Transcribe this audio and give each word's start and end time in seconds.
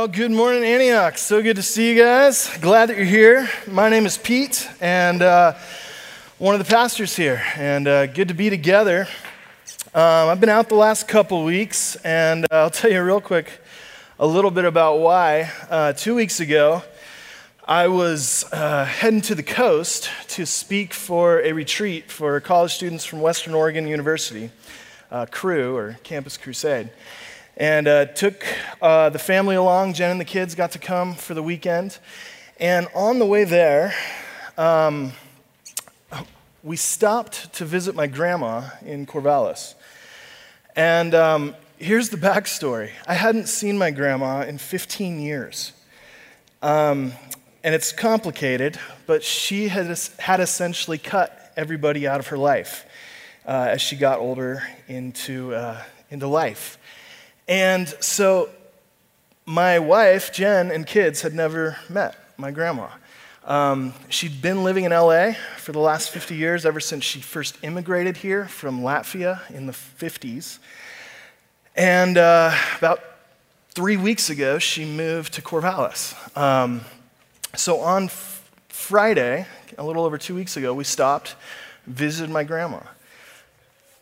Well, 0.00 0.08
good 0.08 0.30
morning, 0.30 0.64
Antioch. 0.64 1.18
So 1.18 1.42
good 1.42 1.56
to 1.56 1.62
see 1.62 1.90
you 1.90 2.02
guys. 2.02 2.48
Glad 2.62 2.88
that 2.88 2.96
you're 2.96 3.04
here. 3.04 3.50
My 3.66 3.90
name 3.90 4.06
is 4.06 4.16
Pete, 4.16 4.66
and 4.80 5.20
uh, 5.20 5.52
one 6.38 6.54
of 6.54 6.58
the 6.58 6.64
pastors 6.64 7.14
here, 7.14 7.42
and 7.54 7.86
uh, 7.86 8.06
good 8.06 8.28
to 8.28 8.34
be 8.34 8.48
together. 8.48 9.06
Um, 9.92 10.30
I've 10.30 10.40
been 10.40 10.48
out 10.48 10.70
the 10.70 10.74
last 10.74 11.06
couple 11.06 11.44
weeks, 11.44 11.96
and 11.96 12.46
uh, 12.50 12.62
I'll 12.62 12.70
tell 12.70 12.90
you 12.90 13.02
real 13.02 13.20
quick 13.20 13.50
a 14.18 14.26
little 14.26 14.50
bit 14.50 14.64
about 14.64 15.00
why. 15.00 15.50
Uh, 15.68 15.92
two 15.92 16.14
weeks 16.14 16.40
ago, 16.40 16.82
I 17.68 17.88
was 17.88 18.50
uh, 18.54 18.86
heading 18.86 19.20
to 19.20 19.34
the 19.34 19.42
coast 19.42 20.08
to 20.28 20.46
speak 20.46 20.94
for 20.94 21.42
a 21.42 21.52
retreat 21.52 22.10
for 22.10 22.40
college 22.40 22.72
students 22.72 23.04
from 23.04 23.20
Western 23.20 23.52
Oregon 23.52 23.86
University, 23.86 24.48
uh, 25.10 25.26
Cru 25.30 25.76
or 25.76 25.98
Campus 26.04 26.38
Crusade 26.38 26.88
and 27.60 27.86
uh, 27.86 28.06
took 28.06 28.42
uh, 28.80 29.10
the 29.10 29.18
family 29.18 29.54
along. 29.54 29.92
Jen 29.92 30.12
and 30.12 30.20
the 30.20 30.24
kids 30.24 30.54
got 30.54 30.72
to 30.72 30.78
come 30.78 31.14
for 31.14 31.34
the 31.34 31.42
weekend. 31.42 31.98
And 32.58 32.88
on 32.94 33.18
the 33.18 33.26
way 33.26 33.44
there, 33.44 33.94
um, 34.56 35.12
we 36.64 36.76
stopped 36.76 37.52
to 37.54 37.66
visit 37.66 37.94
my 37.94 38.06
grandma 38.06 38.62
in 38.82 39.04
Corvallis. 39.04 39.74
And 40.74 41.14
um, 41.14 41.54
here's 41.76 42.08
the 42.08 42.16
backstory 42.16 42.92
I 43.06 43.12
hadn't 43.12 43.46
seen 43.46 43.76
my 43.76 43.90
grandma 43.90 44.40
in 44.40 44.56
15 44.56 45.20
years. 45.20 45.72
Um, 46.62 47.12
and 47.62 47.74
it's 47.74 47.92
complicated, 47.92 48.78
but 49.06 49.22
she 49.22 49.68
had, 49.68 49.94
had 50.18 50.40
essentially 50.40 50.96
cut 50.96 51.52
everybody 51.58 52.08
out 52.08 52.20
of 52.20 52.28
her 52.28 52.38
life 52.38 52.86
uh, 53.44 53.66
as 53.68 53.82
she 53.82 53.96
got 53.96 54.18
older 54.18 54.62
into, 54.88 55.54
uh, 55.54 55.82
into 56.08 56.26
life. 56.26 56.78
And 57.50 57.88
so 57.98 58.48
my 59.44 59.80
wife, 59.80 60.32
Jen, 60.32 60.70
and 60.70 60.86
kids 60.86 61.22
had 61.22 61.34
never 61.34 61.76
met 61.88 62.16
my 62.36 62.52
grandma. 62.52 62.86
Um, 63.44 63.92
she'd 64.08 64.40
been 64.40 64.62
living 64.62 64.84
in 64.84 64.92
LA 64.92 65.32
for 65.56 65.72
the 65.72 65.80
last 65.80 66.10
50 66.10 66.36
years, 66.36 66.64
ever 66.64 66.78
since 66.78 67.02
she 67.02 67.20
first 67.20 67.58
immigrated 67.64 68.18
here 68.18 68.46
from 68.46 68.82
Latvia 68.82 69.50
in 69.50 69.66
the 69.66 69.72
50s. 69.72 70.60
And 71.74 72.16
uh, 72.16 72.54
about 72.78 73.00
three 73.70 73.96
weeks 73.96 74.30
ago, 74.30 74.60
she 74.60 74.84
moved 74.84 75.34
to 75.34 75.42
Corvallis. 75.42 76.14
Um, 76.36 76.82
so 77.56 77.80
on 77.80 78.04
f- 78.04 78.48
Friday, 78.68 79.48
a 79.76 79.82
little 79.82 80.04
over 80.04 80.18
two 80.18 80.36
weeks 80.36 80.56
ago, 80.56 80.72
we 80.72 80.84
stopped, 80.84 81.34
visited 81.84 82.30
my 82.30 82.44
grandma. 82.44 82.82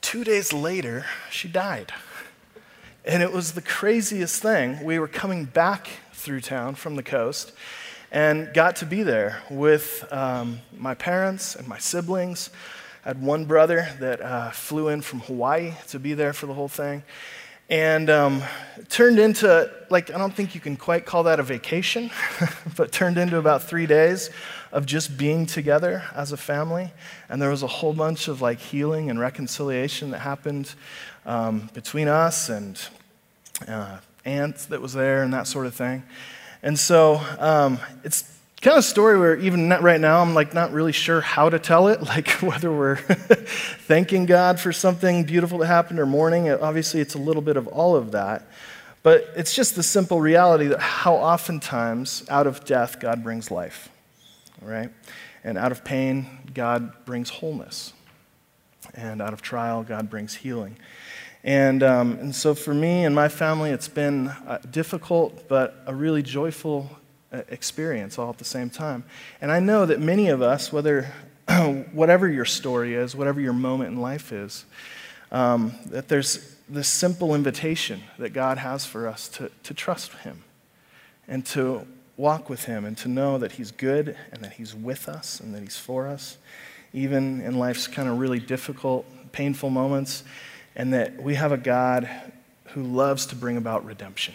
Two 0.02 0.22
days 0.22 0.52
later, 0.52 1.06
she 1.30 1.48
died. 1.48 1.94
And 3.08 3.22
it 3.22 3.32
was 3.32 3.52
the 3.52 3.62
craziest 3.62 4.42
thing. 4.42 4.84
We 4.84 4.98
were 4.98 5.08
coming 5.08 5.46
back 5.46 5.88
through 6.12 6.42
town 6.42 6.74
from 6.74 6.94
the 6.94 7.02
coast 7.02 7.52
and 8.12 8.52
got 8.52 8.76
to 8.76 8.86
be 8.86 9.02
there 9.02 9.42
with 9.48 10.06
um, 10.12 10.58
my 10.76 10.92
parents 10.92 11.56
and 11.56 11.66
my 11.66 11.78
siblings. 11.78 12.50
I 13.06 13.08
had 13.08 13.22
one 13.22 13.46
brother 13.46 13.88
that 14.00 14.20
uh, 14.20 14.50
flew 14.50 14.88
in 14.88 15.00
from 15.00 15.20
Hawaii 15.20 15.72
to 15.88 15.98
be 15.98 16.12
there 16.12 16.34
for 16.34 16.44
the 16.44 16.52
whole 16.52 16.68
thing. 16.68 17.02
And 17.70 18.10
um, 18.10 18.42
turned 18.90 19.18
into, 19.18 19.70
like, 19.88 20.10
I 20.10 20.18
don't 20.18 20.34
think 20.34 20.54
you 20.54 20.60
can 20.60 20.76
quite 20.76 21.06
call 21.06 21.22
that 21.22 21.40
a 21.40 21.42
vacation, 21.42 22.10
but 22.76 22.92
turned 22.92 23.16
into 23.16 23.38
about 23.38 23.62
three 23.62 23.86
days 23.86 24.28
of 24.70 24.84
just 24.84 25.16
being 25.16 25.46
together 25.46 26.02
as 26.14 26.32
a 26.32 26.36
family. 26.36 26.92
And 27.30 27.40
there 27.40 27.48
was 27.48 27.62
a 27.62 27.68
whole 27.68 27.94
bunch 27.94 28.28
of 28.28 28.42
like 28.42 28.58
healing 28.58 29.08
and 29.08 29.18
reconciliation 29.18 30.10
that 30.10 30.18
happened 30.18 30.74
um, 31.24 31.70
between 31.72 32.08
us 32.08 32.50
and 32.50 32.78
uh, 33.66 33.98
aunt 34.24 34.56
that 34.70 34.80
was 34.80 34.92
there 34.92 35.22
and 35.22 35.32
that 35.32 35.46
sort 35.46 35.66
of 35.66 35.74
thing. 35.74 36.02
And 36.62 36.78
so 36.78 37.20
um, 37.38 37.78
it's 38.04 38.22
kind 38.60 38.74
of 38.74 38.80
a 38.80 38.82
story 38.82 39.18
where 39.18 39.36
even 39.36 39.68
right 39.68 40.00
now 40.00 40.20
I'm 40.20 40.34
like 40.34 40.52
not 40.52 40.72
really 40.72 40.92
sure 40.92 41.20
how 41.20 41.48
to 41.48 41.58
tell 41.58 41.88
it, 41.88 42.02
like 42.02 42.28
whether 42.42 42.70
we're 42.70 42.96
thanking 43.86 44.26
God 44.26 44.58
for 44.60 44.72
something 44.72 45.24
beautiful 45.24 45.58
that 45.58 45.66
happened 45.66 45.98
or 45.98 46.06
mourning. 46.06 46.50
Obviously, 46.50 47.00
it's 47.00 47.14
a 47.14 47.18
little 47.18 47.42
bit 47.42 47.56
of 47.56 47.66
all 47.68 47.96
of 47.96 48.12
that. 48.12 48.46
But 49.02 49.30
it's 49.36 49.54
just 49.54 49.76
the 49.76 49.82
simple 49.82 50.20
reality 50.20 50.66
that 50.66 50.80
how 50.80 51.14
oftentimes 51.14 52.24
out 52.28 52.46
of 52.46 52.64
death 52.64 52.98
God 52.98 53.22
brings 53.22 53.50
life, 53.50 53.88
right? 54.60 54.90
And 55.44 55.56
out 55.56 55.70
of 55.70 55.84
pain, 55.84 56.26
God 56.52 56.92
brings 57.04 57.30
wholeness. 57.30 57.92
And 58.94 59.22
out 59.22 59.32
of 59.32 59.40
trial, 59.40 59.84
God 59.84 60.10
brings 60.10 60.34
healing. 60.34 60.76
And, 61.48 61.82
um, 61.82 62.18
and 62.20 62.34
so 62.34 62.54
for 62.54 62.74
me 62.74 63.06
and 63.06 63.14
my 63.14 63.28
family, 63.28 63.70
it's 63.70 63.88
been 63.88 64.28
uh, 64.28 64.58
difficult, 64.70 65.48
but 65.48 65.82
a 65.86 65.94
really 65.94 66.22
joyful 66.22 66.90
uh, 67.32 67.40
experience 67.48 68.18
all 68.18 68.28
at 68.28 68.36
the 68.36 68.44
same 68.44 68.68
time. 68.68 69.02
And 69.40 69.50
I 69.50 69.58
know 69.58 69.86
that 69.86 69.98
many 69.98 70.28
of 70.28 70.42
us, 70.42 70.70
whether 70.74 71.10
whatever 71.92 72.28
your 72.28 72.44
story 72.44 72.92
is, 72.92 73.16
whatever 73.16 73.40
your 73.40 73.54
moment 73.54 73.92
in 73.92 73.98
life 73.98 74.30
is, 74.30 74.66
um, 75.32 75.72
that 75.86 76.08
there's 76.08 76.54
this 76.68 76.86
simple 76.86 77.34
invitation 77.34 78.02
that 78.18 78.34
God 78.34 78.58
has 78.58 78.84
for 78.84 79.08
us 79.08 79.26
to, 79.30 79.50
to 79.62 79.72
trust 79.72 80.12
Him 80.16 80.44
and 81.26 81.46
to 81.46 81.86
walk 82.18 82.50
with 82.50 82.64
Him 82.64 82.84
and 82.84 82.94
to 82.98 83.08
know 83.08 83.38
that 83.38 83.52
He's 83.52 83.70
good 83.70 84.14
and 84.32 84.44
that 84.44 84.52
He's 84.52 84.74
with 84.74 85.08
us 85.08 85.40
and 85.40 85.54
that 85.54 85.62
He's 85.62 85.78
for 85.78 86.08
us, 86.08 86.36
even 86.92 87.40
in 87.40 87.58
life's 87.58 87.86
kind 87.86 88.06
of 88.06 88.18
really 88.18 88.38
difficult, 88.38 89.06
painful 89.32 89.70
moments 89.70 90.24
and 90.78 90.94
that 90.94 91.20
we 91.20 91.34
have 91.34 91.50
a 91.50 91.56
God 91.56 92.08
who 92.68 92.84
loves 92.84 93.26
to 93.26 93.36
bring 93.36 93.56
about 93.56 93.84
redemption 93.84 94.34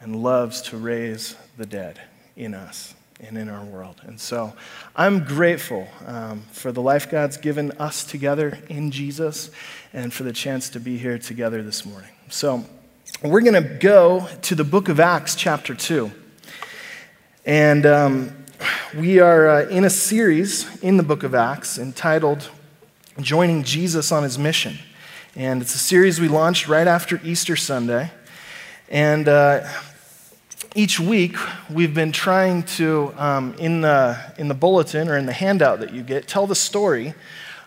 and 0.00 0.22
loves 0.22 0.60
to 0.62 0.76
raise 0.76 1.34
the 1.56 1.66
dead 1.66 2.00
in 2.36 2.54
us 2.54 2.94
and 3.20 3.36
in 3.36 3.48
our 3.48 3.64
world. 3.64 4.00
And 4.04 4.20
so 4.20 4.52
I'm 4.94 5.24
grateful 5.24 5.88
um, 6.06 6.42
for 6.52 6.70
the 6.70 6.82
life 6.82 7.10
God's 7.10 7.38
given 7.38 7.72
us 7.72 8.04
together 8.04 8.58
in 8.68 8.90
Jesus 8.90 9.50
and 9.92 10.12
for 10.12 10.22
the 10.22 10.32
chance 10.32 10.68
to 10.70 10.80
be 10.80 10.98
here 10.98 11.18
together 11.18 11.62
this 11.62 11.84
morning. 11.84 12.10
So 12.28 12.64
we're 13.22 13.40
going 13.40 13.60
to 13.60 13.76
go 13.80 14.28
to 14.42 14.54
the 14.54 14.64
book 14.64 14.88
of 14.88 15.00
Acts, 15.00 15.34
chapter 15.34 15.74
2. 15.74 16.12
And 17.46 17.86
um, 17.86 18.44
we 18.94 19.18
are 19.18 19.48
uh, 19.48 19.68
in 19.68 19.84
a 19.84 19.90
series 19.90 20.82
in 20.82 20.98
the 20.98 21.02
book 21.02 21.22
of 21.22 21.34
Acts 21.34 21.78
entitled 21.78 22.50
Joining 23.20 23.64
Jesus 23.64 24.12
on 24.12 24.22
His 24.22 24.38
Mission. 24.38 24.78
And 25.38 25.62
it's 25.62 25.76
a 25.76 25.78
series 25.78 26.20
we 26.20 26.26
launched 26.26 26.66
right 26.66 26.88
after 26.88 27.20
Easter 27.22 27.54
Sunday. 27.54 28.10
And 28.88 29.28
uh, 29.28 29.68
each 30.74 30.98
week, 30.98 31.36
we've 31.70 31.94
been 31.94 32.10
trying 32.10 32.64
to, 32.64 33.14
um, 33.16 33.54
in, 33.54 33.80
the, 33.82 34.18
in 34.36 34.48
the 34.48 34.54
bulletin 34.54 35.08
or 35.08 35.16
in 35.16 35.26
the 35.26 35.32
handout 35.32 35.78
that 35.78 35.92
you 35.92 36.02
get, 36.02 36.26
tell 36.26 36.48
the 36.48 36.56
story 36.56 37.14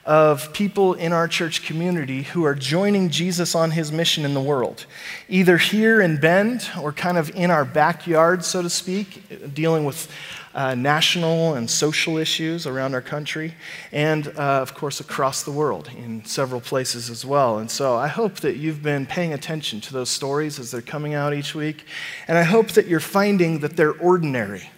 of 0.04 0.52
people 0.52 0.96
in 0.96 1.14
our 1.14 1.30
church 1.30 1.64
community 1.64 2.24
who 2.24 2.44
are 2.44 2.56
joining 2.56 3.10
Jesus 3.10 3.56
on 3.56 3.72
his 3.72 3.90
mission 3.90 4.26
in 4.26 4.34
the 4.34 4.42
world, 4.42 4.86
either 5.30 5.58
here 5.58 6.02
in 6.02 6.20
Bend 6.20 6.70
or 6.82 6.92
kind 6.92 7.18
of 7.18 7.34
in 7.38 7.50
our 7.52 7.64
backyard, 7.64 8.44
so 8.44 8.62
to 8.62 8.70
speak, 8.70 9.54
dealing 9.54 9.86
with 9.86 10.12
uh, 10.54 10.76
national 10.76 11.54
and 11.54 11.70
social 11.70 12.18
issues 12.18 12.68
around 12.68 12.94
our 12.94 13.02
country, 13.02 13.54
and 13.92 14.28
uh, 14.30 14.62
of 14.62 14.74
course 14.74 15.00
across 15.00 15.44
the 15.44 15.52
world 15.52 15.90
in 15.98 16.24
several 16.26 16.62
places 16.62 17.10
as 17.10 17.26
well. 17.26 17.60
And 17.60 17.70
so 17.70 17.96
I 17.96 18.08
hope 18.08 18.42
that 18.42 18.58
you've 18.58 18.84
been 18.84 19.06
paying 19.06 19.34
attention 19.34 19.82
to 19.82 19.94
those 19.94 20.10
stories 20.10 20.60
as 20.60 20.72
they're 20.72 20.82
coming 20.82 21.14
out 21.14 21.34
each 21.34 21.56
week, 21.56 21.86
and 22.28 22.38
I 22.38 22.44
hope 22.44 22.72
that 22.72 22.88
you're 22.88 23.00
finding 23.00 23.60
that 23.60 23.78
they're 23.78 24.00
ordinary, 24.00 24.70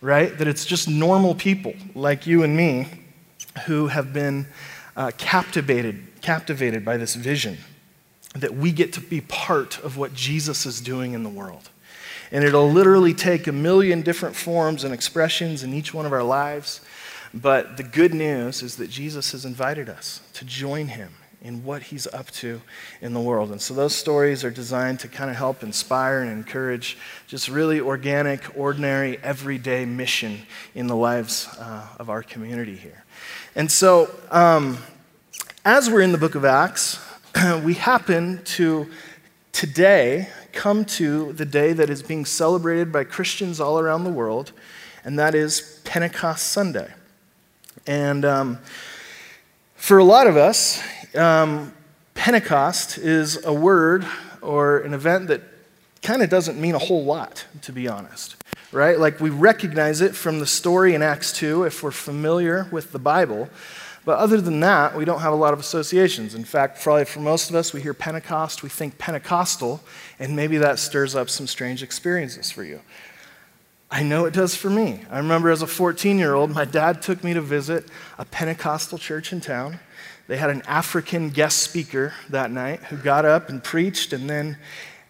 right? 0.00 0.36
That 0.36 0.48
it's 0.48 0.64
just 0.64 0.88
normal 0.88 1.34
people 1.34 1.74
like 1.94 2.26
you 2.26 2.42
and 2.42 2.56
me 2.56 2.88
who 3.66 3.88
have 3.88 4.12
been 4.12 4.46
uh, 4.96 5.12
captivated, 5.16 6.20
captivated 6.20 6.84
by 6.84 6.96
this 6.96 7.14
vision 7.14 7.58
that 8.34 8.54
we 8.54 8.72
get 8.72 8.92
to 8.92 9.00
be 9.00 9.20
part 9.22 9.78
of 9.80 9.96
what 9.96 10.14
Jesus 10.14 10.66
is 10.66 10.80
doing 10.80 11.12
in 11.12 11.22
the 11.22 11.28
world. 11.28 11.70
And 12.30 12.44
it'll 12.44 12.70
literally 12.70 13.14
take 13.14 13.46
a 13.46 13.52
million 13.52 14.02
different 14.02 14.36
forms 14.36 14.84
and 14.84 14.92
expressions 14.92 15.62
in 15.62 15.72
each 15.72 15.94
one 15.94 16.06
of 16.06 16.12
our 16.12 16.22
lives. 16.22 16.80
But 17.32 17.76
the 17.76 17.82
good 17.82 18.14
news 18.14 18.62
is 18.62 18.76
that 18.76 18.90
Jesus 18.90 19.32
has 19.32 19.44
invited 19.44 19.88
us 19.88 20.20
to 20.34 20.44
join 20.44 20.88
him 20.88 21.14
in 21.40 21.64
what 21.64 21.82
he's 21.84 22.06
up 22.08 22.30
to 22.32 22.60
in 23.00 23.14
the 23.14 23.20
world. 23.20 23.52
And 23.52 23.60
so 23.60 23.72
those 23.72 23.94
stories 23.94 24.44
are 24.44 24.50
designed 24.50 25.00
to 25.00 25.08
kind 25.08 25.30
of 25.30 25.36
help 25.36 25.62
inspire 25.62 26.20
and 26.20 26.30
encourage 26.30 26.98
just 27.28 27.48
really 27.48 27.80
organic, 27.80 28.56
ordinary, 28.56 29.18
everyday 29.22 29.84
mission 29.84 30.42
in 30.74 30.88
the 30.88 30.96
lives 30.96 31.48
uh, 31.58 31.86
of 31.98 32.10
our 32.10 32.22
community 32.22 32.74
here. 32.74 33.04
And 33.54 33.70
so, 33.70 34.10
um, 34.30 34.78
as 35.64 35.90
we're 35.90 36.00
in 36.00 36.12
the 36.12 36.18
book 36.18 36.34
of 36.34 36.44
Acts, 36.44 36.98
we 37.62 37.74
happen 37.74 38.42
to 38.44 38.88
today 39.52 40.28
come 40.58 40.84
to 40.84 41.32
the 41.34 41.44
day 41.44 41.72
that 41.72 41.88
is 41.88 42.02
being 42.02 42.24
celebrated 42.24 42.90
by 42.90 43.04
Christians 43.04 43.60
all 43.60 43.78
around 43.78 44.02
the 44.02 44.10
world, 44.10 44.50
and 45.04 45.16
that 45.16 45.32
is 45.32 45.80
Pentecost 45.84 46.48
Sunday. 46.48 46.92
And 47.86 48.24
um, 48.24 48.58
for 49.76 49.98
a 49.98 50.04
lot 50.04 50.26
of 50.26 50.36
us, 50.36 50.82
um, 51.14 51.72
Pentecost 52.14 52.98
is 52.98 53.44
a 53.46 53.52
word 53.52 54.04
or 54.42 54.80
an 54.80 54.94
event 54.94 55.28
that 55.28 55.42
kind 56.02 56.22
of 56.22 56.28
doesn't 56.28 56.60
mean 56.60 56.74
a 56.74 56.80
whole 56.80 57.04
lot, 57.04 57.46
to 57.62 57.70
be 57.70 57.86
honest, 57.86 58.34
right? 58.72 58.98
Like 58.98 59.20
we 59.20 59.30
recognize 59.30 60.00
it 60.00 60.16
from 60.16 60.40
the 60.40 60.46
story 60.46 60.92
in 60.92 61.02
Acts 61.02 61.32
2 61.34 61.62
if 61.62 61.84
we're 61.84 61.92
familiar 61.92 62.66
with 62.72 62.90
the 62.90 62.98
Bible. 62.98 63.48
But 64.08 64.20
other 64.20 64.40
than 64.40 64.60
that, 64.60 64.96
we 64.96 65.04
don't 65.04 65.20
have 65.20 65.34
a 65.34 65.36
lot 65.36 65.52
of 65.52 65.60
associations. 65.60 66.34
In 66.34 66.42
fact, 66.42 66.80
probably 66.80 67.04
for 67.04 67.20
most 67.20 67.50
of 67.50 67.56
us, 67.56 67.74
we 67.74 67.82
hear 67.82 67.92
Pentecost, 67.92 68.62
we 68.62 68.70
think 68.70 68.96
Pentecostal, 68.96 69.82
and 70.18 70.34
maybe 70.34 70.56
that 70.56 70.78
stirs 70.78 71.14
up 71.14 71.28
some 71.28 71.46
strange 71.46 71.82
experiences 71.82 72.50
for 72.50 72.64
you. 72.64 72.80
I 73.90 74.02
know 74.02 74.24
it 74.24 74.32
does 74.32 74.54
for 74.54 74.70
me. 74.70 75.02
I 75.10 75.18
remember 75.18 75.50
as 75.50 75.60
a 75.60 75.66
14 75.66 76.18
year 76.18 76.32
old, 76.32 76.52
my 76.52 76.64
dad 76.64 77.02
took 77.02 77.22
me 77.22 77.34
to 77.34 77.42
visit 77.42 77.90
a 78.16 78.24
Pentecostal 78.24 78.96
church 78.96 79.30
in 79.30 79.42
town. 79.42 79.78
They 80.26 80.38
had 80.38 80.48
an 80.48 80.62
African 80.66 81.28
guest 81.28 81.58
speaker 81.58 82.14
that 82.30 82.50
night 82.50 82.84
who 82.84 82.96
got 82.96 83.26
up 83.26 83.50
and 83.50 83.62
preached, 83.62 84.14
and 84.14 84.30
then 84.30 84.56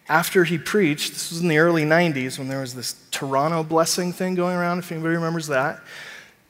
after 0.09 0.43
he 0.43 0.59
preached, 0.59 1.13
this 1.13 1.31
was 1.31 1.41
in 1.41 1.47
the 1.47 1.59
early 1.59 1.85
90s 1.85 2.37
when 2.37 2.49
there 2.49 2.63
was 2.63 2.75
this 2.75 2.97
Toronto 3.13 3.63
blessing 3.63 4.13
thing 4.13 4.35
going 4.35 4.57
around, 4.57 4.81
if 4.81 4.91
anybody 4.91 5.15
remembers 5.15 5.47
that, 5.47 5.81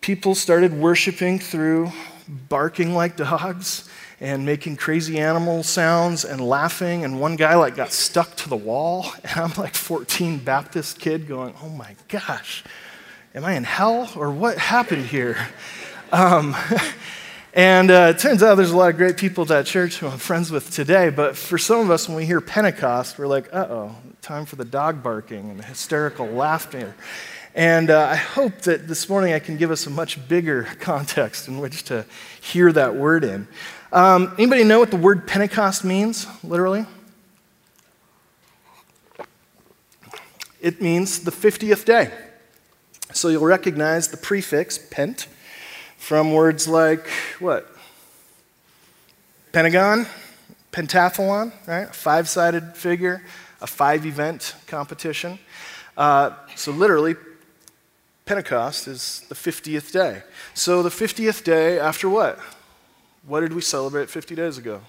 people 0.01 0.35
started 0.35 0.73
worshiping 0.73 1.39
through 1.39 1.93
barking 2.29 2.95
like 2.95 3.17
dogs 3.17 3.89
and 4.21 4.45
making 4.45 4.77
crazy 4.77 5.19
animal 5.19 5.63
sounds 5.63 6.25
and 6.25 6.41
laughing. 6.41 7.05
And 7.05 7.21
one 7.21 7.37
guy 7.37 7.55
like 7.55 7.77
got 7.77 7.93
stuck 7.93 8.35
to 8.37 8.49
the 8.49 8.57
wall. 8.57 9.07
And 9.25 9.41
I'm 9.41 9.53
like 9.57 9.75
14 9.75 10.39
Baptist 10.39 10.99
kid 10.99 11.29
going, 11.29 11.55
oh 11.63 11.69
my 11.69 11.95
gosh, 12.09 12.65
am 13.35 13.45
I 13.45 13.55
in 13.55 13.65
hell 13.65 14.11
or 14.17 14.31
what 14.31 14.59
happened 14.59 15.07
here? 15.07 15.37
Um, 16.11 16.57
and 17.55 17.91
uh, 17.91 18.13
it 18.15 18.19
turns 18.19 18.43
out 18.43 18.57
there's 18.57 18.71
a 18.71 18.77
lot 18.77 18.91
of 18.91 18.97
great 18.97 19.17
people 19.17 19.43
at 19.43 19.49
that 19.49 19.67
church 19.67 19.99
who 19.99 20.09
I'm 20.09 20.19
friends 20.19 20.51
with 20.51 20.71
today. 20.71 21.11
But 21.11 21.37
for 21.37 21.59
some 21.59 21.81
of 21.81 21.91
us, 21.91 22.09
when 22.09 22.17
we 22.17 22.27
hear 22.27 22.41
Pentecost, 22.41 23.19
we're 23.19 23.27
like, 23.27 23.53
uh 23.53 23.67
oh, 23.69 23.97
time 24.23 24.47
for 24.47 24.57
the 24.57 24.65
dog 24.65 25.03
barking 25.03 25.51
and 25.51 25.59
the 25.59 25.65
hysterical 25.65 26.27
laughter. 26.27 26.95
And 27.55 27.91
uh, 27.91 28.09
I 28.11 28.17
hope 28.17 28.61
that 28.63 28.87
this 28.87 29.09
morning 29.09 29.33
I 29.33 29.39
can 29.39 29.57
give 29.57 29.71
us 29.71 29.87
a 29.87 29.91
much 29.91 30.29
bigger 30.29 30.63
context 30.81 31.49
in 31.49 31.59
which 31.59 31.85
to 31.85 32.05
hear 32.41 32.73
that 32.73 32.95
word 32.95 33.25
in. 33.25 33.49
Um, 33.93 34.35
anybody 34.39 34.65
know 34.65 34.79
what 34.79 34.91
the 34.91 34.97
word 34.97 35.27
Pentecost 35.27 35.85
means, 35.85 36.27
literally? 36.45 36.87
It 40.61 40.83
means 40.83 41.21
the 41.21 41.31
50th 41.31 41.85
day. 41.85 42.13
So 43.13 43.29
you'll 43.29 43.45
recognize 43.45 44.09
the 44.09 44.17
prefix 44.17 44.77
pent 44.77 45.29
from 45.97 46.33
words 46.33 46.69
like 46.69 47.09
what? 47.39 47.75
Pentagon, 49.53 50.07
pentathlon, 50.73 51.53
right? 51.67 51.89
A 51.89 51.93
five 51.93 52.29
sided 52.29 52.77
figure, 52.77 53.23
a 53.63 53.67
five 53.67 54.05
event 54.05 54.55
competition. 54.67 55.39
Uh, 55.97 56.33
so 56.55 56.71
literally, 56.71 57.17
Pentecost 58.29 58.87
is 58.87 59.25
the 59.31 59.35
50th 59.35 59.91
day. 59.91 60.23
So 60.53 60.83
the 60.83 60.91
50th 60.91 61.45
day 61.45 61.79
after 61.79 62.11
what? 62.11 62.39
What 63.27 63.41
did 63.41 63.55
we 63.55 63.63
celebrate 63.63 64.11
50 64.11 64.35
days 64.35 64.59
ago? 64.59 64.83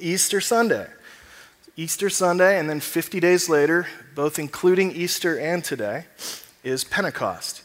Easter 0.00 0.40
Sunday. 0.40 0.86
Easter 1.76 2.08
Sunday, 2.08 2.58
and 2.58 2.70
then 2.70 2.80
50 2.80 3.20
days 3.20 3.50
later, 3.50 3.86
both 4.14 4.38
including 4.38 4.92
Easter 4.92 5.38
and 5.38 5.62
today, 5.62 6.06
is 6.64 6.84
Pentecost. 6.84 7.60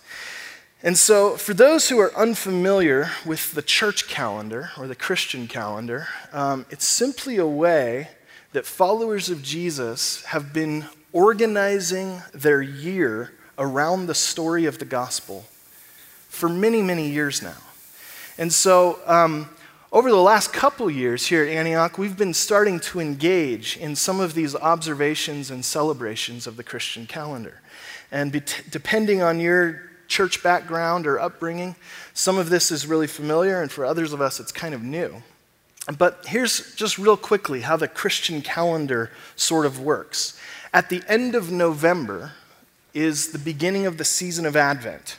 And 0.83 0.97
so, 0.97 1.37
for 1.37 1.53
those 1.53 1.87
who 1.87 1.97
are 2.01 2.13
unfamiliar 2.13 3.09
with 3.25 3.53
the 3.53 3.61
church 3.61 4.09
calendar 4.09 4.71
or 4.77 4.87
the 4.87 4.95
Christian 4.95 5.47
calendar, 5.47 6.09
um, 6.33 6.65
it's 6.69 6.83
simply 6.83 7.37
a 7.37 7.47
way 7.47 8.09
that 8.51 8.65
followers 8.65 9.29
of 9.29 9.43
Jesus 9.43 10.25
have 10.25 10.51
been 10.51 10.87
organizing 11.13 12.21
their 12.33 12.61
year 12.61 13.31
around 13.57 14.07
the 14.07 14.15
story 14.15 14.65
of 14.65 14.79
the 14.79 14.85
gospel 14.85 15.45
for 16.27 16.49
many, 16.49 16.81
many 16.81 17.09
years 17.09 17.41
now. 17.41 17.57
And 18.37 18.51
so, 18.51 18.99
um, 19.05 19.49
over 19.91 20.09
the 20.09 20.17
last 20.17 20.51
couple 20.51 20.89
years 20.89 21.27
here 21.27 21.43
at 21.43 21.49
Antioch, 21.49 21.99
we've 21.99 22.17
been 22.17 22.33
starting 22.33 22.79
to 22.79 22.99
engage 22.99 23.77
in 23.77 23.95
some 23.95 24.19
of 24.19 24.33
these 24.33 24.55
observations 24.55 25.51
and 25.51 25.63
celebrations 25.63 26.47
of 26.47 26.57
the 26.57 26.63
Christian 26.63 27.05
calendar. 27.05 27.61
And 28.11 28.43
depending 28.71 29.21
on 29.21 29.39
your 29.39 29.91
church 30.07 30.41
background 30.41 31.05
or 31.05 31.19
upbringing, 31.19 31.75
some 32.15 32.39
of 32.39 32.49
this 32.49 32.71
is 32.71 32.87
really 32.87 33.05
familiar, 33.05 33.61
and 33.61 33.71
for 33.71 33.85
others 33.85 34.13
of 34.13 34.21
us, 34.21 34.39
it's 34.39 34.51
kind 34.51 34.73
of 34.73 34.81
new. 34.81 35.21
But 35.97 36.25
here's 36.25 36.75
just 36.75 36.97
real 36.97 37.17
quickly 37.17 37.61
how 37.61 37.77
the 37.77 37.87
Christian 37.87 38.41
calendar 38.41 39.11
sort 39.35 39.67
of 39.67 39.79
works. 39.79 40.39
At 40.73 40.89
the 40.89 41.03
end 41.07 41.35
of 41.35 41.51
November 41.51 42.31
is 42.93 43.31
the 43.31 43.39
beginning 43.39 43.85
of 43.85 43.97
the 43.97 44.05
season 44.05 44.45
of 44.45 44.55
Advent, 44.55 45.17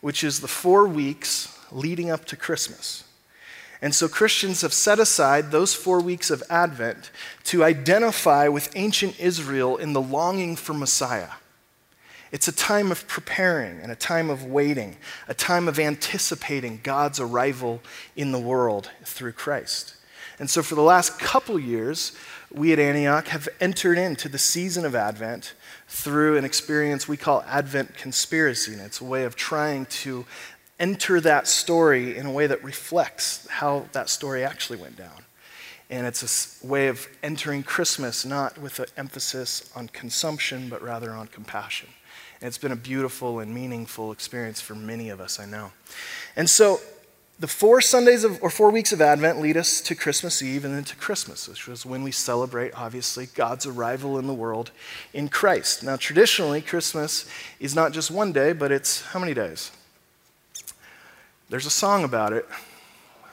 which 0.00 0.24
is 0.24 0.40
the 0.40 0.48
four 0.48 0.86
weeks 0.86 1.56
leading 1.70 2.10
up 2.10 2.24
to 2.26 2.36
Christmas. 2.36 3.04
And 3.82 3.94
so 3.94 4.08
Christians 4.08 4.62
have 4.62 4.72
set 4.72 4.98
aside 4.98 5.50
those 5.50 5.74
four 5.74 6.00
weeks 6.00 6.30
of 6.30 6.42
Advent 6.48 7.10
to 7.44 7.64
identify 7.64 8.48
with 8.48 8.72
ancient 8.74 9.20
Israel 9.20 9.76
in 9.76 9.92
the 9.92 10.00
longing 10.00 10.56
for 10.56 10.72
Messiah. 10.72 11.32
It's 12.32 12.48
a 12.48 12.52
time 12.52 12.90
of 12.90 13.06
preparing 13.06 13.80
and 13.80 13.92
a 13.92 13.96
time 13.96 14.30
of 14.30 14.44
waiting, 14.44 14.96
a 15.28 15.34
time 15.34 15.68
of 15.68 15.78
anticipating 15.78 16.80
God's 16.82 17.20
arrival 17.20 17.82
in 18.16 18.32
the 18.32 18.40
world 18.40 18.90
through 19.04 19.32
Christ. 19.32 19.94
And 20.38 20.50
so, 20.50 20.62
for 20.62 20.74
the 20.74 20.82
last 20.82 21.18
couple 21.18 21.58
years, 21.58 22.12
we 22.52 22.72
at 22.72 22.78
Antioch 22.78 23.28
have 23.28 23.48
entered 23.60 23.98
into 23.98 24.28
the 24.28 24.38
season 24.38 24.84
of 24.84 24.94
Advent 24.94 25.54
through 25.88 26.36
an 26.36 26.44
experience 26.44 27.08
we 27.08 27.16
call 27.16 27.42
Advent 27.46 27.96
conspiracy. 27.96 28.72
And 28.72 28.82
it's 28.82 29.00
a 29.00 29.04
way 29.04 29.24
of 29.24 29.36
trying 29.36 29.86
to 29.86 30.24
enter 30.78 31.20
that 31.20 31.46
story 31.46 32.16
in 32.16 32.26
a 32.26 32.32
way 32.32 32.46
that 32.46 32.62
reflects 32.64 33.46
how 33.48 33.86
that 33.92 34.08
story 34.08 34.44
actually 34.44 34.78
went 34.78 34.96
down. 34.96 35.24
And 35.90 36.06
it's 36.06 36.62
a 36.62 36.66
way 36.66 36.88
of 36.88 37.06
entering 37.22 37.62
Christmas 37.62 38.24
not 38.24 38.58
with 38.58 38.78
an 38.78 38.86
emphasis 38.96 39.70
on 39.76 39.88
consumption, 39.88 40.68
but 40.68 40.82
rather 40.82 41.10
on 41.10 41.26
compassion. 41.28 41.88
And 42.40 42.48
it's 42.48 42.58
been 42.58 42.72
a 42.72 42.76
beautiful 42.76 43.40
and 43.40 43.54
meaningful 43.54 44.10
experience 44.10 44.60
for 44.60 44.74
many 44.74 45.10
of 45.10 45.20
us, 45.20 45.38
I 45.38 45.46
know. 45.46 45.72
And 46.36 46.48
so 46.48 46.80
the 47.38 47.48
four 47.48 47.80
Sundays 47.80 48.22
of, 48.22 48.40
or 48.42 48.50
four 48.50 48.70
weeks 48.70 48.92
of 48.92 49.00
Advent 49.00 49.40
lead 49.40 49.56
us 49.56 49.80
to 49.82 49.94
Christmas 49.94 50.40
Eve 50.40 50.64
and 50.64 50.74
then 50.74 50.84
to 50.84 50.96
Christmas, 50.96 51.48
which 51.48 51.66
was 51.66 51.84
when 51.84 52.02
we 52.04 52.12
celebrate, 52.12 52.72
obviously, 52.78 53.26
God's 53.26 53.66
arrival 53.66 54.18
in 54.18 54.26
the 54.26 54.34
world 54.34 54.70
in 55.12 55.28
Christ. 55.28 55.82
Now, 55.82 55.96
traditionally, 55.96 56.62
Christmas 56.62 57.28
is 57.58 57.74
not 57.74 57.92
just 57.92 58.10
one 58.10 58.32
day, 58.32 58.52
but 58.52 58.70
it's 58.70 59.02
how 59.02 59.18
many 59.18 59.34
days? 59.34 59.72
There's 61.50 61.66
a 61.66 61.70
song 61.70 62.04
about 62.04 62.32
it, 62.32 62.48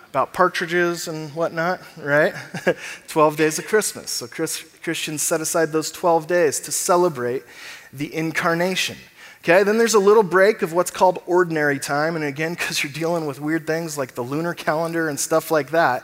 about 0.09 0.33
partridges 0.33 1.07
and 1.07 1.33
whatnot, 1.35 1.79
right? 1.97 2.33
12 3.07 3.37
days 3.37 3.59
of 3.59 3.65
Christmas. 3.65 4.09
So 4.09 4.27
Chris, 4.27 4.63
Christians 4.81 5.21
set 5.21 5.41
aside 5.41 5.71
those 5.71 5.91
12 5.91 6.25
days 6.27 6.59
to 6.61 6.71
celebrate 6.71 7.43
the 7.93 8.13
incarnation. 8.13 8.97
Okay, 9.43 9.63
then 9.63 9.79
there's 9.79 9.95
a 9.95 9.99
little 9.99 10.21
break 10.21 10.61
of 10.61 10.71
what's 10.71 10.91
called 10.91 11.19
ordinary 11.25 11.79
time. 11.79 12.15
And 12.15 12.23
again, 12.23 12.53
because 12.59 12.83
you're 12.83 12.93
dealing 12.93 13.25
with 13.25 13.41
weird 13.41 13.65
things 13.65 13.97
like 13.97 14.13
the 14.13 14.21
lunar 14.21 14.53
calendar 14.53 15.09
and 15.09 15.19
stuff 15.19 15.49
like 15.49 15.71
that, 15.71 16.03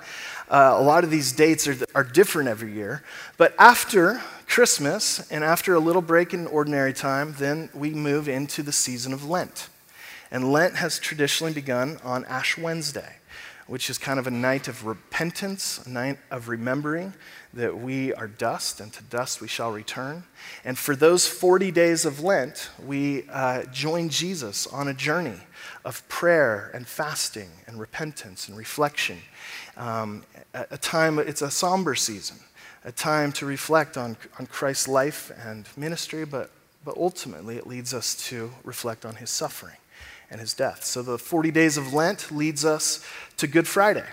uh, 0.50 0.74
a 0.76 0.82
lot 0.82 1.04
of 1.04 1.12
these 1.12 1.34
dates 1.34 1.68
are, 1.68 1.78
are 1.94 2.04
different 2.04 2.50
every 2.50 2.72
year. 2.72 3.04
But 3.38 3.54
after 3.60 4.24
Christmas 4.48 5.30
and 5.30 5.44
after 5.44 5.76
a 5.76 5.80
little 5.80 6.02
break 6.02 6.34
in 6.34 6.48
ordinary 6.48 6.94
time, 6.94 7.36
then 7.38 7.70
we 7.76 7.92
move 7.92 8.28
into 8.28 8.64
the 8.64 8.72
season 8.72 9.14
of 9.14 9.30
Lent. 9.30 9.70
And 10.32 10.52
Lent 10.52 10.78
has 10.78 10.98
traditionally 10.98 11.54
begun 11.54 12.00
on 12.04 12.26
Ash 12.26 12.58
Wednesday, 12.58 13.18
which 13.68 13.90
is 13.90 13.98
kind 13.98 14.18
of 14.18 14.28
a 14.28 14.32
night 14.32 14.68
of 14.68 14.86
repentance, 14.86 15.86
a 15.86 15.90
night 15.90 16.18
of 16.32 16.48
remembering 16.48 17.14
that 17.54 17.78
we 17.78 18.14
are 18.14 18.28
dust 18.28 18.80
and 18.80 18.94
to 18.94 19.04
dust 19.04 19.42
we 19.42 19.48
shall 19.48 19.72
return. 19.72 20.24
And 20.64 20.78
for 20.78 20.96
those 20.96 21.28
40 21.28 21.72
days 21.72 22.06
of 22.06 22.24
Lent, 22.24 22.70
we 22.86 23.24
uh, 23.30 23.64
join 23.66 24.10
Jesus 24.10 24.68
on 24.68 24.88
a 24.88 24.94
journey 24.94 25.40
of 25.84 26.08
prayer 26.08 26.72
and 26.74 26.88
fasting 26.88 27.50
and 27.68 27.80
repentance 27.80 28.48
and 28.48 28.58
reflection. 28.58 29.20
Um, 29.76 30.24
a, 30.54 30.66
a 30.72 30.78
time, 30.78 31.20
it's 31.20 31.42
a 31.42 31.52
somber 31.52 31.96
season, 31.96 32.38
a 32.86 32.92
time 32.92 33.32
to 33.34 33.46
reflect 33.46 33.98
on, 33.98 34.16
on 34.40 34.48
Christ's 34.48 34.88
life 34.88 35.32
and 35.46 35.68
ministry, 35.76 36.26
but, 36.26 36.52
but 36.86 36.96
ultimately 36.96 37.58
it 37.58 37.68
leads 37.68 37.94
us 37.94 38.16
to 38.28 38.52
reflect 38.64 39.06
on 39.06 39.16
his 39.16 39.30
suffering 39.30 39.76
and 40.30 40.40
his 40.42 40.54
death. 40.54 40.84
So 40.84 41.02
the 41.02 41.18
40 41.18 41.52
days 41.52 41.78
of 41.78 41.94
Lent 41.94 42.32
leads 42.32 42.66
us 42.66 43.04
to 43.38 43.48
Good 43.48 43.68
Friday. 43.68 44.06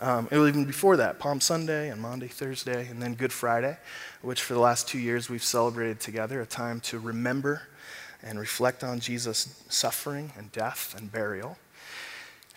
Um, 0.00 0.28
even 0.30 0.64
before 0.64 0.96
that, 0.96 1.18
Palm 1.18 1.40
Sunday 1.40 1.90
and 1.90 2.00
Maundy, 2.00 2.28
Thursday, 2.28 2.86
and 2.88 3.02
then 3.02 3.14
Good 3.14 3.32
Friday, 3.32 3.76
which 4.22 4.42
for 4.42 4.54
the 4.54 4.60
last 4.60 4.86
two 4.86 4.98
years 4.98 5.28
we've 5.28 5.42
celebrated 5.42 5.98
together, 5.98 6.40
a 6.40 6.46
time 6.46 6.80
to 6.80 6.98
remember 6.98 7.62
and 8.22 8.38
reflect 8.38 8.84
on 8.84 9.00
Jesus' 9.00 9.62
suffering 9.68 10.32
and 10.36 10.52
death 10.52 10.94
and 10.96 11.10
burial. 11.10 11.58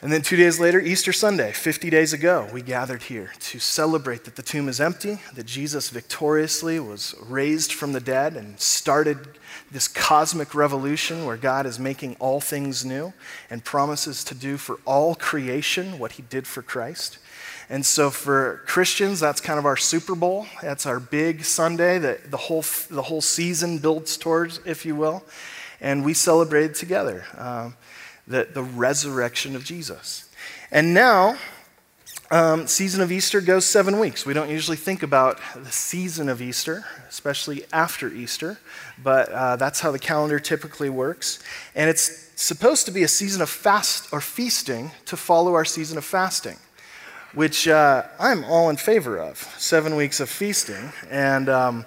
And 0.01 0.11
then 0.11 0.23
two 0.23 0.35
days 0.35 0.59
later, 0.59 0.79
Easter 0.79 1.13
Sunday, 1.13 1.51
50 1.51 1.91
days 1.91 2.11
ago, 2.11 2.47
we 2.51 2.63
gathered 2.63 3.03
here 3.03 3.31
to 3.39 3.59
celebrate 3.59 4.23
that 4.23 4.35
the 4.35 4.41
tomb 4.41 4.67
is 4.67 4.81
empty, 4.81 5.19
that 5.35 5.45
Jesus 5.45 5.89
victoriously 5.89 6.79
was 6.79 7.13
raised 7.21 7.71
from 7.71 7.93
the 7.93 7.99
dead 7.99 8.35
and 8.35 8.59
started 8.59 9.19
this 9.69 9.87
cosmic 9.87 10.55
revolution 10.55 11.23
where 11.25 11.37
God 11.37 11.67
is 11.67 11.77
making 11.77 12.15
all 12.19 12.41
things 12.41 12.83
new 12.83 13.13
and 13.51 13.63
promises 13.63 14.23
to 14.23 14.33
do 14.33 14.57
for 14.57 14.79
all 14.85 15.13
creation 15.13 15.99
what 15.99 16.13
he 16.13 16.23
did 16.23 16.47
for 16.47 16.63
Christ. 16.63 17.19
And 17.69 17.85
so 17.85 18.09
for 18.09 18.63
Christians, 18.65 19.19
that's 19.19 19.39
kind 19.39 19.59
of 19.59 19.67
our 19.67 19.77
Super 19.77 20.15
Bowl. 20.15 20.47
That's 20.63 20.87
our 20.87 20.99
big 20.99 21.45
Sunday 21.45 21.99
that 21.99 22.31
the 22.31 22.37
whole, 22.37 22.65
the 22.89 23.03
whole 23.03 23.21
season 23.21 23.77
builds 23.77 24.17
towards, 24.17 24.61
if 24.65 24.83
you 24.83 24.95
will. 24.95 25.23
And 25.79 26.03
we 26.03 26.15
celebrated 26.15 26.73
together. 26.73 27.23
Um, 27.37 27.75
the, 28.27 28.47
the 28.53 28.63
resurrection 28.63 29.55
of 29.55 29.63
Jesus. 29.63 30.29
And 30.71 30.93
now, 30.93 31.37
um, 32.31 32.65
season 32.65 33.01
of 33.01 33.11
Easter 33.11 33.41
goes 33.41 33.65
seven 33.65 33.99
weeks. 33.99 34.25
We 34.25 34.33
don't 34.33 34.49
usually 34.49 34.77
think 34.77 35.03
about 35.03 35.37
the 35.53 35.71
season 35.71 36.29
of 36.29 36.41
Easter, 36.41 36.85
especially 37.09 37.65
after 37.73 38.07
Easter, 38.07 38.57
but 39.03 39.29
uh, 39.29 39.57
that's 39.57 39.81
how 39.81 39.91
the 39.91 39.99
calendar 39.99 40.39
typically 40.39 40.89
works. 40.89 41.43
And 41.75 41.89
it's 41.89 42.29
supposed 42.41 42.85
to 42.85 42.91
be 42.91 43.03
a 43.03 43.07
season 43.09 43.41
of 43.41 43.49
fast 43.49 44.13
or 44.13 44.21
feasting 44.21 44.91
to 45.07 45.17
follow 45.17 45.55
our 45.55 45.65
season 45.65 45.97
of 45.97 46.05
fasting, 46.05 46.55
which 47.33 47.67
uh, 47.67 48.03
I'm 48.17 48.45
all 48.45 48.69
in 48.69 48.77
favor 48.77 49.19
of. 49.19 49.37
Seven 49.57 49.97
weeks 49.97 50.21
of 50.21 50.29
feasting, 50.29 50.93
and 51.09 51.49
um, 51.49 51.85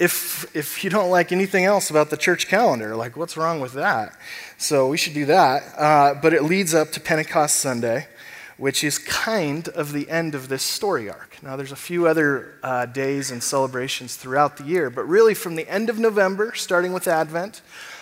if, 0.00 0.56
if 0.56 0.82
you 0.82 0.88
don't 0.88 1.10
like 1.10 1.30
anything 1.30 1.66
else 1.66 1.90
about 1.90 2.08
the 2.08 2.16
church 2.16 2.48
calendar, 2.48 2.96
like 2.96 3.18
what's 3.18 3.36
wrong 3.36 3.60
with 3.60 3.74
that? 3.74 4.18
So 4.56 4.88
we 4.88 4.96
should 4.96 5.12
do 5.12 5.26
that. 5.26 5.62
Uh, 5.76 6.14
but 6.14 6.32
it 6.32 6.42
leads 6.42 6.72
up 6.72 6.90
to 6.92 7.00
Pentecost 7.00 7.56
Sunday, 7.56 8.08
which 8.56 8.82
is 8.82 8.96
kind 8.98 9.68
of 9.68 9.92
the 9.92 10.08
end 10.08 10.34
of 10.34 10.48
this 10.48 10.62
story 10.62 11.10
arc. 11.10 11.36
Now, 11.42 11.56
there's 11.56 11.70
a 11.70 11.76
few 11.76 12.06
other 12.06 12.54
uh, 12.62 12.86
days 12.86 13.30
and 13.30 13.42
celebrations 13.42 14.16
throughout 14.16 14.56
the 14.56 14.64
year, 14.64 14.88
but 14.88 15.06
really 15.06 15.34
from 15.34 15.54
the 15.54 15.68
end 15.68 15.90
of 15.90 15.98
November, 15.98 16.54
starting 16.54 16.94
with 16.94 17.06
Advent, 17.06 17.60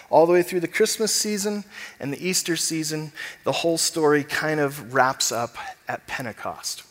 all 0.09 0.25
the 0.25 0.33
way 0.33 0.43
through 0.43 0.61
the 0.61 0.69
Christmas 0.69 1.13
season 1.13 1.65
and 1.99 2.13
the 2.13 2.27
Easter 2.27 2.57
season, 2.57 3.11
the 3.43 3.53
whole 3.53 3.77
story 3.77 4.23
kind 4.23 4.61
of 4.61 4.95
wraps 4.95 5.33
up 5.33 5.57
at 5.89 6.07
Pentecost 6.07 6.88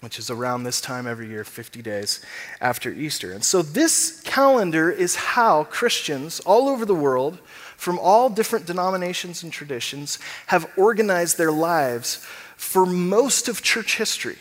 which 0.00 0.18
is 0.18 0.30
around 0.30 0.64
this 0.64 0.80
time 0.80 1.06
every 1.06 1.28
year, 1.28 1.44
50 1.44 1.82
days 1.82 2.24
after 2.60 2.90
Easter. 2.90 3.32
And 3.32 3.44
so, 3.44 3.60
this 3.60 4.20
calendar 4.22 4.90
is 4.90 5.14
how 5.14 5.64
Christians 5.64 6.40
all 6.40 6.68
over 6.68 6.86
the 6.86 6.94
world, 6.94 7.38
from 7.76 7.98
all 7.98 8.30
different 8.30 8.66
denominations 8.66 9.42
and 9.42 9.52
traditions, 9.52 10.18
have 10.46 10.70
organized 10.76 11.36
their 11.36 11.52
lives 11.52 12.26
for 12.56 12.86
most 12.86 13.48
of 13.48 13.62
church 13.62 13.98
history. 13.98 14.38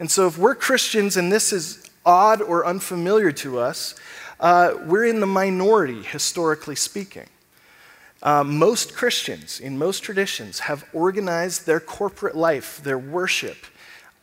And 0.00 0.10
so, 0.10 0.26
if 0.26 0.36
we're 0.36 0.56
Christians 0.56 1.16
and 1.16 1.30
this 1.30 1.52
is 1.52 1.88
odd 2.04 2.42
or 2.42 2.66
unfamiliar 2.66 3.30
to 3.32 3.60
us, 3.60 3.94
uh, 4.40 4.74
we're 4.84 5.04
in 5.04 5.20
the 5.20 5.26
minority, 5.26 6.02
historically 6.02 6.76
speaking. 6.76 7.26
Uh, 8.20 8.42
most 8.42 8.96
Christians 8.96 9.60
in 9.60 9.78
most 9.78 10.00
traditions 10.00 10.60
have 10.60 10.84
organized 10.92 11.66
their 11.66 11.78
corporate 11.78 12.36
life, 12.36 12.80
their 12.82 12.98
worship, 12.98 13.56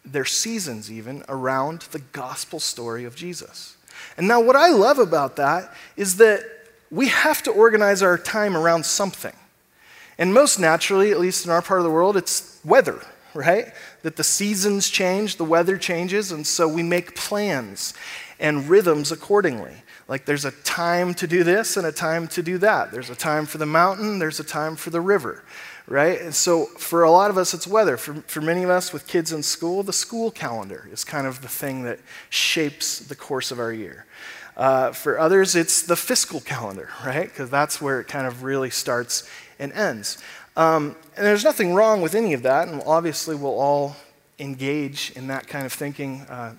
their 0.05 0.25
seasons 0.25 0.91
even 0.91 1.23
around 1.27 1.81
the 1.91 1.99
gospel 1.99 2.59
story 2.59 3.05
of 3.05 3.15
Jesus. 3.15 3.77
And 4.17 4.27
now, 4.27 4.41
what 4.41 4.55
I 4.55 4.69
love 4.69 4.99
about 4.99 5.35
that 5.37 5.73
is 5.97 6.17
that 6.17 6.43
we 6.91 7.07
have 7.07 7.41
to 7.43 7.51
organize 7.51 8.01
our 8.01 8.17
time 8.17 8.55
around 8.55 8.85
something. 8.85 9.35
And 10.17 10.33
most 10.33 10.59
naturally, 10.59 11.11
at 11.11 11.19
least 11.19 11.45
in 11.45 11.51
our 11.51 11.61
part 11.61 11.79
of 11.79 11.83
the 11.83 11.91
world, 11.91 12.15
it's 12.15 12.59
weather, 12.63 13.01
right? 13.33 13.73
That 14.03 14.15
the 14.15 14.23
seasons 14.23 14.89
change, 14.89 15.35
the 15.35 15.43
weather 15.45 15.77
changes, 15.77 16.31
and 16.31 16.45
so 16.45 16.67
we 16.67 16.83
make 16.83 17.15
plans 17.15 17.93
and 18.39 18.69
rhythms 18.69 19.11
accordingly. 19.11 19.73
Like 20.07 20.25
there's 20.25 20.45
a 20.45 20.51
time 20.51 21.13
to 21.15 21.27
do 21.27 21.43
this 21.43 21.77
and 21.77 21.85
a 21.85 21.91
time 21.91 22.27
to 22.29 22.43
do 22.43 22.57
that. 22.59 22.91
There's 22.91 23.09
a 23.09 23.15
time 23.15 23.45
for 23.45 23.57
the 23.57 23.65
mountain, 23.65 24.19
there's 24.19 24.39
a 24.39 24.43
time 24.43 24.75
for 24.75 24.89
the 24.89 25.01
river 25.01 25.43
right? 25.87 26.19
And 26.19 26.33
so 26.33 26.65
for 26.65 27.03
a 27.03 27.11
lot 27.11 27.29
of 27.29 27.37
us, 27.37 27.53
it's 27.53 27.67
weather. 27.67 27.97
For, 27.97 28.15
for 28.27 28.41
many 28.41 28.63
of 28.63 28.69
us 28.69 28.91
with 28.91 29.07
kids 29.07 29.31
in 29.31 29.43
school, 29.43 29.83
the 29.83 29.93
school 29.93 30.31
calendar 30.31 30.89
is 30.91 31.03
kind 31.03 31.27
of 31.27 31.41
the 31.41 31.47
thing 31.47 31.83
that 31.83 31.99
shapes 32.29 32.99
the 32.99 33.15
course 33.15 33.51
of 33.51 33.59
our 33.59 33.71
year. 33.71 34.05
Uh, 34.57 34.91
for 34.91 35.19
others, 35.19 35.55
it's 35.55 35.81
the 35.81 35.95
fiscal 35.95 36.39
calendar, 36.39 36.89
right? 37.05 37.25
Because 37.25 37.49
that's 37.49 37.81
where 37.81 37.99
it 37.99 38.07
kind 38.07 38.25
of 38.25 38.43
really 38.43 38.69
starts 38.69 39.29
and 39.59 39.71
ends. 39.73 40.17
Um, 40.57 40.95
and 41.17 41.25
there's 41.25 41.43
nothing 41.43 41.73
wrong 41.73 42.01
with 42.01 42.15
any 42.15 42.33
of 42.33 42.43
that, 42.43 42.67
and 42.67 42.81
obviously 42.85 43.35
we'll 43.35 43.59
all 43.59 43.95
engage 44.39 45.11
in 45.15 45.27
that 45.27 45.47
kind 45.47 45.65
of 45.65 45.73
thinking 45.73 46.21
uh, 46.21 46.53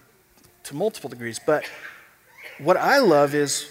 to 0.65 0.77
multiple 0.77 1.09
degrees. 1.09 1.41
But 1.45 1.69
what 2.59 2.77
I 2.77 2.99
love 2.99 3.35
is 3.35 3.69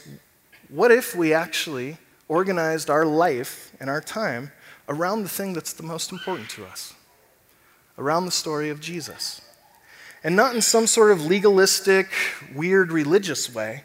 what 0.69 0.91
if 0.91 1.15
we 1.15 1.33
actually 1.33 1.97
organized 2.27 2.89
our 2.89 3.05
life 3.05 3.71
and 3.79 3.89
our 3.89 4.01
time 4.01 4.51
around 4.87 5.23
the 5.23 5.29
thing 5.29 5.53
that's 5.53 5.73
the 5.73 5.83
most 5.83 6.11
important 6.11 6.49
to 6.51 6.65
us, 6.65 6.93
around 7.97 8.25
the 8.25 8.31
story 8.31 8.69
of 8.69 8.79
Jesus. 8.79 9.41
And 10.23 10.35
not 10.35 10.55
in 10.55 10.61
some 10.61 10.87
sort 10.87 11.11
of 11.11 11.25
legalistic, 11.25 12.07
weird 12.55 12.91
religious 12.91 13.53
way, 13.53 13.83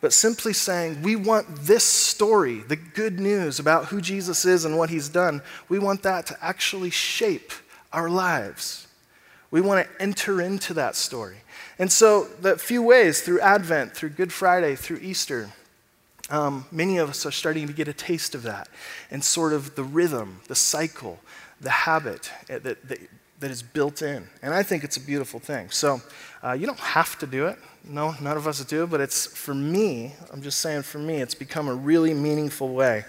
but 0.00 0.12
simply 0.12 0.52
saying, 0.52 1.02
we 1.02 1.16
want 1.16 1.46
this 1.62 1.84
story, 1.84 2.58
the 2.58 2.76
good 2.76 3.18
news 3.18 3.58
about 3.58 3.86
who 3.86 4.00
Jesus 4.00 4.44
is 4.44 4.64
and 4.64 4.76
what 4.76 4.90
he's 4.90 5.08
done, 5.08 5.40
we 5.68 5.78
want 5.78 6.02
that 6.02 6.26
to 6.26 6.44
actually 6.44 6.90
shape 6.90 7.52
our 7.92 8.10
lives. 8.10 8.86
We 9.50 9.60
want 9.60 9.86
to 9.86 10.02
enter 10.02 10.42
into 10.42 10.74
that 10.74 10.96
story. 10.96 11.36
And 11.78 11.90
so, 11.90 12.24
the 12.40 12.58
few 12.58 12.82
ways 12.82 13.22
through 13.22 13.40
Advent, 13.40 13.94
through 13.94 14.10
Good 14.10 14.32
Friday, 14.32 14.74
through 14.74 14.98
Easter, 14.98 15.50
um, 16.30 16.64
many 16.72 16.98
of 16.98 17.10
us 17.10 17.26
are 17.26 17.30
starting 17.30 17.66
to 17.66 17.72
get 17.72 17.88
a 17.88 17.92
taste 17.92 18.34
of 18.34 18.42
that 18.44 18.68
and 19.10 19.22
sort 19.22 19.52
of 19.52 19.74
the 19.74 19.84
rhythm, 19.84 20.40
the 20.48 20.54
cycle, 20.54 21.20
the 21.60 21.70
habit 21.70 22.30
eh, 22.48 22.58
that, 22.58 22.88
that, 22.88 22.98
that 23.40 23.50
is 23.50 23.62
built 23.62 24.00
in. 24.00 24.28
And 24.42 24.54
I 24.54 24.62
think 24.62 24.84
it's 24.84 24.96
a 24.96 25.00
beautiful 25.00 25.38
thing. 25.38 25.70
So 25.70 26.00
uh, 26.42 26.52
you 26.52 26.66
don't 26.66 26.78
have 26.78 27.18
to 27.18 27.26
do 27.26 27.46
it. 27.46 27.58
No, 27.86 28.14
none 28.20 28.36
of 28.36 28.46
us 28.46 28.64
do, 28.64 28.86
but 28.86 29.00
it's 29.00 29.26
for 29.26 29.54
me, 29.54 30.14
I'm 30.32 30.40
just 30.40 30.60
saying 30.60 30.82
for 30.82 30.98
me, 30.98 31.16
it's 31.16 31.34
become 31.34 31.68
a 31.68 31.74
really 31.74 32.14
meaningful 32.14 32.70
way 32.70 33.04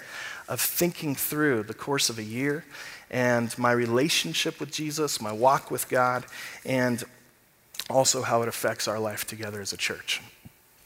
of 0.49 0.59
thinking 0.59 1.15
through 1.15 1.63
the 1.63 1.73
course 1.73 2.09
of 2.09 2.19
a 2.19 2.23
year 2.23 2.65
and 3.09 3.57
my 3.57 3.71
relationship 3.71 4.59
with 4.59 4.71
Jesus, 4.71 5.21
my 5.21 5.31
walk 5.31 5.71
with 5.71 5.87
God, 5.87 6.25
and 6.65 7.03
also 7.89 8.21
how 8.21 8.41
it 8.41 8.47
affects 8.47 8.87
our 8.87 8.99
life 8.99 9.25
together 9.25 9.61
as 9.61 9.71
a 9.71 9.77
church. 9.77 10.21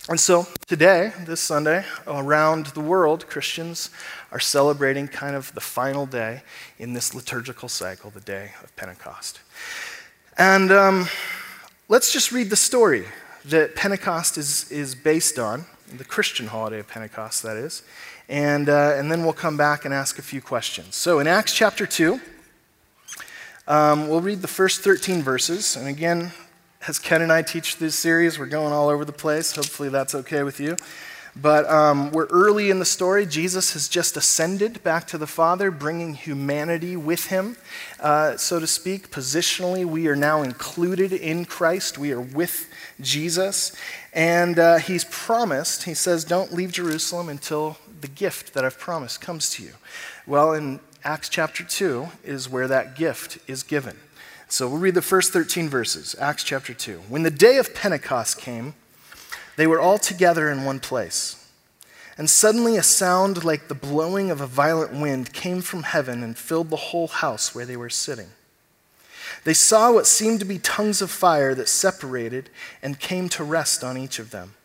And 0.07 0.19
so 0.19 0.47
today, 0.65 1.11
this 1.25 1.41
Sunday, 1.41 1.83
around 2.07 2.67
the 2.67 2.79
world, 2.79 3.27
Christians 3.27 3.89
are 4.31 4.39
celebrating 4.39 5.07
kind 5.07 5.35
of 5.35 5.53
the 5.53 5.61
final 5.61 6.05
day 6.05 6.41
in 6.79 6.93
this 6.93 7.13
liturgical 7.13 7.67
cycle, 7.67 8.09
the 8.09 8.21
day 8.21 8.53
of 8.63 8.75
Pentecost. 8.75 9.41
And 10.37 10.71
um, 10.71 11.07
let's 11.89 12.13
just 12.13 12.31
read 12.31 12.49
the 12.49 12.55
story 12.55 13.05
that 13.45 13.75
Pentecost 13.75 14.37
is, 14.37 14.71
is 14.71 14.95
based 14.95 15.37
on, 15.37 15.65
the 15.95 16.05
Christian 16.05 16.47
holiday 16.47 16.79
of 16.79 16.87
Pentecost, 16.87 17.43
that 17.43 17.57
is. 17.57 17.83
And, 18.29 18.69
uh, 18.69 18.93
and 18.95 19.11
then 19.11 19.23
we'll 19.23 19.33
come 19.33 19.57
back 19.57 19.85
and 19.85 19.93
ask 19.93 20.17
a 20.17 20.21
few 20.21 20.41
questions. 20.41 20.95
So 20.95 21.19
in 21.19 21.27
Acts 21.27 21.53
chapter 21.53 21.85
2, 21.85 22.19
um, 23.67 24.07
we'll 24.07 24.21
read 24.21 24.41
the 24.41 24.47
first 24.47 24.81
13 24.81 25.21
verses. 25.21 25.75
And 25.75 25.87
again, 25.87 26.31
as 26.87 26.97
Ken 26.97 27.21
and 27.21 27.31
I 27.31 27.41
teach 27.41 27.77
this 27.77 27.95
series, 27.95 28.39
we're 28.39 28.45
going 28.45 28.71
all 28.71 28.89
over 28.89 29.03
the 29.03 29.11
place. 29.11 29.55
Hopefully, 29.55 29.89
that's 29.89 30.15
okay 30.15 30.43
with 30.43 30.59
you. 30.59 30.77
But 31.35 31.69
um, 31.69 32.11
we're 32.11 32.27
early 32.27 32.69
in 32.69 32.79
the 32.79 32.85
story. 32.85 33.25
Jesus 33.25 33.73
has 33.73 33.87
just 33.87 34.17
ascended 34.17 34.81
back 34.81 35.05
to 35.07 35.17
the 35.17 35.27
Father, 35.27 35.71
bringing 35.71 36.15
humanity 36.15 36.95
with 36.95 37.27
him, 37.27 37.57
uh, 37.99 38.37
so 38.37 38.59
to 38.59 38.67
speak. 38.67 39.11
Positionally, 39.11 39.85
we 39.85 40.07
are 40.07 40.15
now 40.15 40.41
included 40.41 41.13
in 41.13 41.45
Christ. 41.45 41.97
We 41.97 42.11
are 42.11 42.21
with 42.21 42.67
Jesus. 42.99 43.75
And 44.13 44.57
uh, 44.57 44.77
he's 44.77 45.03
promised, 45.05 45.83
he 45.83 45.93
says, 45.93 46.25
don't 46.25 46.53
leave 46.53 46.71
Jerusalem 46.71 47.29
until 47.29 47.77
the 48.01 48.07
gift 48.07 48.53
that 48.53 48.65
I've 48.65 48.79
promised 48.79 49.21
comes 49.21 49.49
to 49.51 49.63
you. 49.63 49.73
Well, 50.25 50.53
in 50.53 50.79
Acts 51.03 51.29
chapter 51.29 51.63
2 51.63 52.07
is 52.23 52.49
where 52.49 52.67
that 52.67 52.95
gift 52.95 53.37
is 53.47 53.63
given. 53.63 53.97
So 54.51 54.67
we'll 54.67 54.79
read 54.79 54.95
the 54.95 55.01
first 55.03 55.31
13 55.31 55.69
verses, 55.69 56.15
Acts 56.19 56.43
chapter 56.43 56.73
2. 56.73 57.03
When 57.07 57.21
the 57.21 57.29
day 57.29 57.57
of 57.57 57.75
Pentecost 57.75 58.39
came, 58.39 58.73
they 59.57 59.67
were 59.67 59.79
all 59.79 59.99
together 59.99 60.49
in 60.49 60.65
one 60.65 60.79
place. 60.79 61.47
And 62.17 62.27
suddenly 62.27 62.75
a 62.75 62.81
sound 62.81 63.45
like 63.45 63.67
the 63.67 63.75
blowing 63.75 64.31
of 64.31 64.41
a 64.41 64.47
violent 64.47 64.91
wind 64.91 65.33
came 65.33 65.61
from 65.61 65.83
heaven 65.83 66.23
and 66.23 66.35
filled 66.35 66.71
the 66.71 66.75
whole 66.77 67.07
house 67.07 67.53
where 67.53 67.65
they 67.65 67.77
were 67.77 67.91
sitting. 67.91 68.29
They 69.43 69.53
saw 69.53 69.91
what 69.91 70.07
seemed 70.07 70.39
to 70.39 70.45
be 70.45 70.57
tongues 70.57 71.03
of 71.03 71.11
fire 71.11 71.53
that 71.53 71.69
separated 71.69 72.49
and 72.81 72.99
came 72.99 73.29
to 73.29 73.43
rest 73.43 73.83
on 73.83 73.99
each 73.99 74.17
of 74.17 74.31
them. 74.31 74.55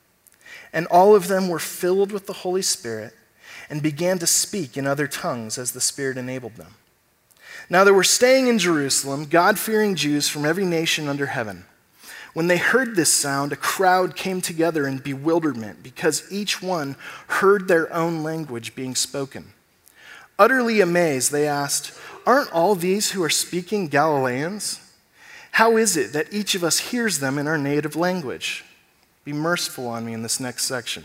And 0.72 0.86
all 0.86 1.14
of 1.14 1.28
them 1.28 1.50
were 1.50 1.58
filled 1.58 2.10
with 2.10 2.26
the 2.26 2.32
Holy 2.32 2.62
Spirit 2.62 3.12
and 3.68 3.82
began 3.82 4.18
to 4.20 4.26
speak 4.26 4.78
in 4.78 4.86
other 4.86 5.06
tongues 5.06 5.58
as 5.58 5.72
the 5.72 5.80
Spirit 5.80 6.16
enabled 6.16 6.54
them. 6.56 6.74
Now 7.70 7.84
there 7.84 7.94
were 7.94 8.04
staying 8.04 8.48
in 8.48 8.58
Jerusalem 8.58 9.26
God 9.26 9.58
fearing 9.58 9.94
Jews 9.94 10.28
from 10.28 10.44
every 10.44 10.66
nation 10.66 11.08
under 11.08 11.26
heaven. 11.26 11.64
When 12.34 12.48
they 12.48 12.56
heard 12.56 12.96
this 12.96 13.12
sound, 13.12 13.52
a 13.52 13.56
crowd 13.56 14.16
came 14.16 14.40
together 14.40 14.86
in 14.88 14.98
bewilderment 14.98 15.82
because 15.82 16.30
each 16.32 16.60
one 16.60 16.96
heard 17.28 17.68
their 17.68 17.92
own 17.92 18.24
language 18.24 18.74
being 18.74 18.96
spoken. 18.96 19.52
Utterly 20.36 20.80
amazed, 20.80 21.30
they 21.30 21.46
asked, 21.46 21.92
Aren't 22.26 22.52
all 22.52 22.74
these 22.74 23.12
who 23.12 23.22
are 23.22 23.30
speaking 23.30 23.86
Galileans? 23.86 24.80
How 25.52 25.76
is 25.76 25.96
it 25.96 26.12
that 26.12 26.32
each 26.32 26.56
of 26.56 26.64
us 26.64 26.90
hears 26.90 27.20
them 27.20 27.38
in 27.38 27.46
our 27.46 27.58
native 27.58 27.94
language? 27.94 28.64
Be 29.24 29.32
merciful 29.32 29.86
on 29.86 30.04
me 30.04 30.12
in 30.12 30.22
this 30.22 30.40
next 30.40 30.64
section. 30.64 31.04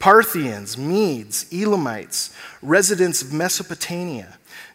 Parthians, 0.00 0.76
Medes, 0.76 1.46
Elamites, 1.52 2.34
residents 2.62 3.22
of 3.22 3.32
Mesopotamia, 3.32 4.37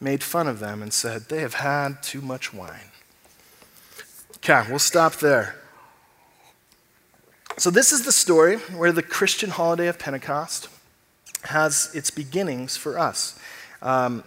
made 0.00 0.22
fun 0.22 0.46
of 0.46 0.58
them 0.58 0.82
and 0.82 0.92
said, 0.92 1.28
They 1.28 1.40
have 1.40 1.54
had 1.54 2.02
too 2.02 2.20
much 2.20 2.52
wine. 2.54 2.90
Okay, 4.36 4.62
we'll 4.68 4.78
stop 4.78 5.16
there. 5.16 5.56
So, 7.56 7.70
this 7.70 7.92
is 7.92 8.04
the 8.04 8.12
story 8.12 8.56
where 8.56 8.92
the 8.92 9.02
Christian 9.02 9.50
holiday 9.50 9.88
of 9.88 9.98
Pentecost 9.98 10.68
has 11.44 11.90
its 11.94 12.10
beginnings 12.10 12.76
for 12.76 12.98
us. 12.98 13.38
Um, 13.82 14.24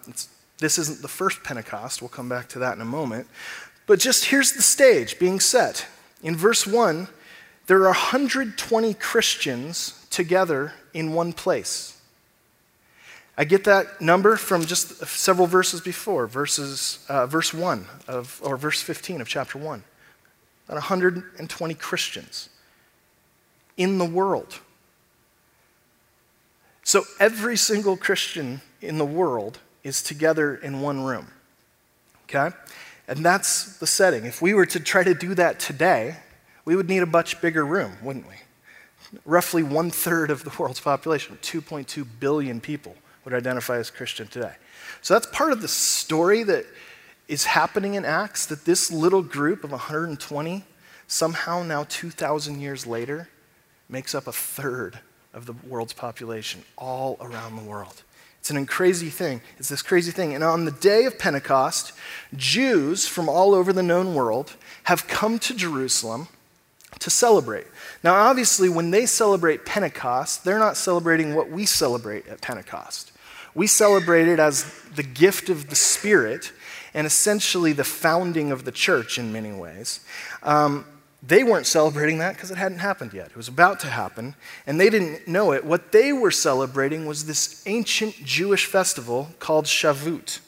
this 0.59 0.77
isn't 0.77 1.01
the 1.01 1.07
first 1.07 1.43
Pentecost, 1.43 2.01
we'll 2.01 2.09
come 2.09 2.29
back 2.29 2.49
to 2.49 2.59
that 2.59 2.75
in 2.75 2.81
a 2.81 2.85
moment. 2.85 3.27
But 3.87 3.99
just 3.99 4.25
here's 4.25 4.53
the 4.53 4.61
stage 4.61 5.17
being 5.17 5.39
set. 5.39 5.87
In 6.21 6.35
verse 6.35 6.67
1, 6.67 7.07
there 7.67 7.79
are 7.79 7.85
120 7.85 8.93
Christians 8.95 10.05
together 10.09 10.73
in 10.93 11.13
one 11.13 11.33
place. 11.33 12.00
I 13.37 13.45
get 13.45 13.63
that 13.63 14.01
number 14.01 14.35
from 14.35 14.65
just 14.65 15.05
several 15.07 15.47
verses 15.47 15.81
before, 15.81 16.27
verses, 16.27 17.05
uh, 17.07 17.25
verse 17.25 17.53
1 17.53 17.85
of, 18.07 18.41
or 18.43 18.57
verse 18.57 18.81
15 18.81 19.21
of 19.21 19.27
chapter 19.27 19.57
1. 19.57 19.83
About 20.67 20.75
120 20.75 21.73
Christians 21.75 22.49
in 23.77 23.97
the 23.97 24.05
world. 24.05 24.59
So 26.83 27.03
every 27.19 27.57
single 27.57 27.97
Christian 27.97 28.61
in 28.81 28.97
the 28.97 29.05
world 29.05 29.59
is 29.83 30.01
together 30.01 30.55
in 30.55 30.81
one 30.81 31.03
room. 31.03 31.27
Okay? 32.23 32.55
And 33.07 33.25
that's 33.25 33.77
the 33.77 33.87
setting. 33.87 34.25
If 34.25 34.41
we 34.41 34.53
were 34.53 34.65
to 34.67 34.79
try 34.79 35.03
to 35.03 35.13
do 35.13 35.33
that 35.35 35.59
today, 35.59 36.17
we 36.65 36.75
would 36.75 36.89
need 36.89 37.03
a 37.03 37.07
much 37.07 37.41
bigger 37.41 37.65
room, 37.65 37.97
wouldn't 38.01 38.27
we? 38.27 38.35
Roughly 39.25 39.63
one 39.63 39.89
third 39.89 40.31
of 40.31 40.43
the 40.43 40.51
world's 40.57 40.79
population, 40.79 41.37
2.2 41.41 42.05
billion 42.19 42.61
people, 42.61 42.95
would 43.25 43.33
identify 43.33 43.77
as 43.77 43.89
Christian 43.89 44.27
today. 44.27 44.53
So 45.01 45.13
that's 45.13 45.27
part 45.27 45.51
of 45.51 45.61
the 45.61 45.67
story 45.67 46.43
that 46.43 46.65
is 47.27 47.45
happening 47.45 47.93
in 47.93 48.05
Acts 48.05 48.45
that 48.47 48.65
this 48.65 48.91
little 48.91 49.21
group 49.21 49.63
of 49.63 49.71
120, 49.71 50.63
somehow 51.07 51.63
now 51.63 51.85
2,000 51.87 52.59
years 52.59 52.85
later, 52.85 53.29
makes 53.87 54.15
up 54.15 54.27
a 54.27 54.31
third 54.31 54.99
of 55.33 55.45
the 55.45 55.53
world's 55.67 55.93
population 55.93 56.63
all 56.77 57.17
around 57.21 57.55
the 57.55 57.63
world. 57.63 58.03
It's 58.39 58.49
an 58.49 58.65
crazy 58.65 59.09
thing. 59.09 59.41
It's 59.59 59.69
this 59.69 59.83
crazy 59.83 60.11
thing. 60.11 60.33
And 60.33 60.43
on 60.43 60.65
the 60.65 60.71
day 60.71 61.05
of 61.05 61.19
Pentecost, 61.19 61.93
Jews 62.35 63.07
from 63.07 63.29
all 63.29 63.53
over 63.53 63.71
the 63.71 63.83
known 63.83 64.15
world 64.15 64.55
have 64.85 65.07
come 65.07 65.37
to 65.39 65.53
Jerusalem 65.53 66.27
to 66.99 67.09
celebrate. 67.11 67.67
Now, 68.03 68.15
obviously, 68.15 68.67
when 68.67 68.89
they 68.89 69.05
celebrate 69.05 69.63
Pentecost, 69.63 70.43
they're 70.43 70.59
not 70.59 70.75
celebrating 70.75 71.35
what 71.35 71.49
we 71.51 71.67
celebrate 71.67 72.27
at 72.27 72.41
Pentecost. 72.41 73.10
We 73.53 73.67
celebrate 73.67 74.27
it 74.27 74.39
as 74.39 74.71
the 74.95 75.03
gift 75.03 75.49
of 75.49 75.69
the 75.69 75.75
Spirit 75.75 76.51
and 76.93 77.07
essentially 77.07 77.73
the 77.73 77.83
founding 77.83 78.51
of 78.51 78.65
the 78.65 78.71
church 78.71 79.17
in 79.17 79.31
many 79.31 79.51
ways. 79.51 80.01
Um, 80.43 80.85
they 81.23 81.43
weren't 81.43 81.67
celebrating 81.67 82.17
that 82.17 82.33
because 82.33 82.49
it 82.49 82.57
hadn't 82.57 82.79
happened 82.79 83.13
yet. 83.13 83.27
It 83.27 83.37
was 83.37 83.47
about 83.47 83.79
to 83.81 83.87
happen, 83.87 84.35
and 84.65 84.79
they 84.79 84.89
didn't 84.89 85.27
know 85.27 85.51
it. 85.51 85.63
What 85.63 85.91
they 85.91 86.11
were 86.11 86.31
celebrating 86.31 87.05
was 87.05 87.25
this 87.25 87.61
ancient 87.67 88.15
Jewish 88.25 88.65
festival 88.65 89.29
called 89.39 89.65
Shavuot. 89.65 90.39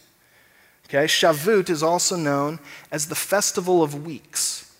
Okay, 0.86 1.06
Shavuot 1.06 1.70
is 1.70 1.84
also 1.84 2.16
known 2.16 2.60
as 2.92 3.08
the 3.08 3.16
Festival 3.16 3.84
of 3.84 4.06
Weeks. 4.06 4.73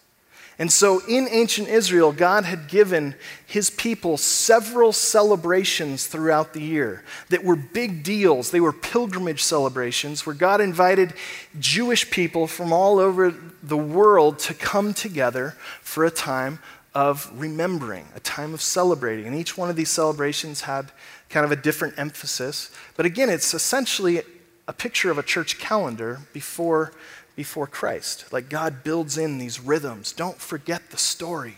And 0.60 0.72
so 0.72 1.02
in 1.08 1.28
ancient 1.30 1.68
Israel, 1.68 2.12
God 2.12 2.46
had 2.46 2.68
given 2.68 3.16
his 3.46 3.70
people 3.70 4.18
several 4.18 4.92
celebrations 4.92 6.06
throughout 6.06 6.54
the 6.54 6.62
year 6.62 7.04
that 7.30 7.44
were 7.44 7.56
big 7.56 8.04
deals. 8.04 8.52
They 8.52 8.60
were 8.60 8.74
pilgrimage 8.74 9.44
celebrations 9.44 10.26
where 10.26 10.36
God 10.36 10.62
invited 10.62 11.14
Jewish 11.60 12.10
people 12.12 12.46
from 12.46 12.72
all 12.72 13.00
over 13.00 13.34
the 13.64 13.78
world 13.78 14.40
to 14.40 14.54
come 14.54 14.94
together 14.94 15.56
for 15.82 16.06
a 16.06 16.12
time 16.12 16.60
of 16.94 17.32
remembering, 17.34 18.08
a 18.16 18.20
time 18.20 18.54
of 18.54 18.62
celebrating. 18.62 19.26
And 19.26 19.36
each 19.36 19.58
one 19.58 19.70
of 19.70 19.76
these 19.76 19.90
celebrations 19.90 20.62
had 20.62 20.92
kind 21.30 21.46
of 21.46 21.52
a 21.52 21.56
different 21.56 21.98
emphasis. 21.98 22.70
But 22.96 23.08
again, 23.08 23.30
it's 23.30 23.56
essentially 23.56 24.22
a 24.68 24.74
picture 24.74 25.10
of 25.10 25.18
a 25.18 25.24
church 25.24 25.58
calendar 25.58 26.20
before 26.32 26.94
before 27.36 27.68
Christ. 27.68 28.32
Like 28.32 28.50
God 28.50 28.84
builds 28.84 29.18
in 29.18 29.38
these 29.38 29.60
rhythms. 29.60 30.12
Don't 30.12 30.40
forget 30.40 30.90
the 30.90 30.98
story. 30.98 31.58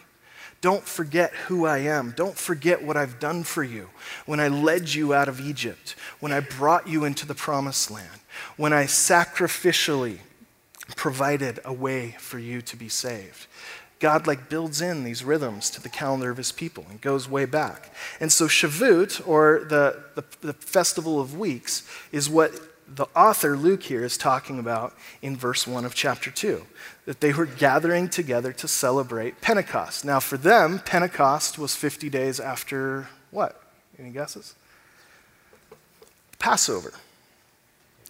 Don't 0.61 0.83
forget 0.83 1.31
who 1.47 1.65
I 1.65 1.79
am. 1.79 2.13
Don't 2.15 2.37
forget 2.37 2.83
what 2.83 2.97
I've 2.97 3.19
done 3.19 3.43
for 3.43 3.63
you 3.63 3.89
when 4.25 4.39
I 4.39 4.47
led 4.47 4.93
you 4.93 5.13
out 5.13 5.27
of 5.27 5.39
Egypt, 5.39 5.95
when 6.19 6.31
I 6.31 6.39
brought 6.39 6.87
you 6.87 7.05
into 7.05 7.27
the 7.27 7.35
promised 7.35 7.91
land, 7.91 8.21
when 8.57 8.73
I 8.73 8.85
sacrificially 8.85 10.19
provided 10.95 11.59
a 11.65 11.73
way 11.73 12.15
for 12.19 12.39
you 12.39 12.61
to 12.63 12.75
be 12.75 12.89
saved. 12.89 13.47
God 13.99 14.27
like 14.27 14.49
builds 14.49 14.81
in 14.81 15.03
these 15.03 15.23
rhythms 15.23 15.69
to 15.71 15.81
the 15.81 15.89
calendar 15.89 16.29
of 16.29 16.37
his 16.37 16.51
people 16.51 16.85
and 16.89 16.99
goes 16.99 17.29
way 17.29 17.45
back. 17.45 17.93
And 18.19 18.31
so 18.31 18.47
Shavuot, 18.47 19.27
or 19.27 19.65
the, 19.69 20.03
the, 20.15 20.23
the 20.47 20.53
festival 20.53 21.19
of 21.19 21.37
weeks, 21.37 21.87
is 22.11 22.29
what 22.29 22.51
the 22.87 23.07
author, 23.15 23.57
Luke, 23.57 23.83
here 23.83 24.03
is 24.03 24.17
talking 24.17 24.59
about 24.59 24.93
in 25.21 25.35
verse 25.35 25.65
1 25.65 25.85
of 25.85 25.95
chapter 25.95 26.29
2 26.29 26.65
that 27.05 27.19
they 27.19 27.33
were 27.33 27.45
gathering 27.45 28.09
together 28.09 28.53
to 28.53 28.67
celebrate 28.67 29.41
Pentecost. 29.41 30.05
Now, 30.05 30.19
for 30.19 30.37
them, 30.37 30.79
Pentecost 30.79 31.57
was 31.57 31.75
50 31.75 32.09
days 32.09 32.39
after 32.39 33.09
what? 33.31 33.61
Any 33.97 34.11
guesses? 34.11 34.55
Passover. 36.39 36.93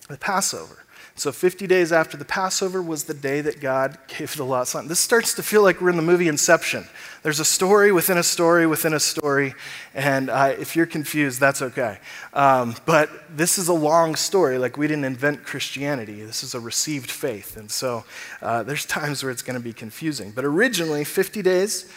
The 0.09 0.17
Passover. 0.17 0.84
So 1.17 1.31
50 1.31 1.65
days 1.65 1.93
after 1.93 2.17
the 2.17 2.25
Passover 2.25 2.81
was 2.81 3.05
the 3.05 3.13
day 3.13 3.39
that 3.39 3.61
God 3.61 3.97
gave 4.07 4.35
the 4.35 4.43
law. 4.43 4.65
This 4.65 4.99
starts 4.99 5.33
to 5.35 5.43
feel 5.43 5.63
like 5.63 5.79
we're 5.79 5.89
in 5.89 5.95
the 5.95 6.01
movie 6.01 6.27
Inception. 6.27 6.85
There's 7.23 7.39
a 7.39 7.45
story 7.45 7.93
within 7.93 8.17
a 8.17 8.23
story 8.23 8.67
within 8.67 8.93
a 8.93 8.99
story, 8.99 9.55
and 9.93 10.29
uh, 10.29 10.53
if 10.59 10.75
you're 10.75 10.85
confused, 10.85 11.39
that's 11.39 11.61
okay. 11.61 11.99
Um, 12.33 12.75
but 12.85 13.09
this 13.29 13.57
is 13.57 13.69
a 13.69 13.73
long 13.73 14.15
story. 14.15 14.57
Like 14.57 14.75
we 14.75 14.87
didn't 14.87 15.05
invent 15.05 15.45
Christianity. 15.45 16.21
This 16.21 16.43
is 16.43 16.53
a 16.53 16.59
received 16.59 17.09
faith, 17.09 17.55
and 17.55 17.71
so 17.71 18.03
uh, 18.41 18.63
there's 18.63 18.85
times 18.85 19.23
where 19.23 19.31
it's 19.31 19.41
going 19.41 19.57
to 19.57 19.63
be 19.63 19.73
confusing. 19.73 20.31
But 20.31 20.43
originally, 20.43 21.05
50 21.05 21.41
days 21.41 21.89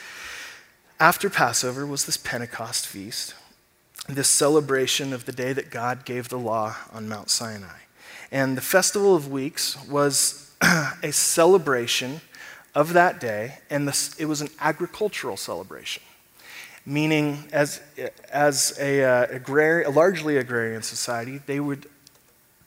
after 1.00 1.28
Passover 1.28 1.84
was 1.84 2.06
this 2.06 2.16
Pentecost 2.16 2.86
feast, 2.86 3.34
this 4.08 4.28
celebration 4.28 5.12
of 5.12 5.26
the 5.26 5.32
day 5.32 5.52
that 5.52 5.70
God 5.70 6.04
gave 6.04 6.28
the 6.28 6.38
law 6.38 6.76
on 6.92 7.08
Mount 7.08 7.30
Sinai. 7.30 7.87
And 8.30 8.56
the 8.56 8.62
Festival 8.62 9.14
of 9.14 9.30
Weeks 9.30 9.76
was 9.88 10.50
a 11.02 11.12
celebration 11.12 12.20
of 12.74 12.92
that 12.92 13.20
day, 13.20 13.58
and 13.70 13.88
this, 13.88 14.14
it 14.18 14.26
was 14.26 14.40
an 14.40 14.50
agricultural 14.60 15.36
celebration, 15.36 16.02
meaning, 16.84 17.48
as, 17.52 17.80
as 18.30 18.78
a, 18.78 19.02
uh, 19.02 19.38
a 19.38 19.90
largely 19.90 20.36
agrarian 20.36 20.82
society, 20.82 21.40
they 21.46 21.58
would 21.58 21.86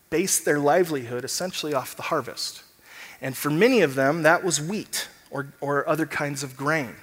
base 0.10 0.40
their 0.40 0.60
livelihood 0.60 1.24
essentially 1.24 1.74
off 1.74 1.96
the 1.96 2.04
harvest. 2.04 2.64
And 3.22 3.38
for 3.38 3.50
many 3.50 3.82
of 3.82 3.96
them, 3.96 4.24
that 4.24 4.44
was 4.44 4.60
wheat 4.60 5.08
or, 5.30 5.54
or 5.62 5.88
other 5.88 6.06
kinds 6.06 6.44
of 6.44 6.58
grain. 6.58 6.96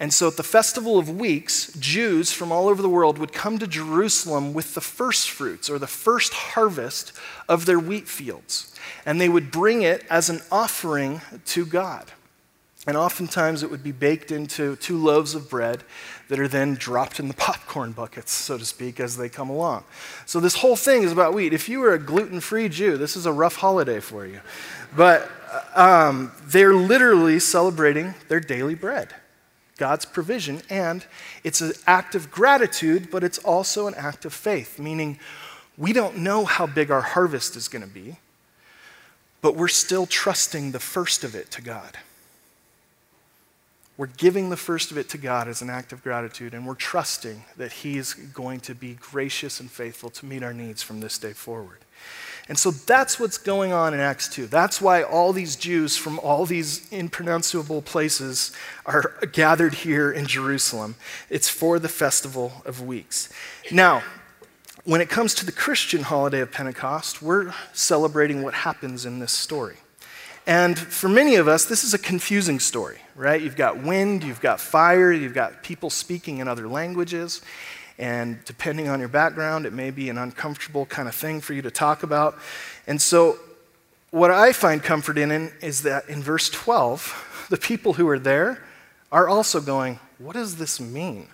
And 0.00 0.14
so 0.14 0.28
at 0.28 0.38
the 0.38 0.42
Festival 0.42 0.98
of 0.98 1.10
Weeks, 1.10 1.70
Jews 1.78 2.32
from 2.32 2.50
all 2.50 2.68
over 2.68 2.80
the 2.80 2.88
world 2.88 3.18
would 3.18 3.34
come 3.34 3.58
to 3.58 3.66
Jerusalem 3.66 4.54
with 4.54 4.74
the 4.74 4.80
first 4.80 5.28
fruits 5.28 5.68
or 5.68 5.78
the 5.78 5.86
first 5.86 6.32
harvest 6.32 7.12
of 7.50 7.66
their 7.66 7.78
wheat 7.78 8.08
fields. 8.08 8.74
And 9.04 9.20
they 9.20 9.28
would 9.28 9.50
bring 9.50 9.82
it 9.82 10.06
as 10.08 10.30
an 10.30 10.40
offering 10.50 11.20
to 11.46 11.66
God. 11.66 12.10
And 12.86 12.96
oftentimes 12.96 13.62
it 13.62 13.70
would 13.70 13.82
be 13.82 13.92
baked 13.92 14.30
into 14.30 14.74
two 14.76 14.96
loaves 14.96 15.34
of 15.34 15.50
bread 15.50 15.84
that 16.28 16.40
are 16.40 16.48
then 16.48 16.76
dropped 16.76 17.20
in 17.20 17.28
the 17.28 17.34
popcorn 17.46 17.92
buckets, 17.92 18.32
so 18.32 18.56
to 18.56 18.64
speak, 18.64 19.00
as 19.00 19.18
they 19.18 19.28
come 19.28 19.50
along. 19.50 19.84
So 20.24 20.40
this 20.40 20.56
whole 20.56 20.76
thing 20.76 21.02
is 21.02 21.12
about 21.12 21.34
wheat. 21.34 21.52
If 21.52 21.68
you 21.68 21.78
were 21.80 21.92
a 21.92 21.98
gluten 21.98 22.40
free 22.40 22.70
Jew, 22.70 22.96
this 22.96 23.16
is 23.16 23.26
a 23.26 23.32
rough 23.32 23.56
holiday 23.56 24.00
for 24.00 24.24
you. 24.24 24.40
But 24.96 25.30
um, 25.74 26.32
they're 26.46 26.74
literally 26.74 27.38
celebrating 27.38 28.14
their 28.28 28.40
daily 28.40 28.74
bread. 28.74 29.14
God's 29.80 30.04
provision, 30.04 30.60
and 30.68 31.06
it's 31.42 31.62
an 31.62 31.72
act 31.86 32.14
of 32.14 32.30
gratitude, 32.30 33.10
but 33.10 33.24
it's 33.24 33.38
also 33.38 33.86
an 33.86 33.94
act 33.94 34.26
of 34.26 34.34
faith, 34.34 34.78
meaning 34.78 35.18
we 35.78 35.94
don't 35.94 36.18
know 36.18 36.44
how 36.44 36.66
big 36.66 36.90
our 36.90 37.00
harvest 37.00 37.56
is 37.56 37.66
going 37.66 37.82
to 37.82 37.88
be, 37.88 38.18
but 39.40 39.56
we're 39.56 39.68
still 39.68 40.04
trusting 40.04 40.72
the 40.72 40.78
first 40.78 41.24
of 41.24 41.34
it 41.34 41.50
to 41.52 41.62
God. 41.62 41.96
We're 43.96 44.08
giving 44.08 44.50
the 44.50 44.56
first 44.58 44.90
of 44.90 44.98
it 44.98 45.08
to 45.10 45.18
God 45.18 45.48
as 45.48 45.62
an 45.62 45.70
act 45.70 45.94
of 45.94 46.02
gratitude, 46.02 46.52
and 46.52 46.66
we're 46.66 46.74
trusting 46.74 47.44
that 47.56 47.72
He's 47.72 48.12
going 48.12 48.60
to 48.60 48.74
be 48.74 48.98
gracious 49.00 49.60
and 49.60 49.70
faithful 49.70 50.10
to 50.10 50.26
meet 50.26 50.42
our 50.42 50.52
needs 50.52 50.82
from 50.82 51.00
this 51.00 51.16
day 51.16 51.32
forward. 51.32 51.78
And 52.50 52.58
so 52.58 52.72
that's 52.72 53.20
what's 53.20 53.38
going 53.38 53.72
on 53.72 53.94
in 53.94 54.00
Acts 54.00 54.26
2. 54.26 54.48
That's 54.48 54.80
why 54.80 55.04
all 55.04 55.32
these 55.32 55.54
Jews 55.54 55.96
from 55.96 56.18
all 56.18 56.46
these 56.46 56.84
impronounceable 56.90 57.80
places 57.80 58.50
are 58.84 59.14
gathered 59.32 59.72
here 59.72 60.10
in 60.10 60.26
Jerusalem. 60.26 60.96
It's 61.28 61.48
for 61.48 61.78
the 61.78 61.88
festival 61.88 62.64
of 62.64 62.82
weeks. 62.82 63.28
Now, 63.70 64.02
when 64.82 65.00
it 65.00 65.08
comes 65.08 65.32
to 65.36 65.46
the 65.46 65.52
Christian 65.52 66.02
holiday 66.02 66.40
of 66.40 66.50
Pentecost, 66.50 67.22
we're 67.22 67.54
celebrating 67.72 68.42
what 68.42 68.54
happens 68.54 69.06
in 69.06 69.20
this 69.20 69.30
story. 69.30 69.76
And 70.44 70.76
for 70.76 71.08
many 71.08 71.36
of 71.36 71.46
us, 71.46 71.66
this 71.66 71.84
is 71.84 71.94
a 71.94 71.98
confusing 71.98 72.58
story, 72.58 72.98
right? 73.14 73.40
You've 73.40 73.54
got 73.54 73.80
wind, 73.80 74.24
you've 74.24 74.40
got 74.40 74.58
fire, 74.58 75.12
you've 75.12 75.34
got 75.34 75.62
people 75.62 75.88
speaking 75.88 76.38
in 76.38 76.48
other 76.48 76.66
languages. 76.66 77.42
And 78.00 78.42
depending 78.46 78.88
on 78.88 78.98
your 78.98 79.10
background, 79.10 79.66
it 79.66 79.74
may 79.74 79.90
be 79.90 80.08
an 80.08 80.16
uncomfortable 80.16 80.86
kind 80.86 81.06
of 81.06 81.14
thing 81.14 81.42
for 81.42 81.52
you 81.52 81.60
to 81.60 81.70
talk 81.70 82.02
about. 82.02 82.38
And 82.86 83.00
so, 83.00 83.38
what 84.10 84.30
I 84.30 84.52
find 84.52 84.82
comfort 84.82 85.18
in 85.18 85.52
is 85.60 85.82
that 85.82 86.08
in 86.08 86.22
verse 86.22 86.48
12, 86.48 87.46
the 87.50 87.58
people 87.58 87.92
who 87.92 88.08
are 88.08 88.18
there 88.18 88.64
are 89.12 89.28
also 89.28 89.60
going, 89.60 90.00
What 90.18 90.32
does 90.32 90.56
this 90.56 90.80
mean? 90.80 91.28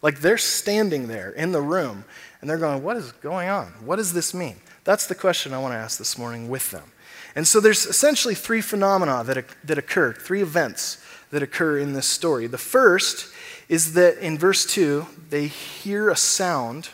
Like 0.00 0.20
they're 0.20 0.38
standing 0.38 1.08
there 1.08 1.30
in 1.30 1.52
the 1.52 1.60
room 1.60 2.06
and 2.40 2.48
they're 2.48 2.56
going, 2.56 2.82
What 2.82 2.96
is 2.96 3.12
going 3.12 3.50
on? 3.50 3.66
What 3.84 3.96
does 3.96 4.14
this 4.14 4.32
mean? 4.32 4.56
That's 4.84 5.06
the 5.06 5.14
question 5.14 5.52
I 5.52 5.58
want 5.58 5.72
to 5.72 5.78
ask 5.78 5.98
this 5.98 6.16
morning 6.16 6.48
with 6.48 6.70
them. 6.70 6.90
And 7.36 7.46
so 7.46 7.60
there's 7.60 7.84
essentially 7.84 8.34
three 8.34 8.62
phenomena 8.62 9.22
that, 9.24 9.44
that 9.64 9.76
occur, 9.76 10.14
three 10.14 10.40
events 10.40 11.04
that 11.30 11.42
occur 11.42 11.78
in 11.78 11.92
this 11.92 12.06
story. 12.06 12.46
The 12.46 12.56
first 12.56 13.30
is 13.68 13.92
that 13.94 14.18
in 14.18 14.38
verse 14.38 14.64
2, 14.66 15.06
they 15.30 15.46
hear 15.46 16.08
a 16.08 16.16
sound 16.16 16.90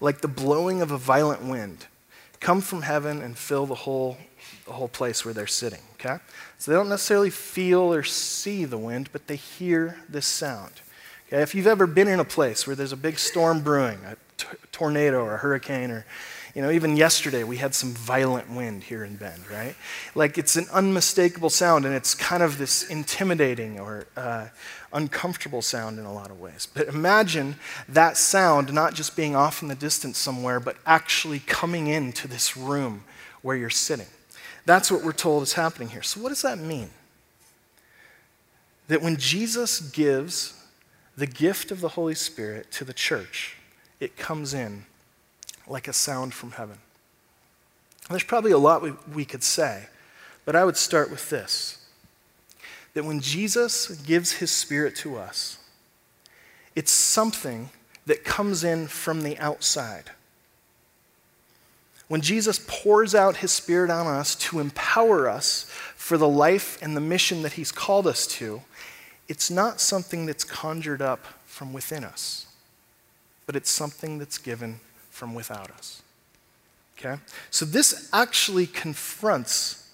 like 0.00 0.20
the 0.20 0.28
blowing 0.28 0.80
of 0.80 0.90
a 0.90 0.98
violent 0.98 1.42
wind 1.42 1.86
come 2.40 2.60
from 2.60 2.82
heaven 2.82 3.20
and 3.20 3.36
fill 3.36 3.66
the 3.66 3.74
whole, 3.74 4.16
the 4.64 4.72
whole 4.72 4.88
place 4.88 5.24
where 5.24 5.34
they're 5.34 5.46
sitting. 5.46 5.80
Okay? 5.94 6.16
So 6.58 6.70
they 6.70 6.76
don't 6.76 6.88
necessarily 6.88 7.30
feel 7.30 7.92
or 7.92 8.02
see 8.02 8.64
the 8.64 8.78
wind, 8.78 9.10
but 9.12 9.26
they 9.26 9.36
hear 9.36 9.98
this 10.08 10.26
sound. 10.26 10.72
Okay? 11.28 11.42
If 11.42 11.54
you've 11.54 11.66
ever 11.66 11.86
been 11.86 12.08
in 12.08 12.20
a 12.20 12.24
place 12.24 12.66
where 12.66 12.74
there's 12.74 12.92
a 12.92 12.96
big 12.96 13.18
storm 13.18 13.60
brewing, 13.60 13.98
a 14.06 14.16
t- 14.38 14.46
tornado 14.72 15.22
or 15.22 15.34
a 15.34 15.38
hurricane 15.38 15.90
or 15.90 16.06
you 16.60 16.66
know, 16.66 16.72
even 16.72 16.94
yesterday 16.94 17.42
we 17.42 17.56
had 17.56 17.74
some 17.74 17.92
violent 17.92 18.50
wind 18.50 18.84
here 18.84 19.02
in 19.02 19.16
Bend, 19.16 19.50
right? 19.50 19.74
Like 20.14 20.36
it's 20.36 20.56
an 20.56 20.66
unmistakable 20.70 21.48
sound 21.48 21.86
and 21.86 21.94
it's 21.94 22.14
kind 22.14 22.42
of 22.42 22.58
this 22.58 22.82
intimidating 22.90 23.80
or 23.80 24.06
uh, 24.14 24.48
uncomfortable 24.92 25.62
sound 25.62 25.98
in 25.98 26.04
a 26.04 26.12
lot 26.12 26.30
of 26.30 26.38
ways. 26.38 26.68
But 26.74 26.88
imagine 26.88 27.56
that 27.88 28.18
sound 28.18 28.74
not 28.74 28.92
just 28.92 29.16
being 29.16 29.34
off 29.34 29.62
in 29.62 29.68
the 29.68 29.74
distance 29.74 30.18
somewhere, 30.18 30.60
but 30.60 30.76
actually 30.84 31.38
coming 31.38 31.86
into 31.86 32.28
this 32.28 32.58
room 32.58 33.04
where 33.40 33.56
you're 33.56 33.70
sitting. 33.70 34.08
That's 34.66 34.90
what 34.90 35.02
we're 35.02 35.12
told 35.12 35.42
is 35.44 35.54
happening 35.54 35.88
here. 35.88 36.02
So, 36.02 36.20
what 36.20 36.28
does 36.28 36.42
that 36.42 36.58
mean? 36.58 36.90
That 38.88 39.00
when 39.00 39.16
Jesus 39.16 39.80
gives 39.80 40.62
the 41.16 41.26
gift 41.26 41.70
of 41.70 41.80
the 41.80 41.88
Holy 41.88 42.14
Spirit 42.14 42.70
to 42.72 42.84
the 42.84 42.92
church, 42.92 43.56
it 43.98 44.18
comes 44.18 44.52
in 44.52 44.84
like 45.70 45.88
a 45.88 45.92
sound 45.92 46.34
from 46.34 46.50
heaven. 46.52 46.78
There's 48.10 48.24
probably 48.24 48.50
a 48.50 48.58
lot 48.58 48.82
we, 48.82 48.92
we 49.14 49.24
could 49.24 49.44
say, 49.44 49.86
but 50.44 50.56
I 50.56 50.64
would 50.64 50.76
start 50.76 51.10
with 51.10 51.30
this 51.30 51.76
that 52.92 53.04
when 53.04 53.20
Jesus 53.20 53.88
gives 54.02 54.32
his 54.32 54.50
spirit 54.50 54.96
to 54.96 55.16
us, 55.16 55.58
it's 56.74 56.90
something 56.90 57.70
that 58.06 58.24
comes 58.24 58.64
in 58.64 58.88
from 58.88 59.22
the 59.22 59.38
outside. 59.38 60.10
When 62.08 62.20
Jesus 62.20 62.64
pours 62.66 63.14
out 63.14 63.36
his 63.36 63.52
spirit 63.52 63.92
on 63.92 64.08
us 64.08 64.34
to 64.34 64.58
empower 64.58 65.28
us 65.28 65.70
for 65.94 66.18
the 66.18 66.26
life 66.26 66.82
and 66.82 66.96
the 66.96 67.00
mission 67.00 67.42
that 67.42 67.52
he's 67.52 67.70
called 67.70 68.08
us 68.08 68.26
to, 68.26 68.62
it's 69.28 69.52
not 69.52 69.80
something 69.80 70.26
that's 70.26 70.42
conjured 70.42 71.00
up 71.00 71.24
from 71.46 71.72
within 71.72 72.02
us, 72.02 72.46
but 73.46 73.54
it's 73.54 73.70
something 73.70 74.18
that's 74.18 74.38
given 74.38 74.80
from 75.20 75.34
without 75.34 75.70
us. 75.72 76.00
Okay? 76.98 77.20
So 77.50 77.66
this 77.66 78.08
actually 78.10 78.66
confronts 78.66 79.86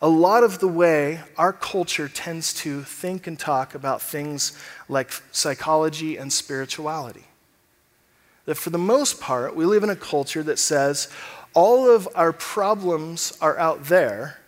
a 0.00 0.08
lot 0.08 0.44
of 0.44 0.60
the 0.60 0.68
way 0.68 1.18
our 1.36 1.52
culture 1.52 2.08
tends 2.08 2.54
to 2.62 2.84
think 2.84 3.26
and 3.26 3.36
talk 3.36 3.74
about 3.74 4.00
things 4.00 4.56
like 4.88 5.10
psychology 5.32 6.16
and 6.16 6.32
spirituality. 6.32 7.24
That 8.44 8.54
for 8.54 8.70
the 8.70 8.78
most 8.78 9.20
part, 9.20 9.56
we 9.56 9.64
live 9.64 9.82
in 9.82 9.90
a 9.90 9.96
culture 9.96 10.44
that 10.44 10.60
says 10.60 11.08
all 11.54 11.90
of 11.90 12.06
our 12.14 12.32
problems 12.32 13.36
are 13.40 13.58
out 13.58 13.86
there 13.86 14.38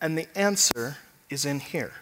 and 0.00 0.16
the 0.16 0.28
answer 0.38 0.98
is 1.30 1.44
in 1.44 1.58
here. 1.58 1.94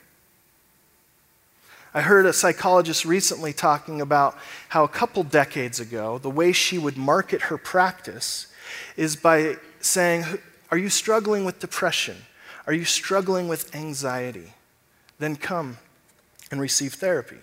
I 1.94 2.00
heard 2.00 2.24
a 2.24 2.32
psychologist 2.32 3.04
recently 3.04 3.52
talking 3.52 4.00
about 4.00 4.36
how 4.70 4.82
a 4.82 4.88
couple 4.88 5.24
decades 5.24 5.78
ago, 5.78 6.16
the 6.18 6.30
way 6.30 6.52
she 6.52 6.78
would 6.78 6.96
market 6.96 7.42
her 7.42 7.58
practice 7.58 8.46
is 8.96 9.14
by 9.14 9.56
saying, 9.80 10.24
Are 10.70 10.78
you 10.78 10.88
struggling 10.88 11.44
with 11.44 11.58
depression? 11.58 12.16
Are 12.66 12.72
you 12.72 12.86
struggling 12.86 13.46
with 13.46 13.74
anxiety? 13.74 14.54
Then 15.18 15.36
come 15.36 15.76
and 16.50 16.60
receive 16.60 16.94
therapy. 16.94 17.38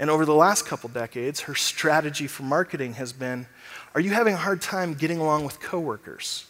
And 0.00 0.10
over 0.10 0.24
the 0.24 0.34
last 0.34 0.66
couple 0.66 0.88
decades, 0.88 1.40
her 1.42 1.54
strategy 1.54 2.26
for 2.26 2.42
marketing 2.42 2.94
has 2.94 3.12
been 3.12 3.46
Are 3.94 4.00
you 4.00 4.10
having 4.10 4.34
a 4.34 4.38
hard 4.38 4.60
time 4.60 4.94
getting 4.94 5.18
along 5.18 5.44
with 5.44 5.60
coworkers? 5.60 6.46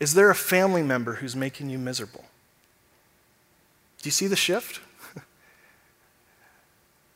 Is 0.00 0.14
there 0.14 0.30
a 0.30 0.34
family 0.34 0.82
member 0.82 1.14
who's 1.16 1.36
making 1.36 1.68
you 1.68 1.78
miserable? 1.78 2.24
Do 4.00 4.08
you 4.08 4.10
see 4.10 4.26
the 4.26 4.36
shift? 4.36 4.80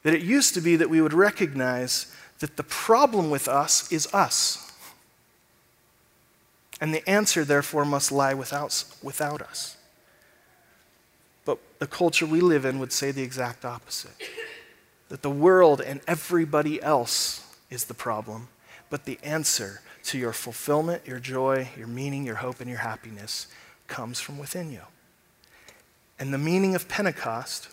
That 0.06 0.14
it 0.14 0.22
used 0.22 0.54
to 0.54 0.60
be 0.60 0.76
that 0.76 0.88
we 0.88 1.00
would 1.00 1.12
recognize 1.12 2.14
that 2.38 2.56
the 2.56 2.62
problem 2.62 3.28
with 3.28 3.48
us 3.48 3.90
is 3.90 4.06
us. 4.14 4.70
And 6.80 6.94
the 6.94 7.08
answer, 7.10 7.44
therefore, 7.44 7.84
must 7.84 8.12
lie 8.12 8.32
without, 8.32 8.84
without 9.02 9.42
us. 9.42 9.76
But 11.44 11.58
the 11.80 11.88
culture 11.88 12.24
we 12.24 12.40
live 12.40 12.64
in 12.64 12.78
would 12.78 12.92
say 12.92 13.10
the 13.10 13.24
exact 13.24 13.64
opposite 13.64 14.12
that 15.08 15.22
the 15.22 15.30
world 15.30 15.80
and 15.80 16.00
everybody 16.06 16.80
else 16.80 17.44
is 17.68 17.86
the 17.86 17.94
problem, 17.94 18.46
but 18.90 19.06
the 19.06 19.18
answer 19.24 19.80
to 20.04 20.18
your 20.18 20.32
fulfillment, 20.32 21.02
your 21.04 21.18
joy, 21.18 21.68
your 21.76 21.88
meaning, 21.88 22.24
your 22.24 22.36
hope, 22.36 22.60
and 22.60 22.70
your 22.70 22.78
happiness 22.78 23.48
comes 23.88 24.20
from 24.20 24.38
within 24.38 24.70
you. 24.70 24.82
And 26.16 26.32
the 26.32 26.38
meaning 26.38 26.76
of 26.76 26.86
Pentecost 26.88 27.70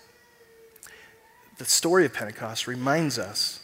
the 1.58 1.66
story 1.66 2.06
of 2.06 2.13
Pentecost 2.13 2.68
reminds 2.68 3.20
us 3.20 3.62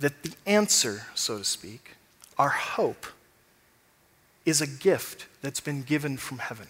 that 0.00 0.22
the 0.22 0.32
answer, 0.46 1.02
so 1.14 1.38
to 1.38 1.44
speak, 1.44 1.96
our 2.38 2.48
hope, 2.48 3.06
is 4.44 4.60
a 4.60 4.66
gift 4.66 5.26
that's 5.42 5.60
been 5.60 5.82
given 5.82 6.16
from 6.16 6.38
heaven. 6.38 6.68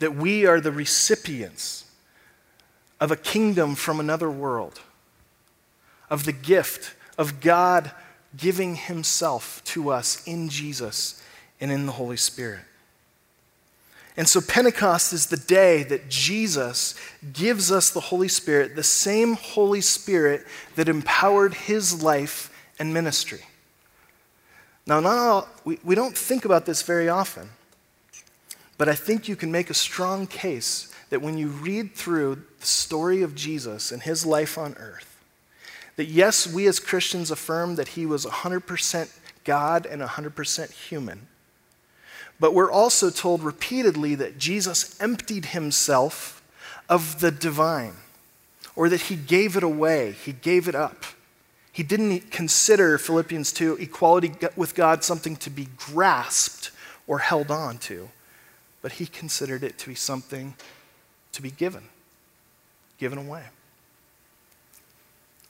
That 0.00 0.16
we 0.16 0.44
are 0.46 0.60
the 0.60 0.72
recipients 0.72 1.84
of 3.00 3.10
a 3.10 3.16
kingdom 3.16 3.74
from 3.74 4.00
another 4.00 4.30
world, 4.30 4.80
of 6.10 6.24
the 6.24 6.32
gift 6.32 6.94
of 7.16 7.40
God 7.40 7.92
giving 8.36 8.74
Himself 8.74 9.62
to 9.64 9.90
us 9.90 10.26
in 10.26 10.48
Jesus 10.48 11.22
and 11.60 11.70
in 11.70 11.86
the 11.86 11.92
Holy 11.92 12.16
Spirit. 12.16 12.64
And 14.16 14.28
so 14.28 14.40
Pentecost 14.40 15.12
is 15.12 15.26
the 15.26 15.36
day 15.36 15.82
that 15.84 16.08
Jesus 16.08 16.94
gives 17.32 17.72
us 17.72 17.90
the 17.90 18.00
Holy 18.00 18.28
Spirit, 18.28 18.76
the 18.76 18.82
same 18.82 19.34
Holy 19.34 19.80
Spirit 19.80 20.46
that 20.76 20.88
empowered 20.88 21.54
his 21.54 22.02
life 22.02 22.50
and 22.78 22.94
ministry. 22.94 23.40
Now, 24.86 25.00
not 25.00 25.18
all, 25.18 25.48
we, 25.64 25.78
we 25.82 25.94
don't 25.94 26.16
think 26.16 26.44
about 26.44 26.66
this 26.66 26.82
very 26.82 27.08
often, 27.08 27.48
but 28.78 28.88
I 28.88 28.94
think 28.94 29.28
you 29.28 29.34
can 29.34 29.50
make 29.50 29.70
a 29.70 29.74
strong 29.74 30.26
case 30.26 30.92
that 31.10 31.22
when 31.22 31.38
you 31.38 31.48
read 31.48 31.94
through 31.94 32.44
the 32.60 32.66
story 32.66 33.22
of 33.22 33.34
Jesus 33.34 33.90
and 33.90 34.02
his 34.02 34.24
life 34.24 34.58
on 34.58 34.74
earth, 34.74 35.10
that 35.96 36.06
yes, 36.06 36.46
we 36.46 36.66
as 36.66 36.80
Christians 36.80 37.30
affirm 37.30 37.76
that 37.76 37.88
he 37.88 38.04
was 38.04 38.26
100% 38.26 39.18
God 39.44 39.86
and 39.86 40.02
100% 40.02 40.72
human. 40.72 41.28
But 42.44 42.52
we're 42.52 42.70
also 42.70 43.08
told 43.08 43.42
repeatedly 43.42 44.16
that 44.16 44.36
Jesus 44.36 45.00
emptied 45.00 45.46
himself 45.46 46.42
of 46.90 47.20
the 47.20 47.30
divine, 47.30 47.94
or 48.76 48.90
that 48.90 49.00
he 49.00 49.16
gave 49.16 49.56
it 49.56 49.62
away, 49.62 50.12
he 50.12 50.32
gave 50.34 50.68
it 50.68 50.74
up. 50.74 51.04
He 51.72 51.82
didn't 51.82 52.30
consider, 52.30 52.98
Philippians 52.98 53.50
2, 53.50 53.76
equality 53.76 54.34
with 54.56 54.74
God 54.74 55.02
something 55.02 55.36
to 55.36 55.48
be 55.48 55.68
grasped 55.78 56.70
or 57.06 57.20
held 57.20 57.50
on 57.50 57.78
to, 57.78 58.10
but 58.82 58.92
he 58.92 59.06
considered 59.06 59.62
it 59.62 59.78
to 59.78 59.88
be 59.88 59.94
something 59.94 60.52
to 61.32 61.40
be 61.40 61.50
given, 61.50 61.84
given 62.98 63.16
away. 63.16 63.44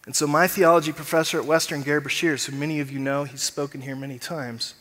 And 0.06 0.14
so, 0.14 0.28
my 0.28 0.46
theology 0.46 0.92
professor 0.92 1.40
at 1.40 1.44
Western, 1.44 1.82
Gary 1.82 2.00
Breshears, 2.00 2.44
who 2.46 2.56
many 2.56 2.78
of 2.78 2.92
you 2.92 3.00
know, 3.00 3.24
he's 3.24 3.42
spoken 3.42 3.80
here 3.80 3.96
many 3.96 4.20
times, 4.20 4.74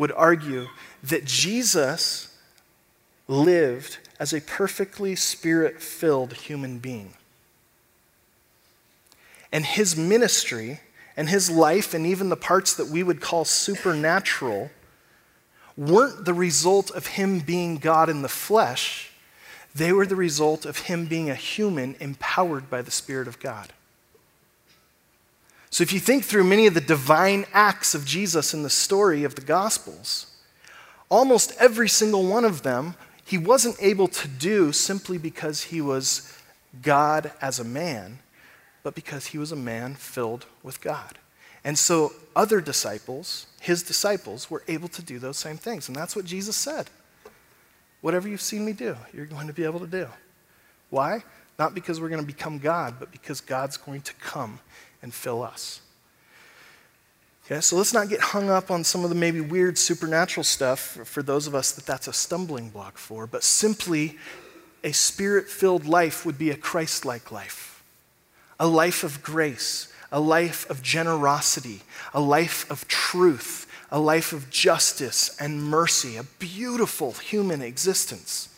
would 0.00 0.12
argue 0.12 0.66
that 1.02 1.26
Jesus 1.26 2.34
lived 3.28 3.98
as 4.18 4.32
a 4.32 4.40
perfectly 4.40 5.14
spirit 5.14 5.82
filled 5.82 6.32
human 6.32 6.78
being. 6.78 7.12
And 9.52 9.66
his 9.66 9.96
ministry 9.96 10.80
and 11.18 11.28
his 11.28 11.50
life, 11.50 11.92
and 11.92 12.06
even 12.06 12.30
the 12.30 12.36
parts 12.36 12.74
that 12.74 12.88
we 12.88 13.02
would 13.02 13.20
call 13.20 13.44
supernatural, 13.44 14.70
weren't 15.76 16.24
the 16.24 16.34
result 16.34 16.90
of 16.92 17.08
him 17.08 17.40
being 17.40 17.76
God 17.76 18.08
in 18.08 18.22
the 18.22 18.28
flesh. 18.28 19.10
They 19.74 19.92
were 19.92 20.06
the 20.06 20.16
result 20.16 20.64
of 20.64 20.78
him 20.78 21.04
being 21.04 21.28
a 21.28 21.34
human 21.34 21.94
empowered 22.00 22.70
by 22.70 22.80
the 22.80 22.90
Spirit 22.90 23.28
of 23.28 23.38
God. 23.38 23.74
So, 25.70 25.82
if 25.82 25.92
you 25.92 26.00
think 26.00 26.24
through 26.24 26.44
many 26.44 26.66
of 26.66 26.74
the 26.74 26.80
divine 26.80 27.46
acts 27.52 27.94
of 27.94 28.04
Jesus 28.04 28.52
in 28.52 28.64
the 28.64 28.70
story 28.70 29.22
of 29.22 29.36
the 29.36 29.40
Gospels, 29.40 30.26
almost 31.08 31.52
every 31.60 31.88
single 31.88 32.26
one 32.26 32.44
of 32.44 32.62
them 32.62 32.96
he 33.24 33.38
wasn't 33.38 33.76
able 33.80 34.08
to 34.08 34.26
do 34.26 34.72
simply 34.72 35.16
because 35.16 35.62
he 35.62 35.80
was 35.80 36.36
God 36.82 37.30
as 37.40 37.60
a 37.60 37.64
man, 37.64 38.18
but 38.82 38.96
because 38.96 39.26
he 39.26 39.38
was 39.38 39.52
a 39.52 39.56
man 39.56 39.94
filled 39.94 40.46
with 40.64 40.80
God. 40.80 41.18
And 41.62 41.78
so, 41.78 42.14
other 42.34 42.60
disciples, 42.60 43.46
his 43.60 43.84
disciples, 43.84 44.50
were 44.50 44.64
able 44.66 44.88
to 44.88 45.02
do 45.02 45.20
those 45.20 45.36
same 45.36 45.56
things. 45.56 45.86
And 45.86 45.94
that's 45.94 46.16
what 46.16 46.24
Jesus 46.24 46.56
said. 46.56 46.90
Whatever 48.00 48.26
you've 48.26 48.40
seen 48.40 48.64
me 48.64 48.72
do, 48.72 48.96
you're 49.12 49.26
going 49.26 49.46
to 49.46 49.52
be 49.52 49.62
able 49.62 49.78
to 49.80 49.86
do. 49.86 50.08
Why? 50.88 51.22
Not 51.56 51.74
because 51.74 52.00
we're 52.00 52.08
going 52.08 52.22
to 52.22 52.26
become 52.26 52.58
God, 52.58 52.96
but 52.98 53.12
because 53.12 53.40
God's 53.40 53.76
going 53.76 54.00
to 54.00 54.14
come 54.14 54.58
and 55.02 55.12
fill 55.12 55.42
us. 55.42 55.80
Okay, 57.46 57.60
so 57.60 57.76
let's 57.76 57.92
not 57.92 58.08
get 58.08 58.20
hung 58.20 58.48
up 58.48 58.70
on 58.70 58.84
some 58.84 59.02
of 59.02 59.10
the 59.10 59.16
maybe 59.16 59.40
weird 59.40 59.76
supernatural 59.76 60.44
stuff 60.44 60.80
for 61.04 61.22
those 61.22 61.46
of 61.48 61.54
us 61.54 61.72
that 61.72 61.84
that's 61.84 62.06
a 62.06 62.12
stumbling 62.12 62.70
block 62.70 62.96
for, 62.96 63.26
but 63.26 63.42
simply 63.42 64.18
a 64.84 64.92
spirit 64.92 65.48
filled 65.48 65.84
life 65.84 66.24
would 66.24 66.38
be 66.38 66.50
a 66.50 66.56
Christ 66.56 67.04
like 67.04 67.32
life, 67.32 67.82
a 68.60 68.68
life 68.68 69.02
of 69.02 69.22
grace, 69.22 69.92
a 70.12 70.20
life 70.20 70.68
of 70.70 70.82
generosity, 70.82 71.80
a 72.14 72.20
life 72.20 72.70
of 72.70 72.86
truth, 72.86 73.66
a 73.90 73.98
life 73.98 74.32
of 74.32 74.48
justice 74.50 75.36
and 75.40 75.64
mercy, 75.64 76.16
a 76.16 76.22
beautiful 76.22 77.12
human 77.12 77.62
existence 77.62 78.49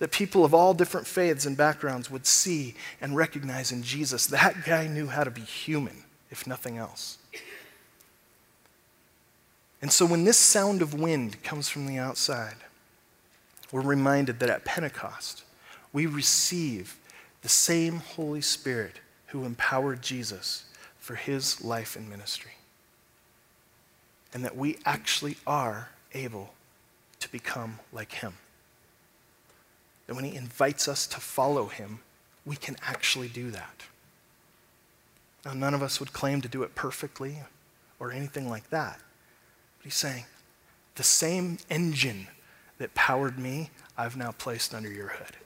that 0.00 0.10
people 0.10 0.46
of 0.46 0.54
all 0.54 0.74
different 0.74 1.06
faiths 1.06 1.46
and 1.46 1.56
backgrounds 1.56 2.10
would 2.10 2.26
see 2.26 2.74
and 3.00 3.14
recognize 3.14 3.70
in 3.70 3.82
Jesus. 3.82 4.26
That 4.26 4.64
guy 4.64 4.86
knew 4.86 5.06
how 5.06 5.24
to 5.24 5.30
be 5.30 5.42
human, 5.42 6.04
if 6.30 6.46
nothing 6.46 6.78
else. 6.78 7.18
And 9.82 9.92
so 9.92 10.06
when 10.06 10.24
this 10.24 10.38
sound 10.38 10.82
of 10.82 10.94
wind 10.94 11.42
comes 11.42 11.68
from 11.68 11.86
the 11.86 11.98
outside, 11.98 12.56
we're 13.70 13.82
reminded 13.82 14.40
that 14.40 14.50
at 14.50 14.64
Pentecost, 14.64 15.44
we 15.92 16.06
receive 16.06 16.98
the 17.42 17.48
same 17.48 17.96
Holy 17.96 18.40
Spirit 18.40 19.00
who 19.28 19.44
empowered 19.44 20.02
Jesus 20.02 20.64
for 20.98 21.14
his 21.14 21.62
life 21.62 21.94
and 21.94 22.08
ministry. 22.08 22.52
And 24.32 24.44
that 24.44 24.56
we 24.56 24.78
actually 24.86 25.36
are 25.46 25.90
able 26.14 26.54
to 27.20 27.30
become 27.30 27.80
like 27.92 28.12
him 28.12 28.34
that 30.10 30.16
when 30.16 30.24
He 30.24 30.34
invites 30.34 30.88
us 30.88 31.06
to 31.06 31.20
follow 31.20 31.68
Him, 31.68 32.00
we 32.44 32.56
can 32.56 32.74
actually 32.82 33.28
do 33.28 33.52
that. 33.52 33.84
Now, 35.44 35.52
none 35.52 35.72
of 35.72 35.84
us 35.84 36.00
would 36.00 36.12
claim 36.12 36.40
to 36.40 36.48
do 36.48 36.64
it 36.64 36.74
perfectly 36.74 37.36
or 38.00 38.10
anything 38.10 38.50
like 38.50 38.70
that. 38.70 38.98
But 39.78 39.84
He's 39.84 39.94
saying, 39.94 40.24
the 40.96 41.04
same 41.04 41.58
engine 41.70 42.26
that 42.78 42.92
powered 42.92 43.38
me, 43.38 43.70
I've 43.96 44.16
now 44.16 44.32
placed 44.32 44.74
under 44.74 44.90
your 44.90 45.06
hood. 45.06 45.36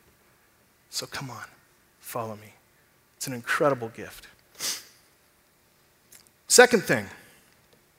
So 0.89 1.05
come 1.05 1.29
on, 1.29 1.45
follow 2.01 2.35
me. 2.35 2.55
It's 3.19 3.27
an 3.27 3.35
incredible 3.35 3.89
gift. 3.89 4.29
Second 6.49 6.85
thing, 6.85 7.09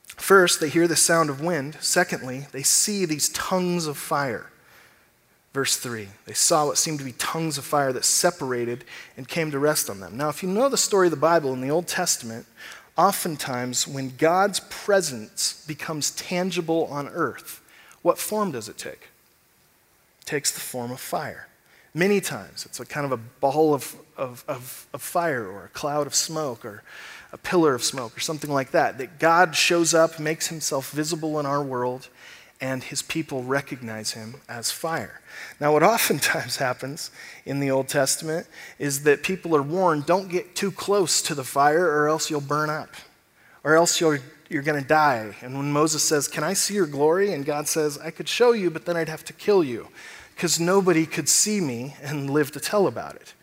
first, 0.08 0.60
they 0.60 0.69
hear 0.69 0.88
the 0.88 0.95
sound 0.95 1.30
of 1.30 1.41
wind. 1.41 1.78
Secondly, 1.80 2.47
they 2.51 2.63
see 2.63 3.06
these 3.06 3.30
tongues 3.30 3.86
of 3.86 3.99
fire. 3.99 4.49
Verse 5.56 5.78
3 5.78 6.10
They 6.26 6.34
saw 6.34 6.65
what 6.65 6.78
seemed 6.78 7.00
to 7.00 7.06
be 7.06 7.13
tongues 7.13 7.58
of 7.58 7.63
fire 7.63 7.94
that 7.94 8.04
separated 8.04 8.84
and 9.15 9.26
came 9.26 9.52
to 9.52 9.58
rest 9.58 9.89
on 9.89 10.02
them. 10.02 10.18
Now, 10.18 10.28
if 10.28 10.44
you 10.44 10.50
know 10.50 10.68
the 10.68 10.76
story 10.76 11.08
of 11.08 11.12
the 11.12 11.18
Bible 11.18 11.54
in 11.54 11.62
the 11.62 11.72
Old 11.72 11.88
Testament, 11.88 12.46
oftentimes 12.98 13.88
when 13.88 14.18
God's 14.18 14.60
presence 14.60 15.63
becomes 15.65 16.12
tangible 16.12 16.88
on 16.91 17.08
earth, 17.08 17.62
what 18.02 18.18
form 18.18 18.52
does 18.52 18.68
it 18.68 18.78
take? 18.78 19.08
It 20.20 20.26
takes 20.26 20.52
the 20.52 20.60
form 20.60 20.91
of 20.91 21.00
fire. 21.00 21.48
Many 21.94 22.20
times, 22.20 22.65
it's 22.65 22.82
a 22.82 22.86
kind 22.86 23.06
of 23.06 23.13
a 23.13 23.18
ball 23.39 23.74
of, 23.74 23.96
of, 24.18 24.44
of, 24.50 24.88
of 24.91 25.02
fire 25.02 25.48
or 25.48 25.63
a 25.63 25.70
cloud 25.70 26.06
of 26.06 26.13
smoke 26.13 26.65
or 26.65 26.84
a 27.32 27.38
pillar 27.38 27.74
of 27.74 27.82
smoke 27.82 28.18
or 28.18 28.20
something 28.20 28.52
like 28.52 28.72
that. 28.72 28.98
That 28.98 29.20
God 29.20 29.56
shows 29.56 29.94
up, 29.94 30.20
makes 30.20 30.48
himself 30.48 30.91
visible 30.91 31.39
in 31.39 31.46
our 31.46 31.63
world, 31.63 32.10
and 32.65 32.84
his 32.84 33.04
people 33.04 33.43
recognize 33.43 34.13
him 34.13 34.34
as 34.49 34.71
fire. 34.71 35.21
Now, 35.60 35.71
what 35.73 35.84
oftentimes 35.93 36.56
happens 36.58 37.12
in 37.45 37.60
the 37.60 37.69
Old 37.69 37.88
Testament 37.88 38.47
is 38.80 39.04
that 39.04 39.21
people 39.21 39.56
are 39.56 39.62
warned 39.62 40.08
don't 40.08 40.30
get 40.30 40.56
too 40.56 40.71
close 40.71 41.21
to 41.21 41.36
the 41.36 41.43
fire 41.43 41.86
or 41.86 42.08
else 42.08 42.32
you'll 42.32 42.41
burn 42.41 42.71
up, 42.71 42.89
or 43.63 43.75
else 43.75 44.01
you're, 44.01 44.19
you're 44.49 44.63
going 44.63 44.82
to 44.82 44.88
die. 44.88 45.36
And 45.43 45.56
when 45.56 45.71
Moses 45.71 46.01
says, 46.04 46.28
Can 46.28 46.43
I 46.43 46.54
see 46.54 46.73
your 46.73 46.88
glory? 46.88 47.34
And 47.34 47.45
God 47.45 47.67
says, 47.67 47.99
I 47.99 48.10
could 48.10 48.28
show 48.28 48.51
you, 48.51 48.71
but 48.71 48.86
then 48.86 48.97
I'd 48.97 49.10
have 49.10 49.25
to 49.25 49.34
kill 49.34 49.63
you 49.63 49.89
because 50.34 50.60
nobody 50.60 51.06
could 51.06 51.30
see 51.30 51.62
me 51.62 51.95
and 52.01 52.32
live 52.32 52.51
to 52.54 52.60
tell 52.60 52.88
about 52.88 53.15
it. 53.15 53.36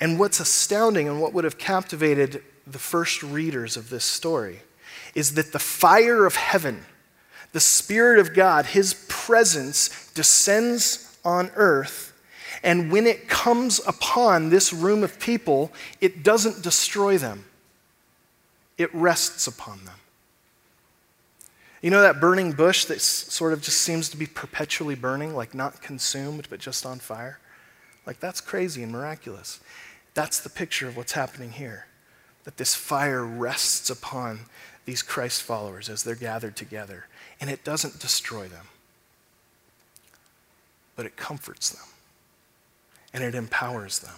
And 0.00 0.18
what's 0.18 0.40
astounding 0.40 1.08
and 1.08 1.22
what 1.22 1.32
would 1.32 1.44
have 1.44 1.58
captivated 1.58 2.42
the 2.66 2.80
first 2.80 3.22
readers 3.22 3.76
of 3.76 3.88
this 3.88 4.04
story 4.04 4.62
is 5.14 5.34
that 5.34 5.52
the 5.52 5.60
fire 5.60 6.26
of 6.26 6.34
heaven 6.34 6.84
the 7.56 7.60
Spirit 7.60 8.18
of 8.18 8.34
God, 8.34 8.66
His 8.66 9.06
presence 9.08 10.12
descends 10.12 11.16
on 11.24 11.50
earth. 11.54 12.12
And 12.62 12.92
when 12.92 13.06
it 13.06 13.30
comes 13.30 13.80
upon 13.86 14.50
this 14.50 14.74
room 14.74 15.02
of 15.02 15.18
people, 15.18 15.72
it 16.02 16.22
doesn't 16.22 16.62
destroy 16.62 17.16
them, 17.16 17.46
it 18.76 18.94
rests 18.94 19.46
upon 19.46 19.86
them. 19.86 19.94
You 21.80 21.88
know 21.88 22.02
that 22.02 22.20
burning 22.20 22.52
bush 22.52 22.84
that 22.84 23.00
sort 23.00 23.54
of 23.54 23.62
just 23.62 23.80
seems 23.80 24.10
to 24.10 24.18
be 24.18 24.26
perpetually 24.26 24.94
burning, 24.94 25.34
like 25.34 25.54
not 25.54 25.80
consumed, 25.80 26.48
but 26.50 26.60
just 26.60 26.84
on 26.84 26.98
fire? 26.98 27.38
Like 28.04 28.20
that's 28.20 28.42
crazy 28.42 28.82
and 28.82 28.92
miraculous. 28.92 29.60
That's 30.12 30.40
the 30.40 30.50
picture 30.50 30.88
of 30.88 30.94
what's 30.98 31.12
happening 31.12 31.52
here. 31.52 31.86
That 32.44 32.58
this 32.58 32.74
fire 32.74 33.24
rests 33.24 33.88
upon 33.88 34.40
these 34.84 35.00
Christ 35.02 35.42
followers 35.42 35.88
as 35.88 36.02
they're 36.02 36.14
gathered 36.14 36.54
together 36.54 37.06
and 37.40 37.50
it 37.50 37.64
doesn't 37.64 38.00
destroy 38.00 38.48
them, 38.48 38.66
but 40.94 41.06
it 41.06 41.16
comforts 41.16 41.70
them 41.70 41.84
and 43.12 43.22
it 43.22 43.34
empowers 43.34 43.98
them. 44.00 44.14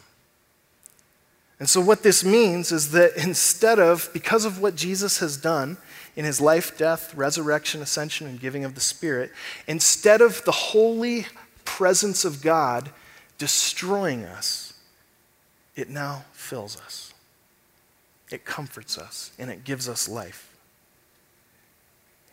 And 1.60 1.68
so, 1.68 1.80
what 1.80 2.02
this 2.04 2.24
means 2.24 2.70
is 2.70 2.92
that 2.92 3.16
instead 3.16 3.80
of, 3.80 4.10
because 4.12 4.44
of 4.44 4.60
what 4.60 4.76
Jesus 4.76 5.18
has 5.18 5.36
done 5.36 5.76
in 6.14 6.24
his 6.24 6.40
life, 6.40 6.78
death, 6.78 7.14
resurrection, 7.14 7.82
ascension, 7.82 8.28
and 8.28 8.38
giving 8.38 8.64
of 8.64 8.76
the 8.76 8.80
Spirit, 8.80 9.32
instead 9.66 10.20
of 10.20 10.44
the 10.44 10.52
holy 10.52 11.26
presence 11.64 12.24
of 12.24 12.42
God 12.42 12.90
destroying 13.38 14.24
us, 14.24 14.74
it 15.74 15.88
now 15.88 16.24
fills 16.32 16.76
us. 16.76 17.12
It 18.30 18.44
comforts 18.44 18.98
us 18.98 19.32
and 19.38 19.50
it 19.50 19.64
gives 19.64 19.88
us 19.88 20.08
life. 20.08 20.47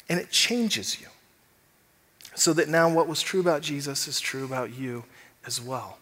And 0.09 0.19
it 0.19 0.29
changes 0.31 1.01
you. 1.01 1.07
So 2.35 2.53
that 2.53 2.69
now 2.69 2.89
what 2.89 3.07
was 3.07 3.21
true 3.21 3.39
about 3.39 3.61
Jesus 3.61 4.07
is 4.07 4.19
true 4.19 4.43
about 4.43 4.77
you 4.77 5.05
as 5.45 5.61
well 5.61 5.97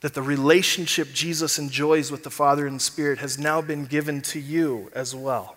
that 0.00 0.14
the 0.14 0.22
relationship 0.22 1.12
Jesus 1.12 1.58
enjoys 1.58 2.10
with 2.10 2.22
the 2.22 2.30
Father 2.30 2.66
and 2.66 2.80
Spirit 2.80 3.18
has 3.18 3.38
now 3.38 3.60
been 3.60 3.84
given 3.84 4.20
to 4.22 4.38
you 4.38 4.90
as 4.94 5.14
well. 5.14 5.56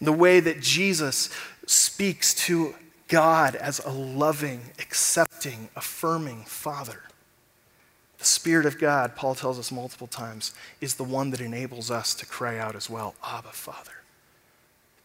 The 0.00 0.12
way 0.12 0.40
that 0.40 0.60
Jesus 0.60 1.30
speaks 1.66 2.34
to 2.46 2.74
God 3.08 3.54
as 3.54 3.78
a 3.84 3.90
loving, 3.90 4.60
accepting, 4.80 5.68
affirming 5.76 6.44
Father. 6.44 7.02
The 8.18 8.24
Spirit 8.24 8.66
of 8.66 8.78
God, 8.78 9.14
Paul 9.14 9.34
tells 9.34 9.58
us 9.58 9.70
multiple 9.70 10.06
times, 10.06 10.52
is 10.80 10.96
the 10.96 11.04
one 11.04 11.30
that 11.30 11.40
enables 11.40 11.90
us 11.90 12.14
to 12.16 12.26
cry 12.26 12.58
out 12.58 12.74
as 12.74 12.90
well, 12.90 13.14
Abba, 13.24 13.50
Father, 13.52 13.92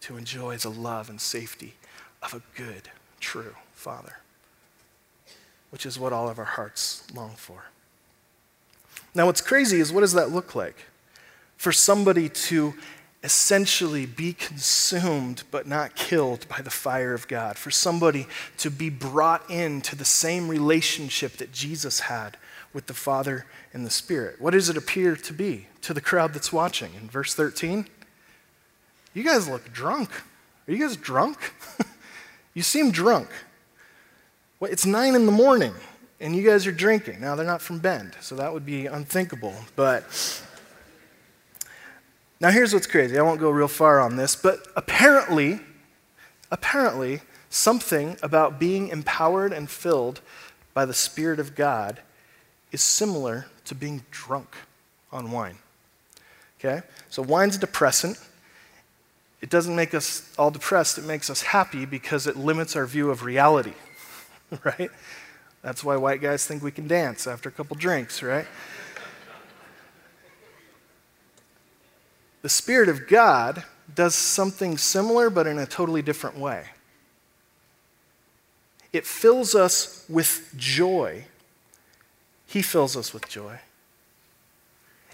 to 0.01 0.17
enjoy 0.17 0.57
the 0.57 0.69
love 0.69 1.09
and 1.09 1.19
safety 1.19 1.75
of 2.21 2.33
a 2.33 2.41
good, 2.55 2.89
true 3.19 3.55
Father, 3.73 4.17
which 5.69 5.85
is 5.85 5.99
what 5.99 6.13
all 6.13 6.29
of 6.29 6.39
our 6.39 6.45
hearts 6.45 7.03
long 7.13 7.31
for. 7.31 7.65
Now, 9.15 9.25
what's 9.25 9.41
crazy 9.41 9.79
is 9.79 9.91
what 9.91 10.01
does 10.01 10.13
that 10.13 10.31
look 10.31 10.55
like? 10.55 10.85
For 11.57 11.71
somebody 11.71 12.29
to 12.29 12.73
essentially 13.23 14.05
be 14.05 14.31
consumed 14.31 15.43
but 15.51 15.67
not 15.67 15.95
killed 15.95 16.47
by 16.47 16.61
the 16.61 16.69
fire 16.69 17.13
of 17.13 17.27
God, 17.27 17.57
for 17.57 17.71
somebody 17.71 18.27
to 18.57 18.71
be 18.71 18.89
brought 18.89 19.49
into 19.49 19.95
the 19.95 20.05
same 20.05 20.47
relationship 20.47 21.33
that 21.37 21.51
Jesus 21.51 22.01
had 22.01 22.37
with 22.71 22.85
the 22.87 22.93
Father 22.93 23.45
and 23.73 23.85
the 23.85 23.89
Spirit. 23.89 24.39
What 24.39 24.51
does 24.51 24.69
it 24.69 24.77
appear 24.77 25.15
to 25.15 25.33
be 25.33 25.67
to 25.81 25.93
the 25.93 26.01
crowd 26.01 26.33
that's 26.33 26.53
watching? 26.53 26.93
In 26.95 27.09
verse 27.09 27.33
13, 27.33 27.87
you 29.13 29.23
guys 29.23 29.47
look 29.47 29.71
drunk. 29.73 30.09
Are 30.67 30.71
you 30.71 30.77
guys 30.77 30.95
drunk? 30.95 31.53
you 32.53 32.61
seem 32.61 32.91
drunk. 32.91 33.29
Well, 34.59 34.71
it's 34.71 34.85
nine 34.85 35.15
in 35.15 35.25
the 35.25 35.31
morning 35.31 35.73
and 36.19 36.35
you 36.35 36.43
guys 36.43 36.67
are 36.67 36.71
drinking. 36.71 37.21
Now, 37.21 37.35
they're 37.35 37.45
not 37.45 37.61
from 37.61 37.79
Bend, 37.79 38.15
so 38.19 38.35
that 38.35 38.53
would 38.53 38.65
be 38.65 38.85
unthinkable. 38.85 39.55
But 39.75 40.43
now, 42.39 42.51
here's 42.51 42.73
what's 42.73 42.87
crazy. 42.87 43.17
I 43.17 43.21
won't 43.21 43.39
go 43.39 43.49
real 43.49 43.67
far 43.67 43.99
on 43.99 44.15
this, 44.15 44.35
but 44.35 44.67
apparently, 44.75 45.59
apparently, 46.51 47.21
something 47.49 48.17
about 48.21 48.59
being 48.59 48.89
empowered 48.89 49.53
and 49.53 49.69
filled 49.69 50.21
by 50.73 50.85
the 50.85 50.93
Spirit 50.93 51.39
of 51.39 51.55
God 51.55 52.01
is 52.71 52.81
similar 52.81 53.47
to 53.65 53.75
being 53.75 54.03
drunk 54.11 54.55
on 55.11 55.31
wine. 55.31 55.57
Okay? 56.59 56.85
So, 57.09 57.21
wine's 57.21 57.55
a 57.55 57.59
depressant. 57.59 58.17
It 59.41 59.49
doesn't 59.49 59.75
make 59.75 59.93
us 59.93 60.29
all 60.37 60.51
depressed, 60.51 60.97
it 60.97 61.05
makes 61.05 61.29
us 61.29 61.41
happy 61.41 61.85
because 61.85 62.27
it 62.27 62.35
limits 62.35 62.75
our 62.75 62.85
view 62.85 63.09
of 63.09 63.23
reality, 63.23 63.73
right? 64.63 64.91
That's 65.61 65.83
why 65.83 65.95
white 65.95 66.21
guys 66.21 66.45
think 66.45 66.63
we 66.63 66.71
can 66.71 66.87
dance 66.87 67.27
after 67.27 67.49
a 67.49 67.51
couple 67.51 67.75
drinks, 67.75 68.21
right? 68.21 68.47
the 72.41 72.49
Spirit 72.49 72.89
of 72.89 73.07
God 73.07 73.63
does 73.93 74.15
something 74.15 74.77
similar, 74.77 75.29
but 75.29 75.47
in 75.47 75.57
a 75.57 75.65
totally 75.65 76.01
different 76.01 76.37
way. 76.37 76.65
It 78.91 79.05
fills 79.05 79.55
us 79.55 80.05
with 80.09 80.53
joy. 80.57 81.25
He 82.47 82.61
fills 82.61 82.95
us 82.97 83.13
with 83.13 83.27
joy. 83.27 83.59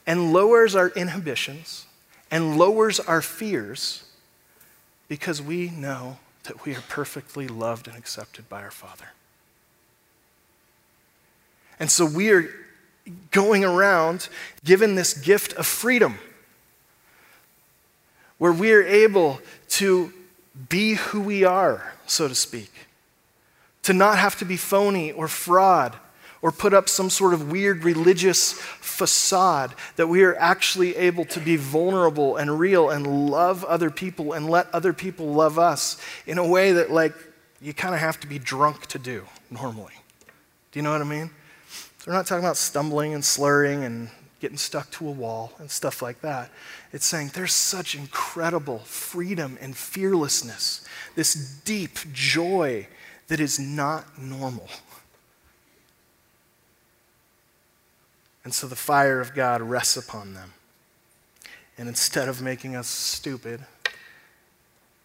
And 0.07 0.31
lowers 0.31 0.75
our 0.75 0.89
inhibitions 0.89 1.87
and 2.31 2.57
lowers 2.57 2.99
our 2.99 3.21
fears 3.21 4.04
because 5.07 5.41
we 5.41 5.69
know 5.69 6.17
that 6.43 6.65
we 6.65 6.75
are 6.75 6.83
perfectly 6.89 7.47
loved 7.47 7.87
and 7.87 7.97
accepted 7.97 8.47
by 8.49 8.61
our 8.61 8.71
Father. 8.71 9.09
And 11.79 11.91
so 11.91 12.05
we 12.05 12.31
are 12.31 12.49
going 13.31 13.63
around 13.63 14.29
given 14.63 14.95
this 14.95 15.13
gift 15.13 15.53
of 15.53 15.65
freedom 15.65 16.17
where 18.37 18.53
we 18.53 18.71
are 18.73 18.83
able 18.83 19.39
to 19.69 20.11
be 20.69 20.95
who 20.95 21.21
we 21.21 21.43
are, 21.43 21.93
so 22.05 22.27
to 22.27 22.35
speak, 22.35 22.71
to 23.83 23.93
not 23.93 24.17
have 24.17 24.37
to 24.39 24.45
be 24.45 24.57
phony 24.57 25.11
or 25.11 25.27
fraud 25.27 25.95
or 26.45 26.51
put 26.51 26.75
up 26.75 26.87
some 26.87 27.09
sort 27.09 27.33
of 27.33 27.51
weird 27.51 27.83
religious 27.83 28.53
facade, 28.53 29.73
that 29.95 30.05
we 30.05 30.21
are 30.23 30.35
actually 30.35 30.95
able 30.95 31.25
to 31.25 31.39
be 31.39 31.55
vulnerable 31.55 32.37
and 32.37 32.59
real 32.59 32.91
and 32.91 33.31
love 33.31 33.65
other 33.65 33.89
people 33.89 34.31
and 34.31 34.47
let 34.47 34.71
other 34.71 34.93
people 34.93 35.33
love 35.33 35.57
us 35.57 35.99
in 36.27 36.37
a 36.37 36.45
way 36.47 36.71
that, 36.71 36.91
like, 36.91 37.15
you 37.59 37.73
kind 37.73 37.95
of 37.95 37.99
have 37.99 38.19
to 38.19 38.27
be 38.27 38.37
drunk 38.37 38.85
to 38.85 38.99
do 38.99 39.25
normally. 39.49 39.95
Do 40.71 40.77
you 40.77 40.83
know 40.83 40.91
what 40.91 41.01
I 41.01 41.05
mean? 41.05 41.31
So 41.97 42.11
we're 42.11 42.13
not 42.13 42.27
talking 42.27 42.43
about 42.43 42.57
stumbling 42.57 43.15
and 43.15 43.25
slurring 43.25 43.83
and 43.83 44.11
getting 44.39 44.57
stuck 44.57 44.91
to 44.91 45.07
a 45.07 45.11
wall 45.11 45.51
and 45.57 45.71
stuff 45.71 46.03
like 46.03 46.21
that. 46.21 46.51
It's 46.93 47.07
saying 47.07 47.31
there's 47.33 47.53
such 47.53 47.95
incredible 47.95 48.77
freedom 48.85 49.57
and 49.59 49.75
fearlessness, 49.75 50.85
this 51.15 51.33
deep 51.33 51.97
joy 52.13 52.85
that 53.29 53.39
is 53.39 53.59
not 53.59 54.21
normal. 54.21 54.69
And 58.45 58.53
so 58.53 58.67
the 58.67 58.75
fire 58.75 59.19
of 59.19 59.33
God 59.33 59.61
rests 59.61 59.97
upon 59.97 60.35
them. 60.35 60.53
And 61.77 61.89
instead 61.89 62.29
of 62.29 62.41
making 62.41 62.75
us 62.75 62.87
stupid, 62.87 63.65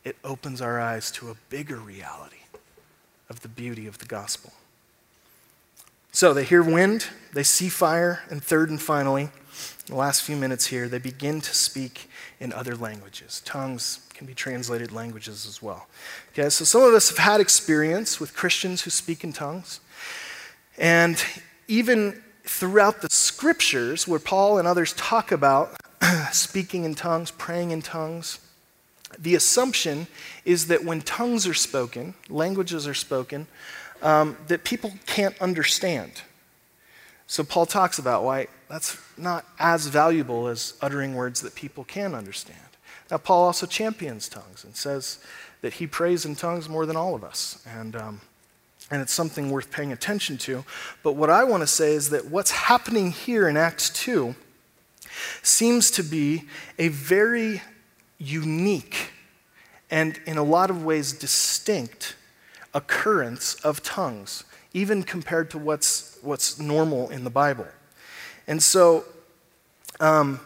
it 0.05 0.17
opens 0.23 0.61
our 0.61 0.79
eyes 0.79 1.11
to 1.13 1.31
a 1.31 1.37
bigger 1.49 1.77
reality 1.77 2.37
of 3.29 3.41
the 3.41 3.49
beauty 3.49 3.87
of 3.87 3.99
the 3.99 4.05
gospel. 4.05 4.53
So 6.13 6.35
they 6.35 6.45
hear 6.45 6.63
wind, 6.63 7.07
they 7.33 7.43
see 7.43 7.69
fire, 7.69 8.23
and 8.31 8.43
third 8.43 8.69
and 8.69 8.81
finally, 8.81 9.31
the 9.87 9.95
last 9.97 10.23
few 10.23 10.37
minutes 10.37 10.67
here, 10.67 10.89
they 10.89 10.99
begin 10.99 11.41
to 11.41 11.55
speak 11.55 12.11
in 12.41 12.53
other 12.53 12.77
languages. 12.77 13.43
Tongues 13.45 14.07
can 14.13 14.27
be 14.27 14.35
translated 14.35 14.93
languages 14.93 15.47
as 15.47 15.63
well. 15.63 15.87
Okay, 16.33 16.49
so 16.51 16.65
some 16.65 16.83
of 16.83 16.95
us 16.95 17.09
have 17.09 17.19
had 17.19 17.41
experience 17.41 18.21
with 18.21 18.35
Christians 18.35 18.83
who 18.83 18.91
speak 18.91 19.25
in 19.25 19.33
tongues. 19.33 19.81
And 20.79 21.23
even 21.69 22.23
throughout 22.45 23.03
the 23.03 23.09
scriptures, 23.11 24.07
where 24.09 24.21
Paul 24.21 24.59
and 24.59 24.67
others 24.67 24.93
talk 24.95 25.33
about 25.33 25.77
speaking 26.33 26.85
in 26.85 26.95
tongues, 26.95 27.31
praying 27.31 27.71
in 27.71 27.83
tongues, 27.83 28.41
the 29.19 29.35
assumption 29.35 30.07
is 30.45 30.69
that 30.69 30.85
when 30.85 31.01
tongues 31.01 31.47
are 31.47 31.55
spoken, 31.55 32.15
languages 32.29 32.87
are 32.87 32.95
spoken, 32.95 33.47
um, 34.03 34.37
that 34.49 34.65
people 34.65 34.93
can't 35.07 35.41
understand. 35.41 36.23
So 37.27 37.45
Paul 37.45 37.67
talks 37.67 37.99
about 37.99 38.25
why 38.25 38.49
that's 38.69 38.97
not 39.17 39.45
as 39.59 39.87
valuable 39.87 40.49
as 40.49 40.75
uttering 40.81 41.15
words 41.15 41.41
that 41.43 41.55
people 41.55 41.85
can 41.85 42.15
understand. 42.15 42.59
Now, 43.11 43.19
Paul 43.19 43.45
also 43.45 43.67
champions 43.67 44.29
tongues 44.29 44.65
and 44.65 44.77
says 44.77 45.19
that 45.61 45.75
he 45.75 45.87
prays 45.87 46.25
in 46.25 46.37
tongues 46.37 46.69
more 46.69 46.87
than 46.87 46.97
all 46.97 47.15
of 47.15 47.25
us. 47.25 47.63
And, 47.67 47.97
um, 47.97 48.21
and 48.91 49.01
it's 49.01 49.13
something 49.13 49.51
worth 49.51 49.71
paying 49.71 49.93
attention 49.93 50.37
to. 50.39 50.65
But 51.03 51.13
what 51.13 51.31
I 51.31 51.45
want 51.45 51.63
to 51.63 51.67
say 51.67 51.95
is 51.95 52.11
that 52.11 52.27
what's 52.27 52.51
happening 52.51 53.13
here 53.13 53.49
in 53.49 53.57
Acts 53.57 53.91
2 53.91 54.35
seems 55.43 55.91
to 55.93 56.03
be 56.03 56.45
a 56.79 56.89
very 56.89 57.63
unique 58.19 59.13
and, 59.91 60.21
in 60.27 60.39
a 60.39 60.43
lot 60.43 60.71
of 60.71 60.85
ways, 60.85 61.13
distinct 61.13 62.15
occurrence 62.75 63.55
of 63.57 63.83
tongues, 63.83 64.45
even 64.73 65.03
compared 65.03 65.51
to 65.51 65.59
what's, 65.59 66.19
what's 66.23 66.61
normal 66.61 67.11
in 67.11 67.25
the 67.25 67.31
Bible. 67.31 67.67
And 68.47 68.63
so, 68.63 69.05
um, 69.99 70.41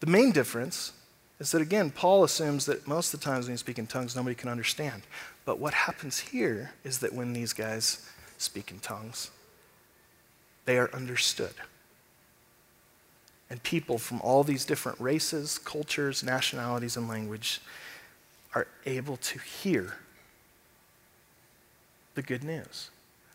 the 0.00 0.06
main 0.06 0.32
difference 0.32 0.92
is 1.40 1.50
that, 1.52 1.62
again, 1.62 1.90
Paul 1.90 2.24
assumes 2.24 2.66
that 2.66 2.86
most 2.86 3.14
of 3.14 3.20
the 3.20 3.24
times 3.24 3.46
when 3.46 3.54
you 3.54 3.58
speak 3.58 3.78
in 3.78 3.86
tongues, 3.86 4.14
nobody 4.14 4.34
can 4.34 4.50
understand. 4.50 5.02
But 5.44 5.58
what 5.58 5.74
happens 5.74 6.18
here 6.18 6.72
is 6.84 6.98
that 6.98 7.12
when 7.12 7.32
these 7.32 7.52
guys 7.52 8.08
speak 8.38 8.70
in 8.70 8.80
tongues, 8.80 9.30
they 10.64 10.78
are 10.78 10.90
understood. 10.94 11.54
And 13.50 13.62
people 13.62 13.98
from 13.98 14.20
all 14.22 14.42
these 14.42 14.64
different 14.64 14.98
races, 15.00 15.58
cultures, 15.58 16.22
nationalities, 16.22 16.96
and 16.96 17.08
language 17.08 17.60
are 18.54 18.66
able 18.86 19.16
to 19.18 19.38
hear 19.38 19.98
the 22.14 22.22
good 22.22 22.42
news. 22.42 22.90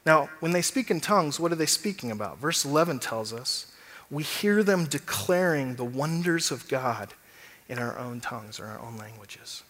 Now, 0.05 0.29
when 0.39 0.51
they 0.51 0.61
speak 0.61 0.89
in 0.89 1.01
tongues, 1.01 1.39
what 1.39 1.51
are 1.51 1.55
they 1.55 1.65
speaking 1.65 2.09
about? 2.09 2.39
Verse 2.39 2.65
11 2.65 2.99
tells 2.99 3.31
us 3.31 3.71
we 4.09 4.23
hear 4.23 4.63
them 4.63 4.85
declaring 4.85 5.75
the 5.75 5.85
wonders 5.85 6.49
of 6.49 6.67
God 6.67 7.13
in 7.67 7.77
our 7.77 7.97
own 7.99 8.19
tongues 8.19 8.59
or 8.59 8.65
our 8.65 8.79
own 8.79 8.97
languages. 8.97 9.63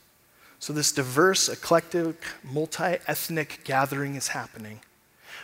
So, 0.59 0.73
this 0.73 0.91
diverse, 0.91 1.47
eclectic, 1.47 2.21
multi 2.43 2.97
ethnic 3.07 3.61
gathering 3.63 4.15
is 4.15 4.29
happening 4.29 4.81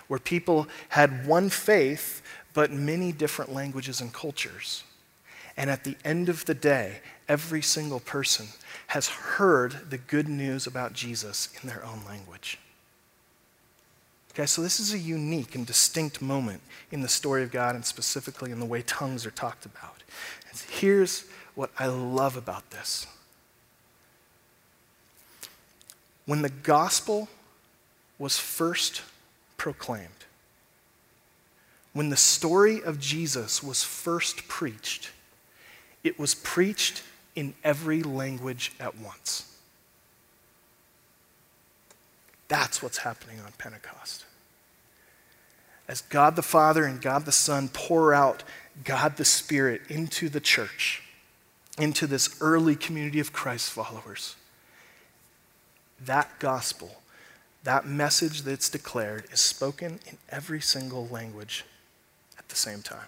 where 0.08 0.20
people 0.20 0.68
had 0.90 1.26
one 1.26 1.50
faith 1.50 2.22
but 2.54 2.72
many 2.72 3.12
different 3.12 3.54
languages 3.54 4.02
and 4.02 4.14
cultures. 4.14 4.84
And 5.58 5.70
at 5.70 5.84
the 5.84 5.96
end 6.04 6.30
of 6.30 6.46
the 6.46 6.54
day, 6.54 7.00
every 7.28 7.62
single 7.62 8.00
person 8.00 8.48
has 8.88 9.08
heard 9.08 9.90
the 9.90 9.98
good 9.98 10.28
news 10.28 10.68
about 10.68 10.94
Jesus 10.94 11.50
in 11.62 11.70
their 11.70 11.84
own 11.84 12.02
language. 12.06 12.60
Okay, 14.32 14.46
so 14.46 14.62
this 14.62 14.80
is 14.82 14.94
a 14.94 14.98
unique 14.98 15.56
and 15.56 15.66
distinct 15.66 16.22
moment 16.22 16.62
in 16.92 17.02
the 17.02 17.08
story 17.08 17.42
of 17.42 17.52
God 17.52 17.74
and 17.76 17.86
specifically 17.86 18.52
in 18.52 18.60
the 18.60 18.66
way 18.66 18.82
tongues 18.82 19.26
are 19.26 19.32
talked 19.32 19.66
about. 19.66 20.04
Here's 20.70 21.26
what 21.56 21.72
I 21.80 21.88
love 21.88 22.36
about 22.36 22.70
this. 22.72 23.08
When 26.26 26.42
the 26.42 26.50
gospel 26.50 27.28
was 28.18 28.38
first 28.38 29.04
proclaimed, 29.58 30.10
when 31.94 32.10
the 32.10 32.18
story 32.18 32.84
of 32.84 33.00
Jesus 33.00 33.64
was 33.64 33.84
first 33.84 34.48
preached, 34.48 35.12
it 36.04 36.20
was 36.20 36.36
preached 36.36 37.04
in 37.36 37.54
every 37.64 38.04
language 38.04 38.74
at 38.80 38.98
once. 38.98 39.56
That's 42.48 42.82
what's 42.82 43.00
happening 43.00 43.40
on 43.40 43.52
Pentecost. 43.58 44.26
As 45.88 46.02
God 46.02 46.36
the 46.36 46.42
Father 46.42 46.86
and 46.86 47.02
God 47.02 47.26
the 47.26 47.32
Son 47.32 47.70
pour 47.70 48.14
out 48.14 48.44
God 48.84 49.18
the 49.18 49.26
Spirit 49.26 49.82
into 49.90 50.30
the 50.30 50.40
church, 50.40 51.04
into 51.78 52.08
this 52.08 52.42
early 52.42 52.76
community 52.76 53.20
of 53.20 53.34
Christ 53.34 53.72
followers, 53.72 54.36
that 56.06 56.40
gospel, 56.40 56.96
that 57.64 57.86
message 57.86 58.44
that's 58.44 58.70
declared, 58.70 59.26
is 59.32 59.40
spoken 59.40 60.00
in 60.08 60.18
every 60.30 60.62
single 60.62 61.08
language 61.08 61.66
at 62.38 62.48
the 62.50 62.56
same 62.56 62.82
time. 62.82 63.08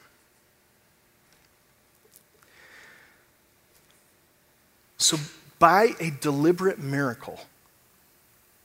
So, 4.97 5.17
by 5.59 5.93
a 5.99 6.11
deliberate 6.11 6.79
miracle 6.79 7.41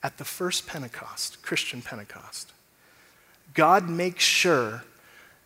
at 0.02 0.18
the 0.18 0.24
first 0.24 0.66
Pentecost, 0.66 1.42
Christian 1.42 1.82
Pentecost, 1.82 2.52
God 3.54 3.88
makes 3.88 4.24
sure 4.24 4.84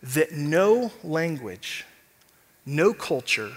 that 0.02 0.32
no 0.32 0.92
language, 1.02 1.84
no 2.64 2.92
culture, 2.92 3.52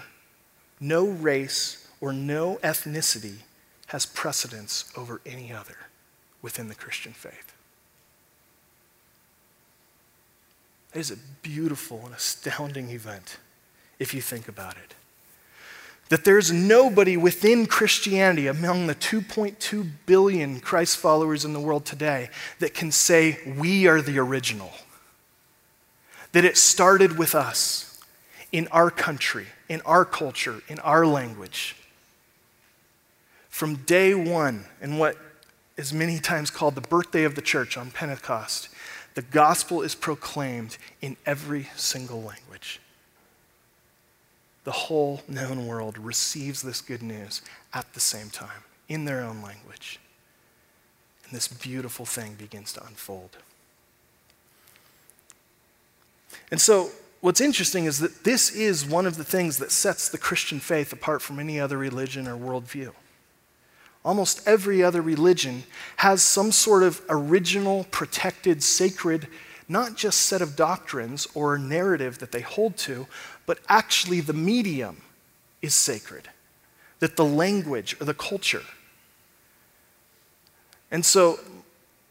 no 0.80 1.06
race, 1.06 1.88
or 2.00 2.12
no 2.12 2.56
ethnicity 2.62 3.38
has 3.90 4.06
precedence 4.06 4.92
over 4.96 5.20
any 5.24 5.52
other 5.52 5.76
within 6.42 6.68
the 6.68 6.74
Christian 6.74 7.12
faith. 7.12 7.54
It 10.94 10.98
is 10.98 11.10
a 11.10 11.16
beautiful 11.42 12.02
and 12.04 12.14
astounding 12.14 12.90
event 12.90 13.38
if 13.98 14.12
you 14.14 14.20
think 14.20 14.48
about 14.48 14.76
it 14.76 14.94
that 16.10 16.24
there's 16.24 16.50
nobody 16.50 17.16
within 17.16 17.66
Christianity 17.66 18.48
among 18.48 18.88
the 18.88 18.96
2.2 18.96 19.88
billion 20.06 20.58
Christ 20.60 20.98
followers 20.98 21.44
in 21.44 21.52
the 21.52 21.60
world 21.60 21.86
today 21.86 22.30
that 22.58 22.74
can 22.74 22.90
say, 22.90 23.38
We 23.56 23.86
are 23.86 24.02
the 24.02 24.18
original. 24.18 24.72
That 26.32 26.44
it 26.44 26.56
started 26.56 27.16
with 27.16 27.34
us 27.34 28.00
in 28.50 28.66
our 28.68 28.90
country, 28.90 29.46
in 29.68 29.80
our 29.82 30.04
culture, 30.04 30.62
in 30.68 30.80
our 30.80 31.06
language. 31.06 31.76
From 33.50 33.76
day 33.76 34.14
one, 34.14 34.64
in 34.80 34.96
what 34.96 35.16
is 35.76 35.92
many 35.92 36.18
times 36.18 36.50
called 36.50 36.74
the 36.74 36.80
birthday 36.80 37.24
of 37.24 37.34
the 37.34 37.42
church 37.42 37.76
on 37.76 37.90
Pentecost, 37.90 38.70
the 39.14 39.22
gospel 39.22 39.82
is 39.82 39.94
proclaimed 39.94 40.78
in 41.02 41.16
every 41.26 41.68
single 41.76 42.22
language 42.22 42.80
the 44.64 44.70
whole 44.72 45.22
known 45.26 45.66
world 45.66 45.98
receives 45.98 46.62
this 46.62 46.80
good 46.80 47.02
news 47.02 47.42
at 47.72 47.92
the 47.94 48.00
same 48.00 48.30
time 48.30 48.64
in 48.88 49.04
their 49.04 49.20
own 49.20 49.42
language. 49.42 49.98
And 51.24 51.34
this 51.34 51.48
beautiful 51.48 52.04
thing 52.04 52.34
begins 52.34 52.72
to 52.74 52.84
unfold. 52.84 53.38
And 56.50 56.60
so, 56.60 56.90
what's 57.20 57.40
interesting 57.40 57.84
is 57.84 57.98
that 58.00 58.24
this 58.24 58.50
is 58.50 58.84
one 58.84 59.06
of 59.06 59.16
the 59.16 59.24
things 59.24 59.58
that 59.58 59.72
sets 59.72 60.08
the 60.08 60.18
Christian 60.18 60.60
faith 60.60 60.92
apart 60.92 61.22
from 61.22 61.38
any 61.38 61.58
other 61.58 61.78
religion 61.78 62.28
or 62.28 62.36
worldview. 62.36 62.92
Almost 64.04 64.46
every 64.46 64.82
other 64.82 65.02
religion 65.02 65.64
has 65.96 66.22
some 66.22 66.52
sort 66.52 66.82
of 66.82 67.02
original, 67.08 67.84
protected, 67.90 68.62
sacred 68.62 69.28
not 69.70 69.94
just 69.96 70.22
set 70.22 70.42
of 70.42 70.56
doctrines 70.56 71.28
or 71.32 71.56
narrative 71.56 72.18
that 72.18 72.32
they 72.32 72.40
hold 72.40 72.76
to, 72.76 73.06
but 73.46 73.60
actually 73.68 74.20
the 74.20 74.32
medium 74.32 75.00
is 75.62 75.74
sacred, 75.76 76.28
that 76.98 77.16
the 77.16 77.24
language 77.24 77.96
or 78.00 78.04
the 78.04 78.12
culture. 78.12 78.64
And 80.90 81.06
so, 81.06 81.38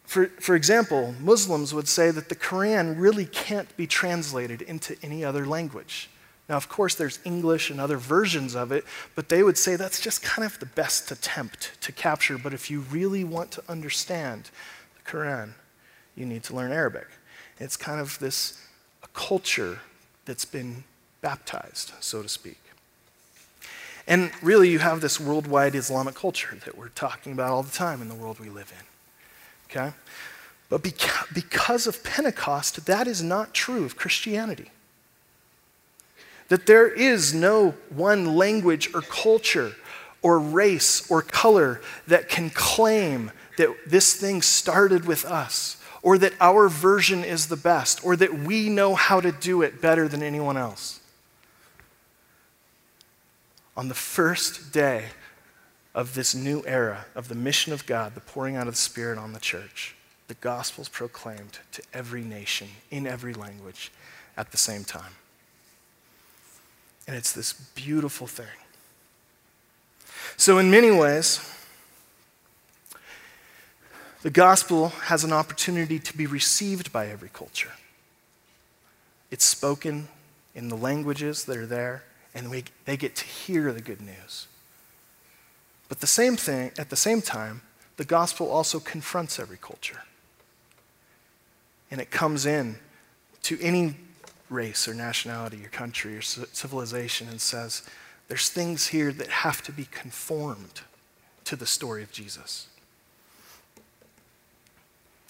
for, 0.06 0.28
for 0.40 0.56
example, 0.56 1.14
Muslims 1.20 1.74
would 1.74 1.90
say 1.90 2.12
that 2.12 2.30
the 2.30 2.36
Quran 2.36 2.98
really 2.98 3.26
can't 3.26 3.76
be 3.76 3.86
translated 3.86 4.62
into 4.62 4.96
any 5.04 5.26
other 5.26 5.46
language. 5.46 6.10
Now, 6.50 6.58
of 6.58 6.68
course, 6.68 6.96
there's 6.96 7.20
English 7.24 7.70
and 7.70 7.80
other 7.80 7.98
versions 7.98 8.56
of 8.56 8.72
it, 8.72 8.84
but 9.16 9.30
they 9.30 9.44
would 9.44 9.58
say 9.58 9.76
that's 9.76 10.02
just 10.02 10.24
kind 10.24 10.44
of 10.44 10.60
the 10.60 10.66
best 10.66 11.12
attempt 11.12 11.80
to 11.82 11.92
capture. 11.92 12.40
But 12.40 12.56
if 12.56 12.72
you 12.72 12.80
really 12.80 13.24
want 13.24 13.52
to 13.52 13.64
understand 13.70 14.50
the 14.96 15.12
Quran, 15.12 15.52
you 16.16 16.26
need 16.26 16.44
to 16.46 16.56
learn 16.56 16.72
Arabic. 16.72 17.08
It's 17.60 17.78
kind 17.78 18.02
of 18.02 18.18
this 18.18 18.60
a 19.04 19.08
culture 19.10 19.80
that's 20.26 20.46
been 20.46 20.84
baptized, 21.22 21.92
so 22.00 22.24
to 22.24 22.30
speak. 22.30 22.60
And 24.08 24.32
really, 24.42 24.72
you 24.72 24.80
have 24.80 25.02
this 25.02 25.20
worldwide 25.20 25.76
Islamic 25.76 26.16
culture 26.16 26.58
that 26.66 26.76
we're 26.76 26.90
talking 26.90 27.32
about 27.32 27.52
all 27.52 27.62
the 27.62 27.72
time 27.72 28.02
in 28.02 28.10
the 28.10 28.16
world 28.16 28.40
we 28.40 28.50
live 28.50 28.74
in. 28.76 28.86
Okay? 29.70 29.94
But 30.68 30.82
because 30.82 31.86
of 31.86 32.04
Pentecost, 32.04 32.88
that 32.88 33.08
is 33.08 33.22
not 33.22 33.54
true 33.54 33.86
of 33.86 33.96
Christianity. 33.96 34.72
That 36.50 36.66
there 36.66 36.88
is 36.88 37.34
no 37.34 37.76
one 37.90 38.36
language 38.36 38.94
or 38.94 39.02
culture 39.02 39.76
or 40.22 40.40
race 40.40 41.10
or 41.10 41.22
color 41.22 41.82
that 42.08 42.28
can 42.28 42.50
claim 42.50 43.32
that 43.58 43.70
this 43.88 44.14
thing 44.14 44.42
started 44.42 45.06
with 45.06 45.26
us 45.26 45.78
or 46.02 46.18
that 46.18 46.34
our 46.40 46.70
version 46.70 47.24
is 47.24 47.48
the 47.48 47.58
best, 47.58 48.04
or 48.06 48.16
that 48.16 48.34
we 48.34 48.70
know 48.70 48.96
how 48.96 49.20
to 49.20 49.32
do 49.32 49.62
it 49.62 49.82
better 49.82 50.08
than 50.08 50.24
anyone 50.24 50.58
else. 50.58 51.00
On 53.76 53.88
the 53.90 53.94
first 53.94 54.72
day 54.72 55.06
of 55.94 56.16
this 56.16 56.34
new 56.34 56.64
era 56.66 57.06
of 57.16 57.28
the 57.28 57.36
mission 57.36 57.74
of 57.74 57.86
God, 57.86 58.16
the 58.16 58.22
pouring 58.22 58.56
out 58.56 58.68
of 58.68 58.74
the 58.74 58.80
Spirit 58.80 59.18
on 59.18 59.34
the 59.34 59.40
church, 59.40 59.96
the 60.28 60.36
gospel 60.36 60.84
is 60.84 60.90
proclaimed 60.90 61.60
to 61.74 61.82
every 61.94 62.24
nation, 62.24 62.70
in 62.92 63.08
every 63.08 63.34
language, 63.34 63.92
at 64.38 64.52
the 64.52 64.58
same 64.58 64.84
time. 64.84 65.19
And 67.10 67.18
it's 67.18 67.32
this 67.32 67.54
beautiful 67.54 68.28
thing. 68.28 68.46
So, 70.38 70.60
in 70.60 70.70
many 70.70 70.92
ways, 70.92 71.42
the 74.22 74.30
gospel 74.30 74.90
has 74.90 75.24
an 75.24 75.34
opportunity 75.34 75.98
to 75.98 76.16
be 76.16 76.28
received 76.28 76.94
by 76.94 77.08
every 77.08 77.30
culture. 77.30 77.72
It's 79.32 79.44
spoken 79.44 80.08
in 80.54 80.70
the 80.70 80.78
languages 80.78 81.46
that 81.46 81.58
are 81.58 81.66
there, 81.66 82.04
and 82.36 82.52
we, 82.52 82.66
they 82.86 82.96
get 82.96 83.16
to 83.16 83.26
hear 83.26 83.74
the 83.74 83.82
good 83.82 84.02
news. 84.02 84.46
But 85.88 86.02
the 86.02 86.06
same 86.06 86.38
thing, 86.38 86.74
at 86.78 86.92
the 86.92 86.96
same 86.96 87.24
time, 87.24 87.64
the 87.98 88.06
gospel 88.06 88.52
also 88.52 88.80
confronts 88.80 89.40
every 89.40 89.58
culture. 89.58 90.04
And 91.90 92.00
it 92.00 92.12
comes 92.12 92.46
in 92.46 92.76
to 93.42 93.60
any 93.60 93.96
race 94.50 94.88
or 94.88 94.94
nationality 94.94 95.64
or 95.64 95.70
country 95.70 96.16
or 96.16 96.22
civilization 96.22 97.28
and 97.30 97.40
says, 97.40 97.84
there's 98.30 98.50
things 98.50 98.88
here 98.88 99.12
that 99.12 99.28
have 99.28 99.62
to 99.64 99.72
be 99.72 99.86
conformed 99.92 100.82
to 101.46 101.56
the 101.56 101.66
story 101.66 102.04
of 102.04 102.12
Jesus. 102.12 102.68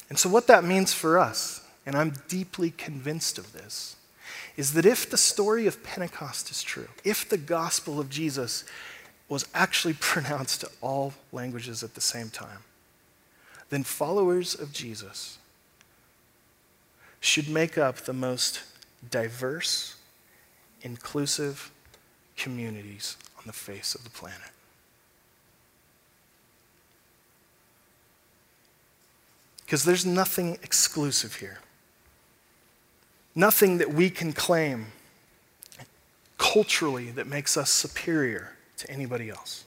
And 0.10 0.20
so, 0.20 0.30
what 0.30 0.48
that 0.48 0.64
means 0.64 0.94
for 0.94 1.18
us, 1.18 1.66
and 1.86 1.96
I'm 1.96 2.14
deeply 2.28 2.72
convinced 2.72 3.38
of 3.38 3.54
this, 3.54 3.96
is 4.58 4.74
that 4.74 4.86
if 4.86 5.10
the 5.10 5.18
story 5.18 5.66
of 5.66 5.82
Pentecost 5.82 6.52
is 6.52 6.62
true, 6.62 6.90
if 7.06 7.28
the 7.30 7.38
gospel 7.38 8.00
of 8.00 8.10
Jesus 8.10 8.66
was 9.30 9.48
actually 9.54 9.94
pronounced 10.00 10.62
to 10.62 10.70
all 10.82 11.14
languages 11.32 11.84
at 11.84 11.96
the 11.96 12.02
same 12.02 12.30
time, 12.30 12.64
then 13.70 13.84
followers 13.84 14.60
of 14.60 14.74
Jesus 14.74 15.38
should 17.22 17.48
make 17.48 17.78
up 17.78 17.98
the 17.98 18.14
most 18.14 18.62
diverse 19.10 19.96
inclusive 20.82 21.72
communities 22.38 23.18
on 23.38 23.44
the 23.46 23.54
face 23.54 23.96
of 23.96 24.04
the 24.04 24.10
planet. 24.10 24.52
Because 29.66 29.84
there's 29.84 30.06
nothing 30.06 30.58
exclusive 30.64 31.36
here. 31.36 31.60
Nothing 33.36 33.78
that 33.78 33.94
we 33.94 34.10
can 34.10 34.34
claim 34.34 34.88
culturally 36.38 37.12
that 37.12 37.28
makes 37.28 37.56
us 37.56 37.70
superior 37.70 38.54
to 38.78 38.90
anybody 38.90 39.30
else. 39.30 39.66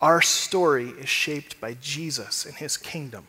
Our 0.00 0.20
story 0.20 0.90
is 0.90 1.08
shaped 1.08 1.60
by 1.60 1.76
Jesus 1.80 2.44
and 2.44 2.54
his 2.54 2.76
kingdom, 2.76 3.26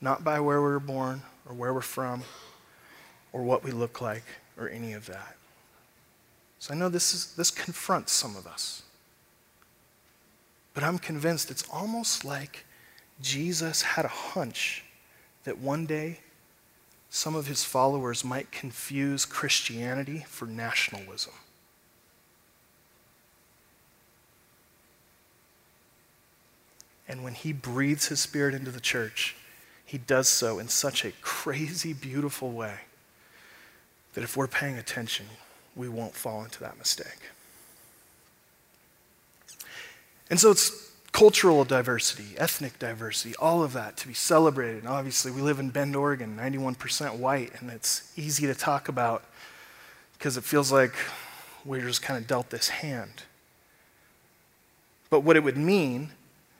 not 0.00 0.22
by 0.22 0.40
where 0.40 0.60
we 0.60 0.68
were 0.68 0.80
born 0.80 1.22
or 1.48 1.54
where 1.54 1.72
we're 1.72 1.80
from 1.80 2.24
or 3.32 3.42
what 3.42 3.62
we 3.62 3.70
look 3.70 4.00
like 4.00 4.24
or 4.58 4.68
any 4.68 4.92
of 4.92 5.06
that. 5.06 5.36
So 6.58 6.74
I 6.74 6.76
know 6.76 6.88
this, 6.88 7.14
is, 7.14 7.34
this 7.34 7.50
confronts 7.50 8.12
some 8.12 8.36
of 8.36 8.46
us. 8.46 8.82
But 10.74 10.82
I'm 10.82 10.98
convinced 10.98 11.50
it's 11.50 11.64
almost 11.72 12.24
like 12.24 12.64
Jesus 13.20 13.82
had 13.82 14.04
a 14.04 14.08
hunch 14.08 14.84
that 15.44 15.58
one 15.58 15.86
day 15.86 16.20
some 17.10 17.34
of 17.34 17.46
his 17.46 17.64
followers 17.64 18.24
might 18.24 18.52
confuse 18.52 19.24
Christianity 19.24 20.24
for 20.28 20.46
nationalism. 20.46 21.32
And 27.08 27.24
when 27.24 27.32
he 27.32 27.52
breathes 27.54 28.08
his 28.08 28.20
spirit 28.20 28.54
into 28.54 28.70
the 28.70 28.80
church, 28.80 29.34
he 29.84 29.96
does 29.96 30.28
so 30.28 30.58
in 30.58 30.68
such 30.68 31.04
a 31.04 31.12
crazy, 31.22 31.94
beautiful 31.94 32.50
way 32.50 32.80
that 34.14 34.24
if 34.24 34.36
we're 34.36 34.46
paying 34.46 34.76
attention, 34.76 35.26
we 35.76 35.88
won't 35.88 36.14
fall 36.14 36.44
into 36.44 36.60
that 36.60 36.78
mistake. 36.78 37.30
And 40.30 40.38
so 40.38 40.50
it's 40.50 40.90
cultural 41.12 41.64
diversity, 41.64 42.36
ethnic 42.36 42.78
diversity, 42.78 43.34
all 43.36 43.62
of 43.62 43.72
that 43.72 43.96
to 43.98 44.08
be 44.08 44.14
celebrated. 44.14 44.78
And 44.78 44.88
obviously, 44.88 45.30
we 45.30 45.40
live 45.40 45.58
in 45.58 45.70
Bend, 45.70 45.96
Oregon, 45.96 46.36
91% 46.38 47.16
white, 47.16 47.52
and 47.60 47.70
it's 47.70 48.12
easy 48.16 48.46
to 48.46 48.54
talk 48.54 48.88
about 48.88 49.24
because 50.12 50.36
it 50.36 50.44
feels 50.44 50.70
like 50.70 50.94
we're 51.64 51.80
just 51.80 52.02
kind 52.02 52.20
of 52.20 52.26
dealt 52.26 52.50
this 52.50 52.68
hand. 52.68 53.22
But 55.10 55.20
what 55.20 55.36
it 55.36 55.42
would 55.42 55.56
mean 55.56 56.10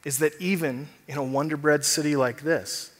is 0.04 0.18
that 0.18 0.32
even 0.40 0.88
in 1.06 1.18
a 1.18 1.24
wonder 1.24 1.56
bread 1.56 1.84
city 1.84 2.16
like 2.16 2.42
this, 2.42 2.90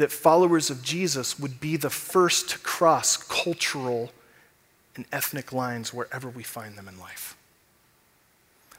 that 0.00 0.10
followers 0.10 0.70
of 0.70 0.82
Jesus 0.82 1.38
would 1.38 1.60
be 1.60 1.76
the 1.76 1.90
first 1.90 2.48
to 2.48 2.58
cross 2.60 3.18
cultural 3.18 4.10
and 4.96 5.04
ethnic 5.12 5.52
lines 5.52 5.92
wherever 5.92 6.30
we 6.30 6.42
find 6.42 6.76
them 6.76 6.88
in 6.88 6.98
life. 6.98 7.36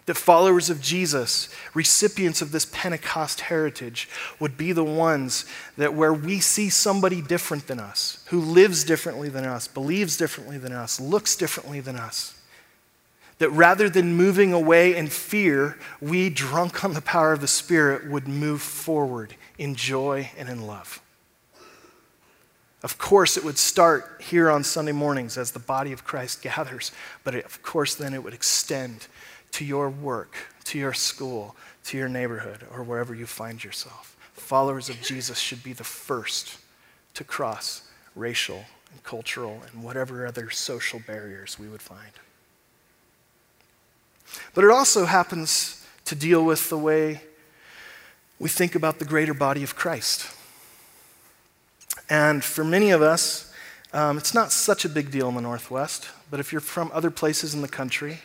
That 0.07 0.17
followers 0.17 0.72
of 0.72 0.82
Jesus, 0.82 1.47
recipients 1.76 2.41
of 2.41 2.51
this 2.51 2.65
Pentecost 2.65 3.41
heritage, 3.41 4.09
would 4.39 4.57
be 4.57 4.72
the 4.72 4.84
ones 4.84 5.45
that 5.78 5.93
where 5.93 6.11
we 6.11 6.39
see 6.39 6.72
somebody 6.72 7.22
different 7.22 7.67
than 7.67 7.80
us, 7.80 8.26
who 8.30 8.39
lives 8.41 8.84
differently 8.84 9.30
than 9.30 9.45
us, 9.45 9.67
believes 9.67 10.17
differently 10.17 10.57
than 10.57 10.72
us, 10.72 10.99
looks 10.99 11.36
differently 11.36 11.80
than 11.80 11.97
us, 11.97 12.34
that 13.38 13.51
rather 13.51 13.91
than 13.91 14.15
moving 14.15 14.53
away 14.53 14.95
in 14.95 15.05
fear, 15.05 15.78
we, 16.01 16.32
drunk 16.32 16.84
on 16.84 16.95
the 16.95 17.01
power 17.01 17.32
of 17.32 17.41
the 17.41 17.47
Spirit, 17.47 18.09
would 18.09 18.28
move 18.28 18.63
forward 18.63 19.36
in 19.59 19.76
joy 19.76 20.32
and 20.36 20.49
in 20.49 20.65
love. 20.65 20.99
Of 22.84 22.98
course, 22.98 23.38
it 23.38 23.44
would 23.44 23.60
start 23.60 24.22
here 24.22 24.50
on 24.50 24.64
Sunday 24.64 24.92
mornings 24.92 25.38
as 25.38 25.52
the 25.52 25.60
body 25.60 25.92
of 25.92 26.04
Christ 26.04 26.42
gathers, 26.42 26.92
but 27.24 27.36
of 27.36 27.62
course, 27.62 27.94
then 27.94 28.14
it 28.14 28.24
would 28.24 28.34
extend 28.34 29.08
to 29.52 29.66
your 29.66 29.90
work, 29.90 30.36
to 30.66 30.80
your 30.80 30.94
school, 30.94 31.56
to 31.86 31.98
your 31.98 32.10
neighborhood, 32.10 32.66
or 32.74 32.84
wherever 32.84 33.14
you 33.14 33.28
find 33.28 33.64
yourself. 33.64 34.16
Followers 34.34 34.90
of 34.90 35.00
Jesus 35.02 35.38
should 35.38 35.64
be 35.64 35.74
the 35.74 35.84
first 35.84 36.58
to 37.14 37.24
cross 37.24 37.84
racial 38.16 38.66
and 38.92 39.04
cultural 39.04 39.62
and 39.72 39.84
whatever 39.84 40.26
other 40.26 40.50
social 40.50 41.00
barriers 41.06 41.60
we 41.60 41.68
would 41.68 41.82
find. 41.82 42.12
But 44.54 44.64
it 44.64 44.72
also 44.72 45.06
happens 45.06 45.86
to 46.06 46.16
deal 46.16 46.44
with 46.44 46.70
the 46.70 46.78
way 46.78 47.22
we 48.40 48.50
think 48.50 48.74
about 48.74 49.00
the 49.00 49.06
greater 49.06 49.34
body 49.34 49.62
of 49.62 49.76
Christ. 49.76 50.26
And 52.12 52.43
for 52.43 52.66
many 52.66 52.91
of 52.91 53.01
us, 53.01 53.53
um, 53.93 54.18
it's 54.18 54.34
not 54.34 54.51
such 54.51 54.84
a 54.84 54.89
big 54.89 55.12
deal 55.12 55.30
in 55.30 55.36
the 55.36 55.41
Northwest, 55.41 56.09
but 56.30 56.41
if 56.41 56.51
you're 56.51 56.59
from 56.59 56.91
other 56.93 57.09
places 57.09 57.53
in 57.53 57.62
the 57.62 57.70
country, 57.70 58.20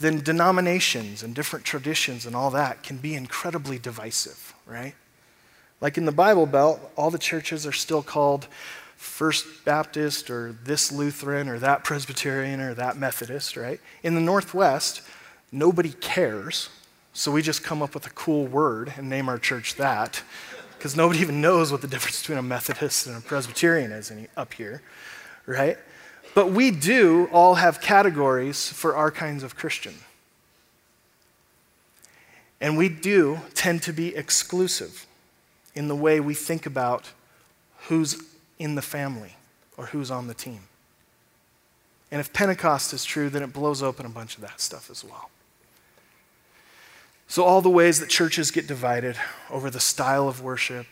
then 0.00 0.20
denominations 0.20 1.22
and 1.22 1.34
different 1.34 1.66
traditions 1.66 2.24
and 2.24 2.34
all 2.34 2.50
that 2.52 2.82
can 2.82 2.96
be 2.96 3.14
incredibly 3.14 3.78
divisive, 3.78 4.54
right? 4.64 4.94
Like 5.82 5.98
in 5.98 6.06
the 6.06 6.12
Bible 6.12 6.46
Belt, 6.46 6.80
all 6.96 7.10
the 7.10 7.18
churches 7.18 7.66
are 7.66 7.72
still 7.72 8.02
called 8.02 8.46
First 8.96 9.66
Baptist 9.66 10.30
or 10.30 10.56
this 10.64 10.90
Lutheran 10.90 11.50
or 11.50 11.58
that 11.58 11.84
Presbyterian 11.84 12.60
or 12.60 12.72
that 12.72 12.96
Methodist, 12.96 13.58
right? 13.58 13.80
In 14.02 14.14
the 14.14 14.22
Northwest, 14.22 15.02
nobody 15.52 15.92
cares, 15.92 16.70
so 17.12 17.30
we 17.30 17.42
just 17.42 17.62
come 17.62 17.82
up 17.82 17.92
with 17.92 18.06
a 18.06 18.10
cool 18.10 18.46
word 18.46 18.94
and 18.96 19.10
name 19.10 19.28
our 19.28 19.38
church 19.38 19.74
that, 19.74 20.22
because 20.78 20.96
nobody 20.96 21.20
even 21.20 21.40
knows 21.40 21.72
what 21.72 21.80
the 21.80 21.88
difference 21.88 22.20
between 22.20 22.38
a 22.38 22.42
Methodist 22.42 23.06
and 23.06 23.16
a 23.16 23.20
Presbyterian 23.20 23.92
is 23.92 24.12
up 24.36 24.54
here, 24.54 24.82
right? 25.46 25.78
But 26.34 26.50
we 26.50 26.70
do 26.70 27.28
all 27.32 27.54
have 27.54 27.80
categories 27.80 28.68
for 28.68 28.94
our 28.94 29.10
kinds 29.10 29.42
of 29.42 29.56
Christian. 29.56 29.94
And 32.60 32.76
we 32.76 32.88
do 32.88 33.40
tend 33.54 33.82
to 33.82 33.92
be 33.92 34.14
exclusive 34.14 35.06
in 35.74 35.88
the 35.88 35.96
way 35.96 36.20
we 36.20 36.34
think 36.34 36.66
about 36.66 37.10
who's 37.88 38.22
in 38.58 38.74
the 38.74 38.82
family 38.82 39.36
or 39.76 39.86
who's 39.86 40.10
on 40.10 40.26
the 40.26 40.34
team. 40.34 40.60
And 42.10 42.20
if 42.20 42.32
Pentecost 42.32 42.92
is 42.92 43.04
true, 43.04 43.28
then 43.28 43.42
it 43.42 43.52
blows 43.52 43.82
open 43.82 44.06
a 44.06 44.10
bunch 44.10 44.36
of 44.36 44.42
that 44.42 44.60
stuff 44.60 44.90
as 44.90 45.04
well. 45.04 45.30
So, 47.28 47.44
all 47.44 47.60
the 47.60 47.70
ways 47.70 47.98
that 48.00 48.08
churches 48.08 48.50
get 48.50 48.66
divided 48.66 49.16
over 49.50 49.68
the 49.68 49.80
style 49.80 50.28
of 50.28 50.40
worship, 50.42 50.86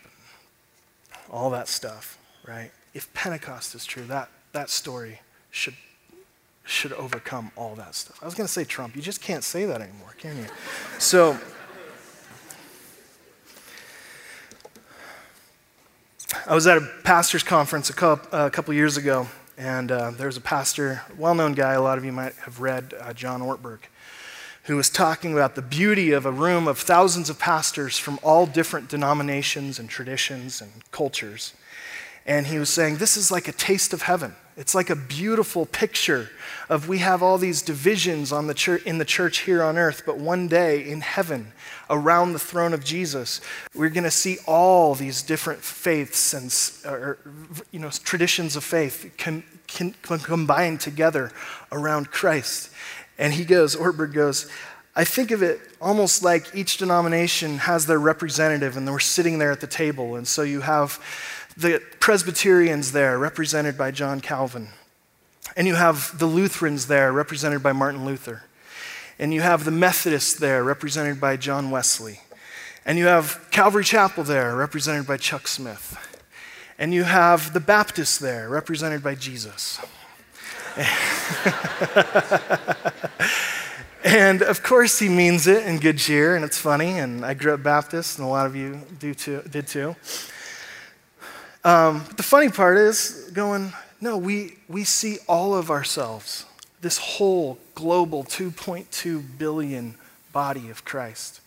all 1.31 1.49
that 1.51 1.67
stuff, 1.67 2.17
right? 2.45 2.71
If 2.93 3.13
Pentecost 3.13 3.73
is 3.73 3.85
true, 3.85 4.03
that, 4.03 4.29
that 4.51 4.69
story 4.69 5.21
should, 5.49 5.75
should 6.65 6.91
overcome 6.93 7.51
all 7.55 7.75
that 7.75 7.95
stuff. 7.95 8.19
I 8.21 8.25
was 8.25 8.35
going 8.35 8.47
to 8.47 8.51
say 8.51 8.65
Trump. 8.65 8.95
You 8.95 9.01
just 9.01 9.21
can't 9.21 9.43
say 9.43 9.65
that 9.65 9.81
anymore, 9.81 10.13
can 10.17 10.37
you? 10.37 10.45
So, 10.99 11.37
I 16.47 16.53
was 16.53 16.67
at 16.67 16.77
a 16.77 16.81
pastor's 17.03 17.43
conference 17.43 17.89
a 17.89 17.93
couple, 17.93 18.37
uh, 18.37 18.45
a 18.45 18.51
couple 18.51 18.73
years 18.73 18.97
ago, 18.97 19.27
and 19.57 19.91
uh, 19.91 20.11
there 20.11 20.27
was 20.27 20.37
a 20.37 20.41
pastor, 20.41 21.01
well 21.17 21.33
known 21.33 21.53
guy, 21.53 21.73
a 21.73 21.81
lot 21.81 21.97
of 21.97 22.03
you 22.03 22.11
might 22.11 22.35
have 22.35 22.59
read, 22.59 22.93
uh, 22.99 23.13
John 23.13 23.41
Ortberg, 23.41 23.79
who 24.65 24.75
was 24.75 24.89
talking 24.89 25.33
about 25.33 25.55
the 25.55 25.61
beauty 25.61 26.11
of 26.11 26.25
a 26.25 26.31
room 26.31 26.67
of 26.67 26.79
thousands 26.79 27.29
of 27.29 27.39
pastors 27.39 27.97
from 27.97 28.19
all 28.23 28.45
different 28.45 28.89
denominations 28.89 29.79
and 29.79 29.89
traditions 29.89 30.61
and 30.61 30.71
cultures. 30.91 31.53
And 32.25 32.47
he 32.47 32.57
was 32.57 32.69
saying, 32.69 32.97
This 32.97 33.17
is 33.17 33.31
like 33.31 33.47
a 33.47 33.51
taste 33.51 33.93
of 33.93 34.03
heaven. 34.03 34.35
It's 34.57 34.73
like 34.73 34.89
a 34.89 34.95
beautiful 34.95 35.65
picture 35.65 36.29
of 36.69 36.87
we 36.87 36.99
have 36.99 37.21
all 37.21 37.37
these 37.37 37.61
divisions 37.61 38.31
on 38.31 38.47
the 38.47 38.53
church, 38.53 38.83
in 38.83 38.97
the 38.97 39.05
church 39.05 39.39
here 39.39 39.61
on 39.61 39.77
earth, 39.77 40.03
but 40.05 40.17
one 40.17 40.47
day 40.47 40.89
in 40.89 41.01
heaven, 41.01 41.51
around 41.89 42.31
the 42.31 42.39
throne 42.39 42.73
of 42.73 42.83
Jesus, 42.83 43.41
we're 43.75 43.89
going 43.89 44.05
to 44.05 44.11
see 44.11 44.37
all 44.47 44.95
these 44.95 45.21
different 45.21 45.59
faiths 45.59 46.33
and 46.33 46.91
or, 46.91 47.17
you 47.71 47.79
know, 47.79 47.89
traditions 47.89 48.55
of 48.55 48.63
faith 48.63 49.13
can, 49.17 49.43
can, 49.67 49.93
can 50.01 50.19
combine 50.19 50.77
together 50.77 51.31
around 51.71 52.11
Christ. 52.11 52.71
And 53.17 53.33
he 53.33 53.45
goes, 53.45 53.75
Ortberg 53.75 54.13
goes, 54.13 54.49
I 54.95 55.03
think 55.03 55.31
of 55.31 55.43
it 55.43 55.59
almost 55.81 56.23
like 56.23 56.55
each 56.55 56.77
denomination 56.77 57.57
has 57.59 57.85
their 57.85 57.99
representative, 57.99 58.77
and 58.77 58.89
we're 58.89 58.99
sitting 58.99 59.39
there 59.39 59.51
at 59.51 59.59
the 59.61 59.67
table. 59.67 60.15
And 60.15 60.27
so 60.27 60.41
you 60.41 60.61
have 60.61 60.99
the 61.57 61.81
Presbyterians 61.99 62.91
there, 62.91 63.17
represented 63.17 63.77
by 63.77 63.91
John 63.91 64.21
Calvin. 64.21 64.69
And 65.57 65.67
you 65.67 65.75
have 65.75 66.17
the 66.17 66.25
Lutherans 66.25 66.87
there, 66.87 67.11
represented 67.11 67.61
by 67.63 67.73
Martin 67.73 68.05
Luther. 68.05 68.43
And 69.19 69.33
you 69.33 69.41
have 69.41 69.63
the 69.63 69.71
Methodists 69.71 70.33
there, 70.33 70.63
represented 70.63 71.21
by 71.21 71.37
John 71.37 71.71
Wesley. 71.71 72.21
And 72.85 72.97
you 72.97 73.05
have 73.05 73.47
Calvary 73.51 73.83
Chapel 73.83 74.23
there, 74.23 74.55
represented 74.55 75.07
by 75.07 75.17
Chuck 75.17 75.47
Smith. 75.47 75.97
And 76.77 76.93
you 76.93 77.03
have 77.03 77.53
the 77.53 77.61
Baptists 77.61 78.17
there, 78.17 78.49
represented 78.49 79.01
by 79.01 79.15
Jesus. 79.15 79.79
and 84.03 84.41
of 84.41 84.61
course, 84.61 84.99
he 84.99 85.07
means 85.07 85.47
it 85.47 85.65
in 85.65 85.79
good 85.79 85.97
cheer, 85.97 86.35
and 86.35 86.43
it's 86.43 86.57
funny. 86.57 86.99
And 86.99 87.25
I 87.25 87.33
grew 87.33 87.53
up 87.53 87.63
Baptist, 87.63 88.19
and 88.19 88.27
a 88.27 88.29
lot 88.29 88.45
of 88.45 88.55
you 88.55 88.81
do 88.99 89.13
too, 89.13 89.41
did 89.49 89.67
too. 89.67 89.95
Um, 91.63 92.03
the 92.17 92.23
funny 92.23 92.49
part 92.49 92.77
is 92.77 93.31
going, 93.33 93.71
No, 94.01 94.17
we, 94.17 94.57
we 94.67 94.83
see 94.83 95.17
all 95.27 95.55
of 95.55 95.71
ourselves, 95.71 96.45
this 96.81 96.97
whole 96.97 97.57
global 97.73 98.23
2.2 98.23 99.23
billion 99.37 99.95
body 100.33 100.69
of 100.69 100.83
Christ, 100.83 101.39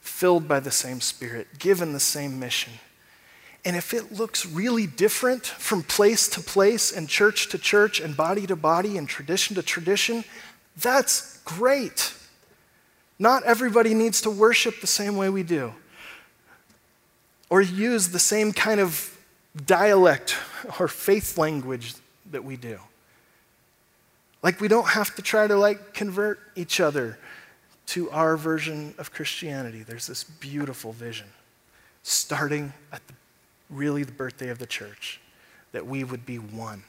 filled 0.00 0.46
by 0.46 0.60
the 0.60 0.70
same 0.70 1.00
Spirit, 1.00 1.58
given 1.58 1.94
the 1.94 2.00
same 2.00 2.38
mission. 2.38 2.74
And 3.64 3.76
if 3.76 3.92
it 3.92 4.12
looks 4.12 4.46
really 4.46 4.86
different 4.86 5.44
from 5.44 5.82
place 5.82 6.28
to 6.30 6.40
place 6.40 6.92
and 6.92 7.08
church 7.08 7.48
to 7.50 7.58
church 7.58 8.00
and 8.00 8.16
body 8.16 8.46
to 8.46 8.56
body 8.56 8.96
and 8.96 9.08
tradition 9.08 9.56
to 9.56 9.62
tradition, 9.62 10.24
that's 10.76 11.38
great. 11.38 12.14
Not 13.18 13.42
everybody 13.44 13.94
needs 13.94 14.20
to 14.22 14.30
worship 14.30 14.80
the 14.80 14.86
same 14.86 15.16
way 15.16 15.28
we 15.28 15.42
do 15.42 15.74
or 17.50 17.60
use 17.60 18.10
the 18.10 18.18
same 18.18 18.52
kind 18.52 18.80
of 18.80 19.18
dialect 19.66 20.36
or 20.78 20.88
faith 20.88 21.38
language 21.38 21.94
that 22.30 22.44
we 22.44 22.56
do. 22.56 22.78
Like 24.42 24.60
we 24.60 24.68
don't 24.68 24.88
have 24.88 25.14
to 25.16 25.22
try 25.22 25.46
to 25.46 25.56
like 25.56 25.94
convert 25.94 26.38
each 26.54 26.80
other 26.80 27.18
to 27.86 28.10
our 28.10 28.36
version 28.36 28.94
of 28.98 29.12
Christianity. 29.12 29.82
There's 29.82 30.06
this 30.06 30.24
beautiful 30.24 30.92
vision 30.92 31.26
starting 32.02 32.72
at 32.92 33.06
the, 33.06 33.14
really 33.70 34.04
the 34.04 34.12
birthday 34.12 34.48
of 34.48 34.58
the 34.58 34.66
church 34.66 35.20
that 35.72 35.86
we 35.86 36.04
would 36.04 36.24
be 36.24 36.38
one 36.38 36.84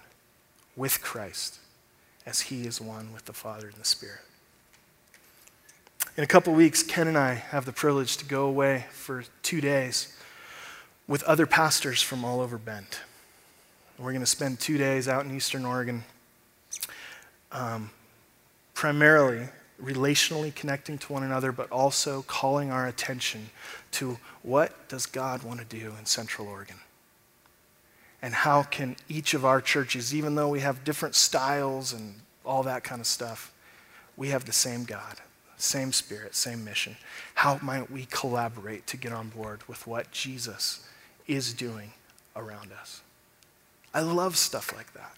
with 0.76 1.02
Christ 1.02 1.60
as 2.26 2.42
he 2.42 2.66
is 2.66 2.80
one 2.80 3.12
with 3.14 3.26
the 3.26 3.34
Father 3.34 3.68
and 3.68 3.76
the 3.76 3.86
Spirit. 3.86 4.22
In 6.16 6.24
a 6.24 6.28
couple 6.28 6.54
weeks, 6.54 6.84
Ken 6.84 7.08
and 7.08 7.18
I 7.18 7.34
have 7.34 7.66
the 7.66 7.72
privilege 7.72 8.18
to 8.18 8.26
go 8.26 8.46
away 8.46 8.86
for 8.92 9.24
two 9.42 9.62
days 9.62 10.16
with 11.08 11.24
other 11.24 11.46
pastors 11.46 12.02
from 12.02 12.24
all 12.24 12.40
over 12.40 12.58
Bend. 12.58 13.00
We're 13.98 14.12
going 14.12 14.22
to 14.22 14.26
spend 14.26 14.60
two 14.60 14.78
days 14.78 15.08
out 15.08 15.26
in 15.26 15.36
Eastern 15.36 15.66
Oregon, 15.66 16.04
um, 17.52 17.90
primarily 18.74 19.50
relationally 19.82 20.54
connecting 20.54 20.98
to 20.98 21.14
one 21.14 21.24
another, 21.24 21.52
but 21.52 21.72
also 21.72 22.22
calling 22.24 22.72
our 22.72 22.88
attention 22.88 23.50
to 23.92 24.18
what 24.44 24.88
does 24.88 25.06
God 25.06 25.44
want 25.44 25.60
to 25.60 25.66
do 25.66 25.94
in 26.00 26.06
Central 26.06 26.48
Oregon? 26.48 26.78
And 28.22 28.34
how 28.34 28.64
can 28.64 28.96
each 29.08 29.34
of 29.34 29.46
our 29.46 29.62
churches, 29.62 30.14
even 30.14 30.36
though 30.36 30.50
we 30.50 30.60
have 30.60 30.84
different 30.84 31.16
styles 31.16 31.94
and 31.94 32.16
all 32.46 32.64
that 32.64 32.84
kind 32.84 33.00
of 33.00 33.08
stuff, 33.08 33.54
we 34.18 34.30
have 34.30 34.46
the 34.46 34.52
same 34.52 34.84
God 34.84 35.18
same 35.62 35.92
spirit, 35.92 36.36
same 36.36 36.64
mission. 36.64 36.96
How 37.36 37.60
might 37.62 37.92
we 37.92 38.06
collaborate 38.06 38.88
to 38.88 38.98
get 38.98 39.12
on 39.12 39.30
board 39.30 39.62
with 39.68 39.86
what 39.86 40.12
Jesus 40.12 40.88
is 41.28 41.54
doing 41.54 41.92
around 42.36 42.72
us? 42.72 43.02
I 43.94 44.02
love 44.02 44.38
stuff 44.38 44.76
like 44.76 44.94
that. 44.94 45.16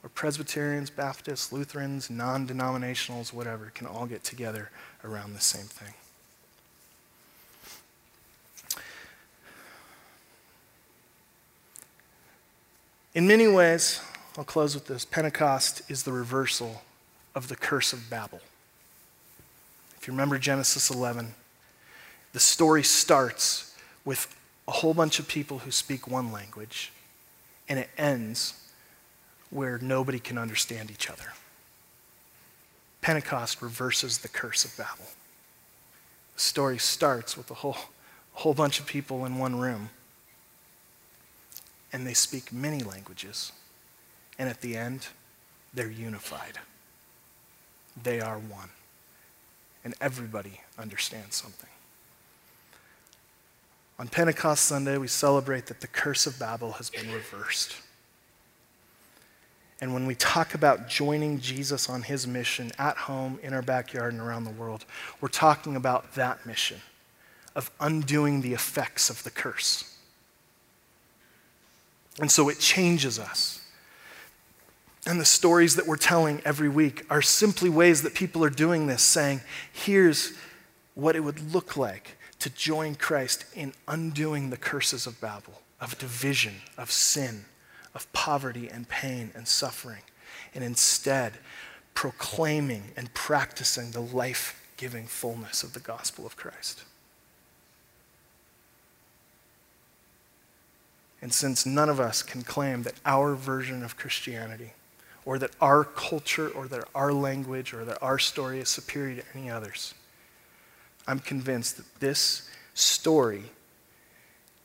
Where 0.00 0.10
Presbyterians, 0.10 0.90
Baptists, 0.90 1.52
Lutherans, 1.52 2.10
non 2.10 2.46
denominationals, 2.46 3.32
whatever, 3.32 3.70
can 3.74 3.86
all 3.86 4.06
get 4.06 4.24
together 4.24 4.70
around 5.04 5.34
the 5.34 5.40
same 5.40 5.66
thing. 5.66 5.94
In 13.14 13.26
many 13.26 13.46
ways, 13.46 14.00
I'll 14.38 14.44
close 14.44 14.74
with 14.74 14.86
this 14.86 15.04
Pentecost 15.04 15.82
is 15.90 16.04
the 16.04 16.12
reversal 16.12 16.82
of 17.34 17.48
the 17.48 17.56
curse 17.56 17.92
of 17.92 18.08
Babel. 18.08 18.40
If 19.98 20.06
you 20.06 20.14
remember 20.14 20.38
Genesis 20.38 20.90
11, 20.90 21.34
the 22.32 22.40
story 22.40 22.82
starts 22.82 23.76
with 24.06 24.34
a 24.66 24.72
whole 24.72 24.94
bunch 24.94 25.18
of 25.18 25.28
people 25.28 25.58
who 25.58 25.70
speak 25.70 26.08
one 26.08 26.32
language, 26.32 26.90
and 27.68 27.78
it 27.78 27.90
ends 27.98 28.54
where 29.50 29.78
nobody 29.78 30.18
can 30.18 30.38
understand 30.38 30.90
each 30.90 31.10
other. 31.10 31.34
Pentecost 33.02 33.60
reverses 33.60 34.18
the 34.18 34.28
curse 34.28 34.64
of 34.64 34.74
Babel. 34.78 35.04
The 36.34 36.40
story 36.40 36.78
starts 36.78 37.36
with 37.36 37.50
a 37.50 37.54
whole, 37.54 37.76
whole 38.32 38.54
bunch 38.54 38.80
of 38.80 38.86
people 38.86 39.26
in 39.26 39.36
one 39.36 39.60
room, 39.60 39.90
and 41.92 42.06
they 42.06 42.14
speak 42.14 42.52
many 42.52 42.82
languages, 42.82 43.52
and 44.38 44.48
at 44.48 44.60
the 44.60 44.76
end, 44.76 45.08
they're 45.74 45.90
unified. 45.90 46.58
They 48.02 48.20
are 48.20 48.38
one 48.38 48.70
and 49.84 49.94
everybody 50.00 50.60
understands 50.78 51.36
something. 51.36 51.68
On 53.98 54.08
Pentecost 54.08 54.64
Sunday, 54.64 54.96
we 54.98 55.08
celebrate 55.08 55.66
that 55.66 55.80
the 55.80 55.86
curse 55.86 56.26
of 56.26 56.38
Babel 56.38 56.72
has 56.72 56.90
been 56.90 57.12
reversed. 57.12 57.76
And 59.80 59.92
when 59.92 60.06
we 60.06 60.14
talk 60.14 60.54
about 60.54 60.88
joining 60.88 61.40
Jesus 61.40 61.88
on 61.88 62.02
his 62.02 62.26
mission 62.26 62.70
at 62.78 62.96
home, 62.96 63.38
in 63.42 63.52
our 63.52 63.62
backyard, 63.62 64.12
and 64.12 64.22
around 64.22 64.44
the 64.44 64.50
world, 64.50 64.84
we're 65.20 65.28
talking 65.28 65.76
about 65.76 66.14
that 66.14 66.46
mission 66.46 66.80
of 67.54 67.70
undoing 67.80 68.42
the 68.42 68.54
effects 68.54 69.10
of 69.10 69.22
the 69.24 69.30
curse. 69.30 69.91
And 72.20 72.30
so 72.30 72.48
it 72.48 72.58
changes 72.58 73.18
us. 73.18 73.60
And 75.06 75.20
the 75.20 75.24
stories 75.24 75.76
that 75.76 75.86
we're 75.86 75.96
telling 75.96 76.40
every 76.44 76.68
week 76.68 77.04
are 77.10 77.22
simply 77.22 77.68
ways 77.68 78.02
that 78.02 78.14
people 78.14 78.44
are 78.44 78.50
doing 78.50 78.86
this, 78.86 79.02
saying, 79.02 79.40
here's 79.72 80.32
what 80.94 81.16
it 81.16 81.20
would 81.20 81.52
look 81.52 81.76
like 81.76 82.16
to 82.38 82.50
join 82.50 82.94
Christ 82.94 83.44
in 83.54 83.72
undoing 83.88 84.50
the 84.50 84.56
curses 84.56 85.06
of 85.06 85.20
Babel, 85.20 85.62
of 85.80 85.98
division, 85.98 86.54
of 86.78 86.90
sin, 86.90 87.44
of 87.94 88.12
poverty 88.12 88.68
and 88.68 88.88
pain 88.88 89.32
and 89.34 89.48
suffering, 89.48 90.02
and 90.54 90.62
instead 90.62 91.34
proclaiming 91.94 92.92
and 92.96 93.12
practicing 93.14 93.90
the 93.90 94.00
life 94.00 94.62
giving 94.76 95.06
fullness 95.06 95.62
of 95.62 95.72
the 95.72 95.80
gospel 95.80 96.26
of 96.26 96.36
Christ. 96.36 96.84
And 101.22 101.32
since 101.32 101.64
none 101.64 101.88
of 101.88 102.00
us 102.00 102.20
can 102.22 102.42
claim 102.42 102.82
that 102.82 102.94
our 103.06 103.36
version 103.36 103.84
of 103.84 103.96
Christianity 103.96 104.72
or 105.24 105.38
that 105.38 105.52
our 105.60 105.84
culture 105.84 106.48
or 106.48 106.66
that 106.66 106.84
our 106.96 107.12
language 107.12 107.72
or 107.72 107.84
that 107.84 108.02
our 108.02 108.18
story 108.18 108.58
is 108.58 108.68
superior 108.68 109.22
to 109.22 109.38
any 109.38 109.48
others. 109.48 109.94
I'm 111.06 111.20
convinced 111.20 111.76
that 111.76 112.00
this 112.00 112.50
story, 112.74 113.44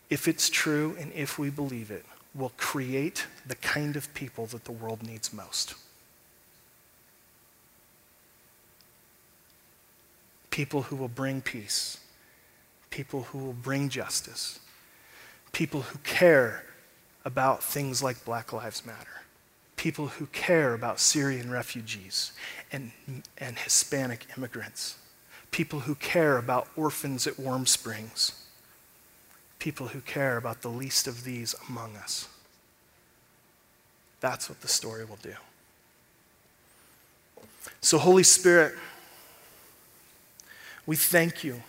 if 0.10 0.28
it's 0.28 0.50
true 0.50 0.96
and 1.00 1.14
if 1.14 1.38
we 1.38 1.52
believe 1.52 1.92
it, 1.92 2.06
will 2.34 2.54
create 2.58 3.28
the 3.46 3.56
kind 3.56 3.96
of 3.96 4.12
people 4.16 4.48
that 4.48 4.66
the 4.66 4.72
world 4.72 5.04
needs 5.04 5.32
most. 5.32 5.76
People 10.50 10.84
who 10.84 10.96
will 10.96 11.08
bring 11.08 11.42
peace, 11.42 12.00
people 12.90 13.24
who 13.24 13.38
will 13.38 13.54
bring 13.54 13.90
justice, 13.90 14.60
people 15.58 15.82
who 15.82 15.98
care 16.04 16.64
about 17.26 17.64
things 17.64 18.04
like 18.04 18.24
Black 18.24 18.54
Lives 18.54 18.86
Matter 18.86 19.18
people 19.76 20.08
who 20.08 20.26
care 20.28 20.74
about 20.74 21.00
Syrian 21.00 21.50
refugees 21.50 22.34
and, 22.72 22.92
and 23.38 23.58
Hispanic 23.58 24.26
immigrants, 24.36 24.98
people 25.52 25.82
who 25.82 25.96
care 25.96 26.38
about 26.38 26.68
orphans 26.76 27.28
at 27.28 27.40
Warm 27.40 27.66
Springs, 27.66 28.44
people 29.60 29.90
who 29.90 30.02
care 30.02 30.36
about 30.36 30.62
the 30.62 30.68
least 30.68 31.08
of 31.08 31.24
these 31.24 31.56
among 31.70 31.96
us. 31.96 32.28
That's 34.20 34.50
what 34.50 34.62
the 34.62 34.68
story 34.68 35.06
will 35.06 35.20
do. 35.22 35.36
So, 37.80 38.00
Holy 38.00 38.24
Spirit, 38.24 38.74
we 40.88 40.96
thank 40.96 41.44
you 41.44 41.62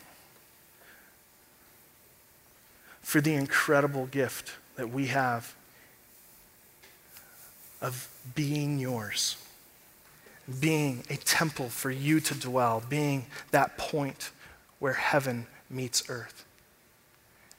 for 3.09 3.23
the 3.23 3.33
incredible 3.33 4.05
gift 4.05 4.53
that 4.77 4.91
we 4.91 5.07
have 5.07 5.55
of 7.81 8.07
being 8.35 8.79
yours, 8.79 9.39
being 10.61 11.03
a 11.09 11.17
temple 11.17 11.71
for 11.71 11.91
you 11.91 12.21
to 12.21 12.35
dwell, 12.35 12.83
being 12.87 13.25
that 13.51 13.79
point 13.79 14.31
where 14.79 14.93
heaven 14.93 15.47
meets 15.71 16.11
earth. 16.11 16.45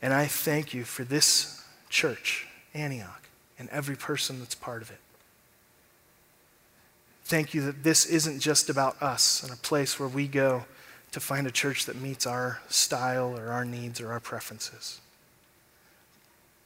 And 0.03 0.13
I 0.13 0.27
thank 0.27 0.75
you 0.75 0.83
for 0.83 1.03
this 1.03 1.63
church, 1.89 2.45
Antioch, 2.75 3.27
and 3.57 3.69
every 3.69 3.95
person 3.95 4.37
that's 4.37 4.53
part 4.53 4.83
of 4.83 4.91
it. 4.91 4.99
Thank 7.23 7.55
you 7.55 7.61
that 7.61 7.81
this 7.81 8.05
isn't 8.05 8.39
just 8.39 8.69
about 8.69 9.01
us 9.01 9.41
and 9.41 9.51
a 9.51 9.57
place 9.57 9.99
where 9.99 10.09
we 10.09 10.27
go 10.27 10.65
to 11.11 11.19
find 11.19 11.47
a 11.47 11.51
church 11.51 11.87
that 11.87 11.99
meets 11.99 12.27
our 12.27 12.61
style 12.69 13.35
or 13.35 13.47
our 13.47 13.65
needs 13.65 13.99
or 13.99 14.11
our 14.11 14.19
preferences. 14.19 15.01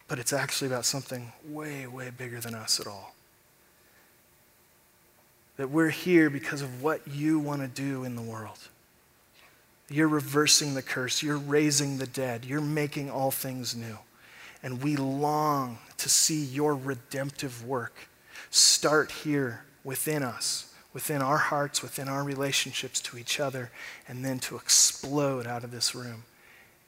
But 0.07 0.19
it's 0.19 0.33
actually 0.33 0.67
about 0.67 0.85
something 0.85 1.31
way, 1.47 1.87
way 1.87 2.11
bigger 2.15 2.39
than 2.39 2.55
us 2.55 2.79
at 2.79 2.87
all. 2.87 3.15
That 5.57 5.69
we're 5.69 5.89
here 5.89 6.29
because 6.29 6.61
of 6.61 6.81
what 6.81 7.07
you 7.07 7.39
want 7.39 7.61
to 7.61 7.67
do 7.67 8.03
in 8.03 8.15
the 8.15 8.21
world. 8.21 8.57
You're 9.89 10.07
reversing 10.07 10.73
the 10.73 10.81
curse. 10.81 11.21
You're 11.21 11.37
raising 11.37 11.97
the 11.97 12.07
dead. 12.07 12.45
You're 12.45 12.61
making 12.61 13.09
all 13.09 13.31
things 13.31 13.75
new. 13.75 13.99
And 14.61 14.81
we 14.81 14.95
long 14.95 15.77
to 15.97 16.09
see 16.09 16.43
your 16.43 16.75
redemptive 16.75 17.65
work 17.65 18.07
start 18.49 19.11
here 19.11 19.65
within 19.83 20.23
us, 20.23 20.73
within 20.93 21.21
our 21.21 21.37
hearts, 21.37 21.81
within 21.81 22.07
our 22.07 22.23
relationships 22.23 22.99
to 23.01 23.17
each 23.17 23.39
other, 23.39 23.71
and 24.07 24.23
then 24.23 24.39
to 24.39 24.55
explode 24.55 25.45
out 25.45 25.63
of 25.63 25.71
this 25.71 25.93
room 25.93 26.23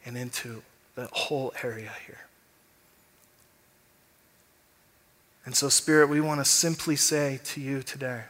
and 0.06 0.18
into 0.18 0.64
the 0.96 1.08
whole 1.12 1.54
area 1.64 1.92
here. 2.06 2.25
And 5.46 5.56
so, 5.56 5.70
Spirit, 5.70 6.10
we 6.10 6.22
want 6.22 6.42
to 6.42 6.46
simply 6.46 6.96
say 6.96 7.40
to 7.46 7.62
you 7.62 7.84
today 7.84 8.24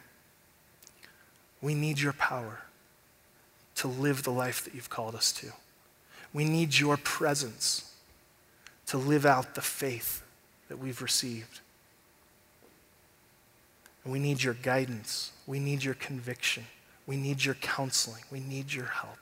we 1.62 1.74
need 1.74 1.98
your 1.98 2.12
power 2.12 2.60
to 3.76 3.88
live 3.88 4.22
the 4.22 4.30
life 4.30 4.64
that 4.64 4.74
you've 4.74 4.90
called 4.90 5.14
us 5.14 5.32
to. 5.32 5.48
We 6.32 6.44
need 6.44 6.78
your 6.78 6.96
presence 6.96 7.94
to 8.86 8.98
live 8.98 9.24
out 9.24 9.54
the 9.54 9.62
faith 9.62 10.22
that 10.68 10.78
we've 10.78 11.00
received. 11.00 11.60
And 14.04 14.12
we 14.12 14.18
need 14.18 14.42
your 14.42 14.54
guidance. 14.54 15.32
We 15.46 15.58
need 15.58 15.82
your 15.82 15.94
conviction. 15.94 16.64
We 17.06 17.16
need 17.16 17.44
your 17.44 17.54
counseling. 17.54 18.22
We 18.30 18.40
need 18.40 18.72
your 18.72 18.86
help 18.86 19.18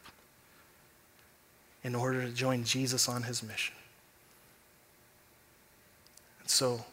in 1.83 1.95
order 1.95 2.23
to 2.23 2.31
join 2.31 2.65
Jesus 2.65 3.09
on 3.09 3.23
his 3.23 3.43
mission. 3.43 3.75
And 6.41 6.51
so, 6.51 6.85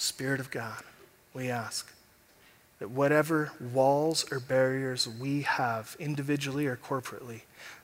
Spirit 0.00 0.38
of 0.38 0.52
God, 0.52 0.84
we 1.34 1.50
ask 1.50 1.92
that 2.78 2.88
whatever 2.88 3.50
walls 3.72 4.24
or 4.30 4.38
barriers 4.38 5.08
we 5.08 5.42
have, 5.42 5.96
individually 5.98 6.66
or 6.68 6.76
corporately, 6.76 7.40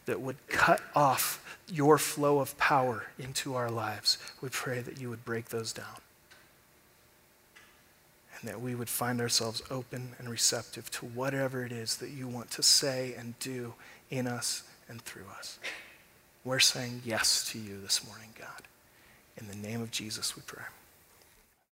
that 0.07 0.21
would 0.21 0.37
cut 0.47 0.81
off 0.95 1.59
your 1.69 1.99
flow 1.99 2.39
of 2.39 2.57
power 2.57 3.07
into 3.19 3.57
our 3.57 3.69
lives, 3.69 4.17
we 4.41 4.49
pray 4.49 4.81
that 4.81 5.01
you 5.01 5.11
would 5.11 5.25
break 5.25 5.49
those 5.49 5.73
down. 5.73 5.97
And 8.39 8.49
that 8.49 8.61
we 8.61 8.77
would 8.77 8.89
find 8.89 9.21
ourselves 9.21 9.61
open 9.69 10.11
and 10.17 10.29
receptive 10.29 10.89
to 10.93 11.07
whatever 11.07 11.65
it 11.65 11.73
is 11.73 11.97
that 11.97 12.11
you 12.11 12.29
want 12.29 12.53
to 12.53 12.62
say 12.62 13.12
and 13.19 13.37
do 13.41 13.75
in 14.09 14.29
us 14.29 14.62
and 14.89 15.03
through 15.03 15.27
us. 15.37 15.59
We're 16.45 16.61
saying 16.61 17.03
yes 17.05 17.51
to 17.51 17.59
you 17.59 17.81
this 17.81 18.07
morning, 18.07 18.29
God. 18.39 18.69
In 19.37 19.49
the 19.49 19.69
name 19.69 19.83
of 19.83 19.91
Jesus, 19.91 20.37
we 20.37 20.43
pray. 20.47 20.62